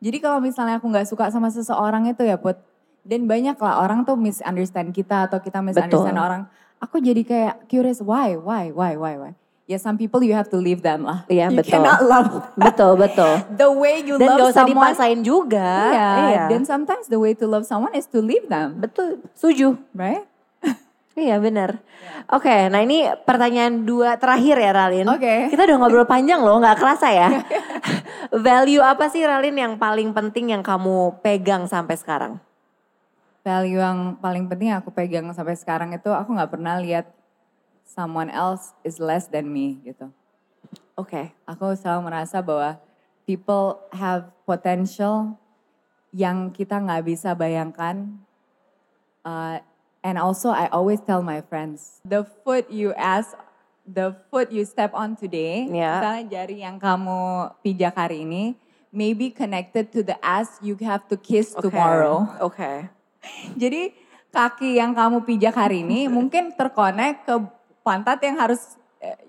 Jadi 0.00 0.16
kalau 0.20 0.40
misalnya 0.40 0.76
aku 0.80 0.88
nggak 0.88 1.08
suka 1.08 1.32
sama 1.32 1.48
seseorang 1.48 2.08
itu 2.08 2.24
ya 2.24 2.36
Put. 2.36 2.60
Dan 3.00 3.24
banyak 3.24 3.56
lah 3.56 3.80
orang 3.80 4.04
tuh 4.04 4.12
misunderstand 4.12 4.92
kita 4.92 5.24
atau 5.24 5.40
kita 5.40 5.64
misunderstand 5.64 6.12
Betul. 6.12 6.26
orang. 6.28 6.42
Aku 6.84 7.00
jadi 7.00 7.24
kayak 7.24 7.54
curious 7.68 8.04
why, 8.04 8.36
why, 8.36 8.68
why, 8.72 8.96
why, 8.96 9.16
why. 9.16 9.32
Ya 9.70 9.78
some 9.78 9.94
people 9.94 10.18
you 10.18 10.34
have 10.34 10.50
to 10.50 10.58
leave 10.58 10.82
them 10.82 11.06
lah. 11.06 11.22
Iya, 11.30 11.46
you 11.46 11.62
betul. 11.62 11.78
cannot 11.78 12.02
love 12.02 12.42
Betul, 12.66 12.98
betul. 12.98 13.38
the 13.54 13.70
way 13.70 14.02
you 14.02 14.18
Dan 14.18 14.26
love 14.26 14.38
gak 14.42 14.48
usah 14.50 14.58
someone. 14.66 14.90
dipaksain 14.90 15.20
juga. 15.22 15.70
Iya, 16.26 16.42
dan 16.50 16.66
sometimes 16.66 17.06
the 17.06 17.14
way 17.14 17.38
to 17.38 17.46
love 17.46 17.62
someone 17.62 17.94
is 17.94 18.10
to 18.10 18.18
leave 18.18 18.50
them, 18.50 18.82
Betul, 18.82 19.22
setuju. 19.32 19.78
right? 19.94 20.26
Iya 21.14 21.36
benar. 21.36 21.78
Oke, 22.30 22.50
nah 22.66 22.80
ini 22.80 23.04
pertanyaan 23.22 23.82
dua 23.82 24.16
terakhir 24.16 24.56
ya 24.56 24.72
Ralin. 24.72 25.04
Oke. 25.06 25.52
Kita 25.52 25.62
udah 25.62 25.76
ngobrol 25.76 26.06
panjang 26.08 26.40
loh, 26.40 26.56
nggak 26.58 26.78
kerasa 26.80 27.12
ya. 27.12 27.28
Value 28.32 28.80
apa 28.80 29.06
sih 29.06 29.20
Ralin 29.20 29.52
yang 29.52 29.74
paling 29.76 30.10
penting 30.10 30.50
yang 30.50 30.62
kamu 30.62 31.20
pegang 31.20 31.66
sampai 31.66 31.94
sekarang? 31.94 32.38
Value 33.42 33.78
yang 33.78 34.16
paling 34.16 34.48
penting 34.48 34.72
yang 34.72 34.80
aku 34.80 34.90
pegang 34.90 35.28
sampai 35.30 35.54
sekarang 35.54 35.92
itu 35.92 36.08
aku 36.08 36.30
nggak 36.32 36.50
pernah 36.50 36.78
lihat 36.78 37.10
someone 37.90 38.30
else 38.30 38.70
is 38.86 39.02
less 39.02 39.26
than 39.26 39.50
me 39.50 39.82
gitu. 39.82 40.14
Oke. 40.94 41.34
Aku 41.42 41.74
selalu 41.74 42.06
merasa 42.06 42.38
bahwa 42.38 42.78
people 43.26 43.82
have 43.90 44.30
potential 44.46 45.34
yang 46.14 46.54
kita 46.54 46.78
nggak 46.78 47.02
bisa 47.02 47.34
bayangkan. 47.34 48.14
Uh, 49.26 49.58
and 50.06 50.16
also 50.16 50.54
I 50.54 50.70
always 50.70 51.02
tell 51.02 51.20
my 51.20 51.42
friends, 51.42 51.98
the 52.06 52.22
foot 52.46 52.70
you 52.70 52.94
ask, 52.94 53.34
the 53.84 54.14
foot 54.30 54.54
you 54.54 54.62
step 54.64 54.94
on 54.94 55.18
today, 55.18 55.66
Ya. 55.68 55.98
misalnya 55.98 56.24
jari 56.30 56.56
yang 56.62 56.78
kamu 56.80 57.52
pijak 57.60 57.94
hari 57.98 58.22
ini, 58.24 58.56
maybe 58.94 59.28
connected 59.34 59.92
to 59.92 60.00
the 60.06 60.16
ass 60.24 60.56
you 60.62 60.78
have 60.80 61.04
to 61.10 61.18
kiss 61.20 61.52
Oke. 61.58 61.68
tomorrow. 61.68 62.26
Oke. 62.40 62.88
Jadi 63.60 63.92
kaki 64.30 64.78
yang 64.78 64.94
kamu 64.96 65.26
pijak 65.26 65.52
hari 65.58 65.82
ini 65.84 66.08
mungkin 66.16 66.54
terkonek 66.54 67.28
ke 67.28 67.34
pantat 67.80 68.20
yang 68.24 68.36
harus 68.40 68.79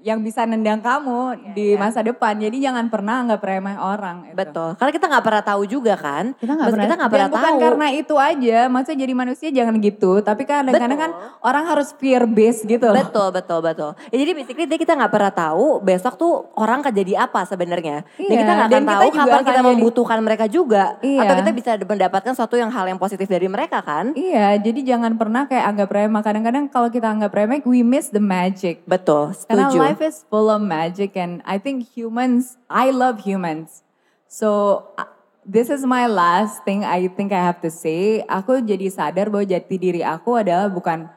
yang 0.03 0.19
bisa 0.19 0.43
nendang 0.43 0.83
kamu 0.83 1.53
di 1.55 1.79
masa 1.79 2.03
depan. 2.03 2.35
Jadi 2.35 2.59
jangan 2.59 2.91
pernah 2.91 3.23
anggap 3.23 3.39
remeh 3.39 3.79
orang. 3.79 4.27
itu. 4.27 4.35
Betul. 4.35 4.75
Karena 4.75 4.91
kita 4.91 5.05
nggak 5.07 5.23
pernah 5.23 5.43
tahu 5.45 5.61
juga 5.63 5.93
kan. 5.95 6.35
Kita 6.35 6.51
nggak 6.51 6.69
pernah, 6.69 6.83
kita 6.83 6.95
nggak 6.99 7.07
dan 7.07 7.15
pernah 7.15 7.29
bukan 7.31 7.51
tahu. 7.55 7.59
karena 7.63 7.87
itu 7.93 8.15
aja. 8.19 8.59
Maksudnya 8.67 8.99
jadi 8.99 9.13
manusia 9.15 9.49
jangan 9.49 9.75
gitu. 9.79 10.11
Tapi 10.19 10.41
kadang-kadang 10.43 10.99
kan 10.99 11.11
orang 11.39 11.63
harus 11.71 11.95
fear 11.95 12.27
based 12.27 12.67
gitu. 12.67 12.83
loh. 12.83 12.99
Betul, 12.99 13.31
betul, 13.31 13.59
betul. 13.63 13.91
Ya, 14.11 14.17
jadi 14.19 14.31
basically 14.35 14.65
dia 14.67 14.75
kita 14.75 14.93
nggak 14.97 15.11
pernah 15.11 15.31
tahu 15.31 15.79
besok 15.79 16.19
tuh 16.19 16.51
orang 16.59 16.83
akan 16.83 16.91
jadi 16.91 17.13
apa 17.23 17.47
sebenarnya. 17.47 18.03
Dan 18.19 18.27
Iya, 18.27 18.39
kita 18.41 18.51
nggak 18.51 18.67
akan 18.67 18.81
kita 18.81 18.91
tahu 18.91 19.07
juga 19.07 19.21
kapan 19.23 19.41
kita 19.41 19.53
jadi- 19.55 19.67
membutuhkan 19.71 20.19
mereka 20.19 20.45
juga. 20.51 20.83
Iya. 20.99 21.19
Atau 21.23 21.33
kita 21.39 21.51
bisa 21.53 21.71
mendapatkan 21.79 22.33
suatu 22.35 22.55
yang 22.59 22.67
hal 22.67 22.85
yang 22.89 22.99
positif 22.99 23.29
dari 23.29 23.47
mereka 23.47 23.79
kan. 23.79 24.11
Iya, 24.17 24.59
jadi 24.59 24.79
jangan 24.83 25.15
pernah 25.15 25.47
kayak 25.47 25.63
anggap 25.63 25.89
remeh. 25.89 26.21
Kadang-kadang 26.21 26.63
kalau 26.67 26.89
kita 26.91 27.07
anggap 27.07 27.31
remeh, 27.31 27.63
we 27.63 27.79
miss 27.81 28.11
the 28.11 28.19
magic. 28.19 28.83
Betul, 28.83 29.31
Karena 29.45 29.60
setuju. 29.69 29.77
life 29.77 30.01
is 30.01 30.25
full 30.31 30.49
of 30.49 30.61
magic 30.63 31.13
and 31.13 31.45
I 31.45 31.61
think 31.61 31.85
humans, 31.85 32.57
I 32.65 32.89
love 32.89 33.21
humans. 33.21 33.83
So 34.31 34.87
uh, 34.97 35.05
this 35.45 35.69
is 35.69 35.83
my 35.83 36.07
last 36.07 36.63
thing 36.63 36.85
I 36.85 37.11
think 37.11 37.35
I 37.35 37.41
have 37.43 37.59
to 37.61 37.71
say. 37.73 38.23
Aku 38.25 38.61
jadi 38.63 38.87
sadar 38.87 39.27
bahwa 39.27 39.45
jati 39.45 39.75
diri 39.77 40.01
aku 40.01 40.39
adalah 40.39 40.69
bukan 40.71 41.09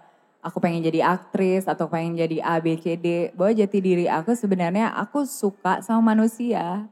aku 0.45 0.61
pengen 0.61 0.85
jadi 0.85 1.01
aktris 1.05 1.65
atau 1.65 1.89
pengen 1.89 2.21
jadi 2.21 2.43
A, 2.45 2.61
B, 2.61 2.77
C, 2.77 2.99
D. 2.99 3.31
Bahwa 3.33 3.53
jati 3.55 3.79
diri 3.81 4.05
aku 4.11 4.37
sebenarnya 4.37 4.93
aku 4.93 5.25
suka 5.25 5.81
sama 5.81 6.15
manusia. 6.17 6.89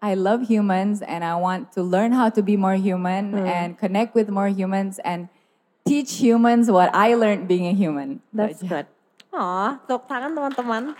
I 0.00 0.16
love 0.16 0.48
humans 0.48 1.04
and 1.04 1.20
I 1.20 1.36
want 1.36 1.76
to 1.76 1.84
learn 1.84 2.16
how 2.16 2.32
to 2.32 2.40
be 2.40 2.56
more 2.56 2.80
human 2.80 3.36
and 3.44 3.76
connect 3.76 4.16
with 4.16 4.32
more 4.32 4.48
humans 4.48 4.96
and 5.04 5.28
teach 5.84 6.16
humans 6.16 6.72
what 6.72 6.88
I 6.96 7.12
learned 7.12 7.44
being 7.48 7.68
a 7.68 7.76
human. 7.76 8.24
That's 8.32 8.64
good. 8.64 8.88
Oh, 9.30 9.70
tepuk 9.86 10.10
tangan 10.10 10.34
teman-teman. 10.34 10.98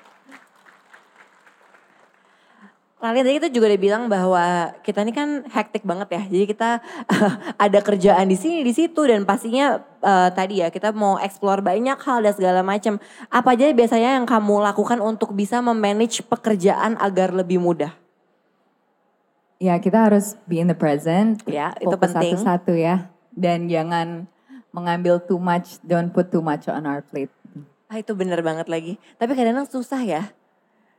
Lalu 3.01 3.25
tadi 3.25 3.37
kita 3.41 3.49
juga 3.49 3.67
udah 3.73 3.81
bilang 3.81 4.03
bahwa 4.13 4.45
kita 4.85 5.01
ini 5.09 5.13
kan 5.17 5.49
hektik 5.49 5.89
banget 5.89 6.21
ya. 6.21 6.23
Jadi 6.29 6.45
kita 6.53 6.85
ada 7.65 7.79
kerjaan 7.81 8.29
di 8.29 8.37
sini, 8.37 8.61
di 8.61 8.77
situ 8.77 9.09
dan 9.09 9.25
pastinya 9.25 9.81
eh, 10.05 10.29
tadi 10.37 10.61
ya 10.61 10.69
kita 10.69 10.93
mau 10.93 11.17
explore 11.17 11.65
banyak 11.65 11.97
hal 11.97 12.21
dan 12.21 12.35
segala 12.37 12.61
macam. 12.61 13.01
Apa 13.33 13.57
aja 13.57 13.73
biasanya 13.73 14.21
yang 14.21 14.29
kamu 14.29 14.61
lakukan 14.61 15.01
untuk 15.01 15.33
bisa 15.33 15.65
memanage 15.65 16.21
pekerjaan 16.29 17.01
agar 17.01 17.33
lebih 17.33 17.57
mudah? 17.57 17.97
Ya 19.57 19.81
kita 19.81 20.13
harus 20.13 20.37
be 20.45 20.61
in 20.61 20.69
the 20.69 20.77
present. 20.77 21.41
Ya, 21.49 21.73
itu 21.81 21.97
penting. 21.97 22.37
Satu-satu 22.37 22.77
ya. 22.77 23.09
Dan 23.33 23.69
jangan 23.73 24.29
mengambil 24.77 25.21
too 25.25 25.41
much, 25.41 25.81
don't 25.85 26.13
put 26.13 26.29
too 26.29 26.45
much 26.45 26.69
on 26.69 26.85
our 26.85 27.01
plate. 27.01 27.33
Ah 27.91 27.99
itu 27.99 28.15
bener 28.15 28.39
banget 28.41 28.71
lagi. 28.71 29.03
Tapi 29.19 29.35
kadang-kadang 29.35 29.67
susah 29.67 29.99
ya. 30.07 30.23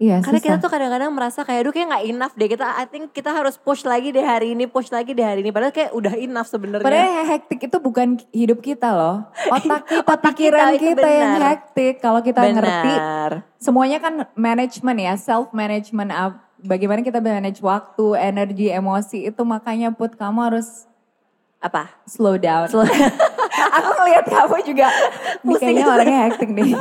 Iya 0.02 0.18
Karena 0.20 0.42
kita 0.42 0.58
susah. 0.58 0.64
tuh 0.66 0.72
kadang-kadang 0.74 1.14
merasa 1.14 1.46
kayak 1.46 1.62
aduh 1.62 1.72
kayak 1.72 1.88
nggak 1.88 2.06
enough 2.10 2.34
deh. 2.36 2.50
Kita 2.50 2.66
I 2.68 2.90
think 2.90 3.16
kita 3.16 3.32
harus 3.32 3.56
push 3.56 3.86
lagi 3.86 4.10
deh 4.10 4.26
hari 4.26 4.58
ini, 4.58 4.66
push 4.68 4.92
lagi 4.92 5.14
deh 5.16 5.24
hari 5.24 5.40
ini. 5.40 5.54
Padahal 5.54 5.72
kayak 5.72 5.94
udah 5.96 6.18
enough 6.20 6.50
sebenarnya. 6.52 6.84
Padahal 6.84 7.24
hektik 7.32 7.70
itu 7.70 7.78
bukan 7.80 8.20
hidup 8.34 8.60
kita 8.60 8.92
loh. 8.92 9.24
Otak 9.48 9.88
kita, 9.88 10.02
Otak 10.04 10.20
pikiran 10.36 10.74
kita, 10.76 11.00
kita, 11.00 11.08
yang 11.08 11.34
hektik. 11.38 11.96
Kalau 12.02 12.20
kita 12.20 12.42
ngerti, 12.44 12.92
Benar. 12.98 13.32
semuanya 13.56 13.98
kan 14.04 14.14
management 14.36 15.00
ya, 15.00 15.14
self 15.16 15.54
management. 15.56 16.12
Bagaimana 16.66 17.06
kita 17.06 17.22
manage 17.22 17.62
waktu, 17.64 18.06
energi, 18.18 18.74
emosi 18.74 19.30
itu 19.30 19.42
makanya 19.46 19.94
put 19.94 20.18
kamu 20.18 20.50
harus 20.50 20.90
Apa? 21.62 21.94
slow 22.10 22.42
down. 22.42 22.68
Slow- 22.68 22.90
Aku 23.70 23.90
ngeliat 24.02 24.26
kamu 24.26 24.58
juga, 24.66 24.88
Pusing. 25.46 25.62
kayaknya 25.62 25.86
orangnya 25.86 26.20
hektik 26.30 26.50
nih. 26.50 26.74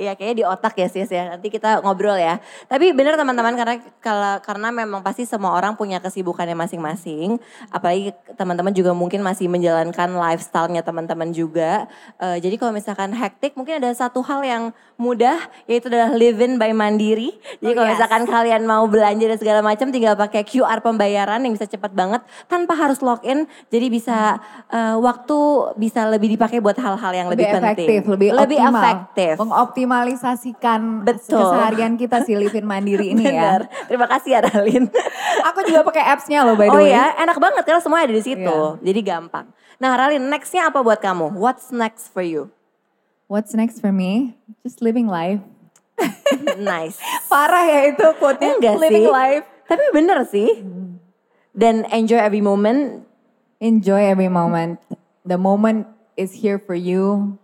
Iya 0.00 0.12
kayaknya 0.16 0.36
di 0.36 0.44
otak 0.46 0.74
ya 0.78 0.88
sis 0.88 1.10
ya. 1.10 1.36
Nanti 1.36 1.48
kita 1.48 1.82
ngobrol 1.84 2.16
ya. 2.16 2.38
Tapi 2.66 2.92
benar 2.92 3.16
teman-teman 3.16 3.54
karena 3.56 3.74
kalau 4.00 4.34
karena 4.40 4.68
memang 4.72 5.00
pasti 5.04 5.24
semua 5.24 5.52
orang 5.56 5.76
punya 5.76 5.98
kesibukannya 6.00 6.56
masing-masing. 6.56 7.36
Apalagi 7.70 8.14
teman-teman 8.38 8.72
juga 8.72 8.92
mungkin 8.96 9.20
masih 9.20 9.50
menjalankan 9.50 10.10
lifestyle-nya 10.14 10.82
teman-teman 10.84 11.30
juga. 11.34 11.88
Eh, 12.20 12.38
jadi 12.40 12.56
kalau 12.56 12.72
misalkan 12.72 13.12
hektik 13.12 13.54
mungkin 13.54 13.82
ada 13.82 13.90
satu 13.92 14.20
hal 14.24 14.40
yang 14.44 14.62
mudah 15.00 15.40
yaitu 15.64 15.88
adalah 15.88 16.12
live 16.12 16.36
in 16.40 16.60
by 16.60 16.70
mandiri. 16.76 17.32
Jadi 17.60 17.72
Oh, 17.72 17.76
kalau 17.80 17.88
yes. 17.88 17.94
misalkan 17.96 18.22
kalian 18.28 18.62
mau 18.68 18.84
belanja 18.84 19.24
dan 19.24 19.38
segala 19.40 19.60
macam 19.64 19.88
tinggal 19.88 20.18
pakai 20.18 20.42
QR 20.44 20.82
pembayaran 20.84 21.40
yang 21.40 21.54
bisa 21.56 21.64
cepat 21.64 21.94
banget 21.94 22.20
tanpa 22.50 22.76
harus 22.76 23.00
login. 23.00 23.48
Jadi 23.72 23.86
bisa 23.88 24.36
eh, 24.68 24.96
waktu 24.98 25.38
bisa 25.80 26.04
lebih 26.10 26.36
dipakai 26.36 26.60
buat 26.60 26.76
hal-hal 26.76 27.12
yang 27.14 27.28
lebih, 27.32 27.48
lebih 27.48 27.56
penting. 27.56 27.86
efektif, 27.88 28.00
lebih, 28.10 28.28
lebih 28.36 28.58
optimal. 28.60 28.82
efektif. 28.82 29.34
Mengoptimalisasikan 29.70 31.06
Betul. 31.06 31.38
keseharian 31.38 31.94
kita 31.94 32.26
si 32.26 32.34
Livin 32.34 32.66
Mandiri 32.66 33.14
ini 33.14 33.22
Bener. 33.22 33.70
ya. 33.70 33.86
Terima 33.86 34.10
kasih 34.10 34.30
ya 34.34 34.40
Ralin. 34.42 34.90
Aku 35.54 35.62
juga 35.62 35.86
pakai 35.86 36.02
apps-nya 36.10 36.42
loh 36.42 36.58
by 36.58 36.66
the 36.66 36.74
oh 36.74 36.82
way. 36.82 36.90
ya, 36.90 37.14
enak 37.22 37.38
banget 37.38 37.62
karena 37.62 37.78
semua 37.78 38.02
ada 38.02 38.10
di 38.10 38.24
situ. 38.24 38.42
Iya. 38.42 38.82
Jadi 38.82 39.00
gampang. 39.06 39.46
Nah 39.78 39.94
Ralin, 39.94 40.26
nextnya 40.26 40.66
apa 40.66 40.82
buat 40.82 40.98
kamu? 40.98 41.38
What's 41.38 41.70
next 41.70 42.10
for 42.10 42.26
you? 42.26 42.50
What's 43.30 43.54
next 43.54 43.78
for 43.78 43.94
me? 43.94 44.34
Just 44.66 44.82
living 44.82 45.06
life. 45.06 45.38
nice. 46.58 46.98
Parah 47.30 47.62
ya 47.62 47.94
itu 47.94 48.06
quote-nya. 48.18 48.58
Enggak 48.58 48.76
living 48.82 49.06
sih. 49.06 49.14
life. 49.14 49.44
Tapi 49.70 49.84
bener 49.94 50.18
sih. 50.26 50.50
Dan 51.54 51.86
enjoy 51.94 52.18
every 52.18 52.42
moment. 52.42 53.06
Enjoy 53.62 54.02
every 54.02 54.26
moment. 54.26 54.82
The 55.22 55.38
moment 55.38 55.86
is 56.18 56.42
here 56.42 56.58
for 56.58 56.74
you. 56.74 57.38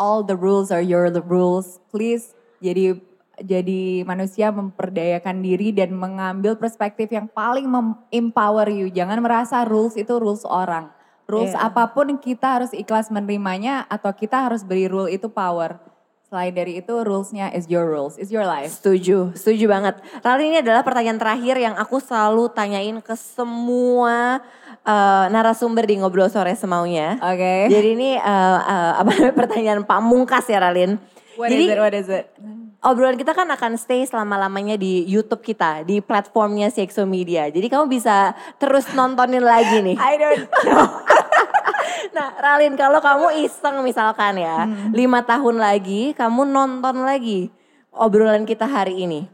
All 0.00 0.24
the 0.24 0.32
rules 0.32 0.72
are 0.72 0.80
your 0.80 1.12
rules. 1.28 1.76
Please 1.92 2.32
jadi 2.64 2.96
jadi 3.40 4.04
manusia 4.04 4.48
memperdayakan 4.52 5.40
diri 5.40 5.72
dan 5.72 5.92
mengambil 5.92 6.56
perspektif 6.56 7.12
yang 7.12 7.28
paling 7.28 7.68
mem- 7.68 8.00
empower 8.08 8.68
you. 8.68 8.88
Jangan 8.88 9.20
merasa 9.20 9.64
rules 9.68 9.96
itu 9.96 10.12
rules 10.16 10.44
orang. 10.48 10.88
Rules 11.28 11.52
Iya. 11.52 11.68
apa 11.68 11.92
pun 11.92 12.16
kita 12.18 12.60
harus 12.60 12.72
ikhlas 12.72 13.12
menerimanya 13.12 13.84
atau 13.86 14.10
kita 14.10 14.48
harus 14.50 14.64
beri 14.64 14.88
rule 14.90 15.08
itu 15.08 15.28
power. 15.30 15.78
Selain 16.30 16.54
dari 16.54 16.78
itu 16.78 16.94
rulesnya 17.02 17.50
is 17.50 17.66
your 17.66 17.90
rules, 17.90 18.14
is 18.14 18.30
your 18.30 18.46
life. 18.46 18.70
Setuju, 18.70 19.34
setuju 19.34 19.66
banget. 19.66 19.98
Lalu 20.22 20.54
ini 20.54 20.56
adalah 20.62 20.86
pertanyaan 20.86 21.18
terakhir 21.18 21.58
yang 21.58 21.74
aku 21.74 21.98
selalu 21.98 22.46
tanyain 22.54 23.02
ke 23.02 23.14
semua 23.18 24.38
eh, 24.82 25.24
narasumber 25.28 25.84
di 25.84 25.98
ngobrol 25.98 26.28
sore 26.28 26.54
semaunya. 26.54 27.16
Oke. 27.20 27.68
Jadi 27.68 27.88
ini 27.94 28.10
apa 28.16 29.06
namanya 29.06 29.34
pertanyaan 29.40 29.82
pamungkas 29.84 30.46
ya 30.46 30.60
Ralin. 30.60 30.96
What 31.36 31.48
Jadi 31.48 31.64
is 31.64 31.72
it? 31.72 31.78
What 31.78 31.94
is 31.94 32.08
it? 32.08 32.26
obrolan 32.80 33.20
kita 33.20 33.36
kan 33.36 33.44
akan 33.44 33.76
stay 33.76 34.08
selama-lamanya 34.08 34.80
di 34.80 35.04
YouTube 35.04 35.44
kita, 35.44 35.84
di 35.84 36.00
platformnya 36.00 36.72
CXO 36.72 37.04
Media. 37.04 37.44
Jadi 37.46 37.68
kamu 37.68 37.92
bisa 37.92 38.32
terus 38.56 38.88
nontonin 38.96 39.44
lagi 39.44 39.84
nih. 39.84 39.96
I 40.10 40.14
don't 40.16 40.48
know. 40.64 40.84
Nah, 42.10 42.34
Ralin, 42.34 42.74
kalau 42.74 42.98
kamu 42.98 43.46
iseng 43.46 43.86
misalkan 43.86 44.34
ya, 44.34 44.66
Hmm. 44.66 44.90
lima 44.90 45.22
tahun 45.22 45.62
lagi 45.62 46.10
kamu 46.10 46.42
nonton 46.42 47.06
lagi 47.06 47.52
obrolan 47.92 48.42
kita 48.42 48.66
hari 48.66 49.06
ini. 49.06 49.30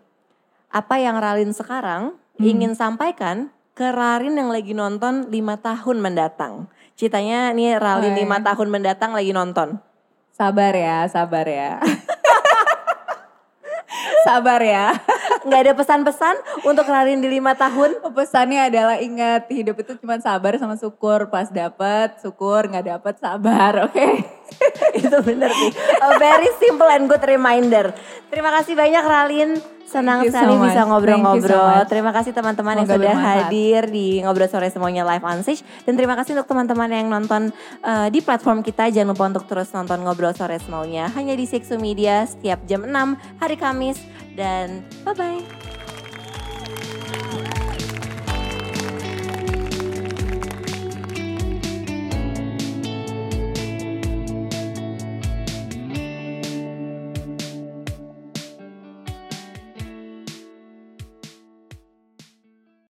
Apa 0.68 1.00
yang 1.00 1.16
Ralin 1.16 1.56
sekarang 1.56 2.18
Hmm. 2.36 2.44
ingin 2.44 2.76
sampaikan 2.76 3.48
ke 3.76 3.92
Ralin 3.92 4.40
yang 4.40 4.48
lagi 4.48 4.72
nonton 4.72 5.28
lima 5.28 5.60
tahun 5.60 6.00
mendatang? 6.00 6.64
Ceritanya 6.96 7.52
nih 7.52 7.76
Ralin 7.76 8.16
Oke. 8.16 8.24
lima 8.24 8.40
tahun 8.40 8.72
mendatang 8.72 9.12
lagi 9.12 9.36
nonton. 9.36 9.76
Sabar 10.32 10.72
ya, 10.72 11.04
sabar 11.12 11.44
ya. 11.44 11.76
sabar 14.26 14.64
ya. 14.64 14.96
Nggak 15.44 15.60
ada 15.60 15.72
pesan-pesan 15.76 16.64
untuk 16.64 16.88
Ralin 16.88 17.20
di 17.20 17.28
lima 17.28 17.52
tahun? 17.52 18.00
Pesannya 18.16 18.72
adalah 18.72 18.96
ingat 18.96 19.52
hidup 19.52 19.76
itu 19.84 19.92
cuma 20.00 20.16
sabar 20.24 20.56
sama 20.56 20.80
syukur. 20.80 21.28
Pas 21.28 21.52
dapet 21.52 22.16
syukur, 22.24 22.72
nggak 22.72 22.96
dapet 22.96 23.20
sabar, 23.20 23.76
oke? 23.92 24.08
Itu 24.96 25.20
bener 25.20 25.52
sih. 25.52 25.70
A 26.00 26.16
very 26.16 26.48
simple 26.56 26.88
and 26.88 27.12
good 27.12 27.24
reminder. 27.28 27.92
Terima 28.32 28.48
kasih 28.56 28.72
banyak 28.72 29.04
Ralin. 29.04 29.75
Senang 29.86 30.26
so 30.26 30.34
sekali 30.34 30.54
much. 30.58 30.66
bisa 30.68 30.82
so 30.82 30.88
ngobrol-ngobrol. 30.90 31.70
much. 31.78 31.88
Terima 31.88 32.10
kasih 32.10 32.32
teman-teman 32.34 32.74
yang 32.82 32.88
sudah 32.90 32.98
bermanfaat. 32.98 33.38
hadir 33.48 33.80
di 33.86 34.06
Ngobrol 34.20 34.50
Sore 34.50 34.68
Semuanya 34.68 35.06
Live 35.06 35.22
on 35.22 35.40
Stage. 35.46 35.62
Dan 35.86 35.94
terima 35.94 36.18
kasih 36.18 36.34
untuk 36.34 36.50
teman-teman 36.50 36.90
yang 36.90 37.06
nonton 37.06 37.54
uh, 37.86 38.10
di 38.10 38.18
platform 38.18 38.66
kita. 38.66 38.90
Jangan 38.90 39.14
lupa 39.14 39.24
untuk 39.30 39.44
terus 39.46 39.70
nonton 39.70 40.02
Ngobrol 40.02 40.34
Sore 40.34 40.58
Semuanya. 40.58 41.06
Hanya 41.14 41.38
di 41.38 41.46
Sexo 41.46 41.78
Media 41.78 42.26
setiap 42.26 42.66
jam 42.66 42.82
6 42.82 42.92
hari 43.38 43.56
Kamis. 43.56 44.02
Dan 44.36 44.84
bye-bye. 45.06 45.65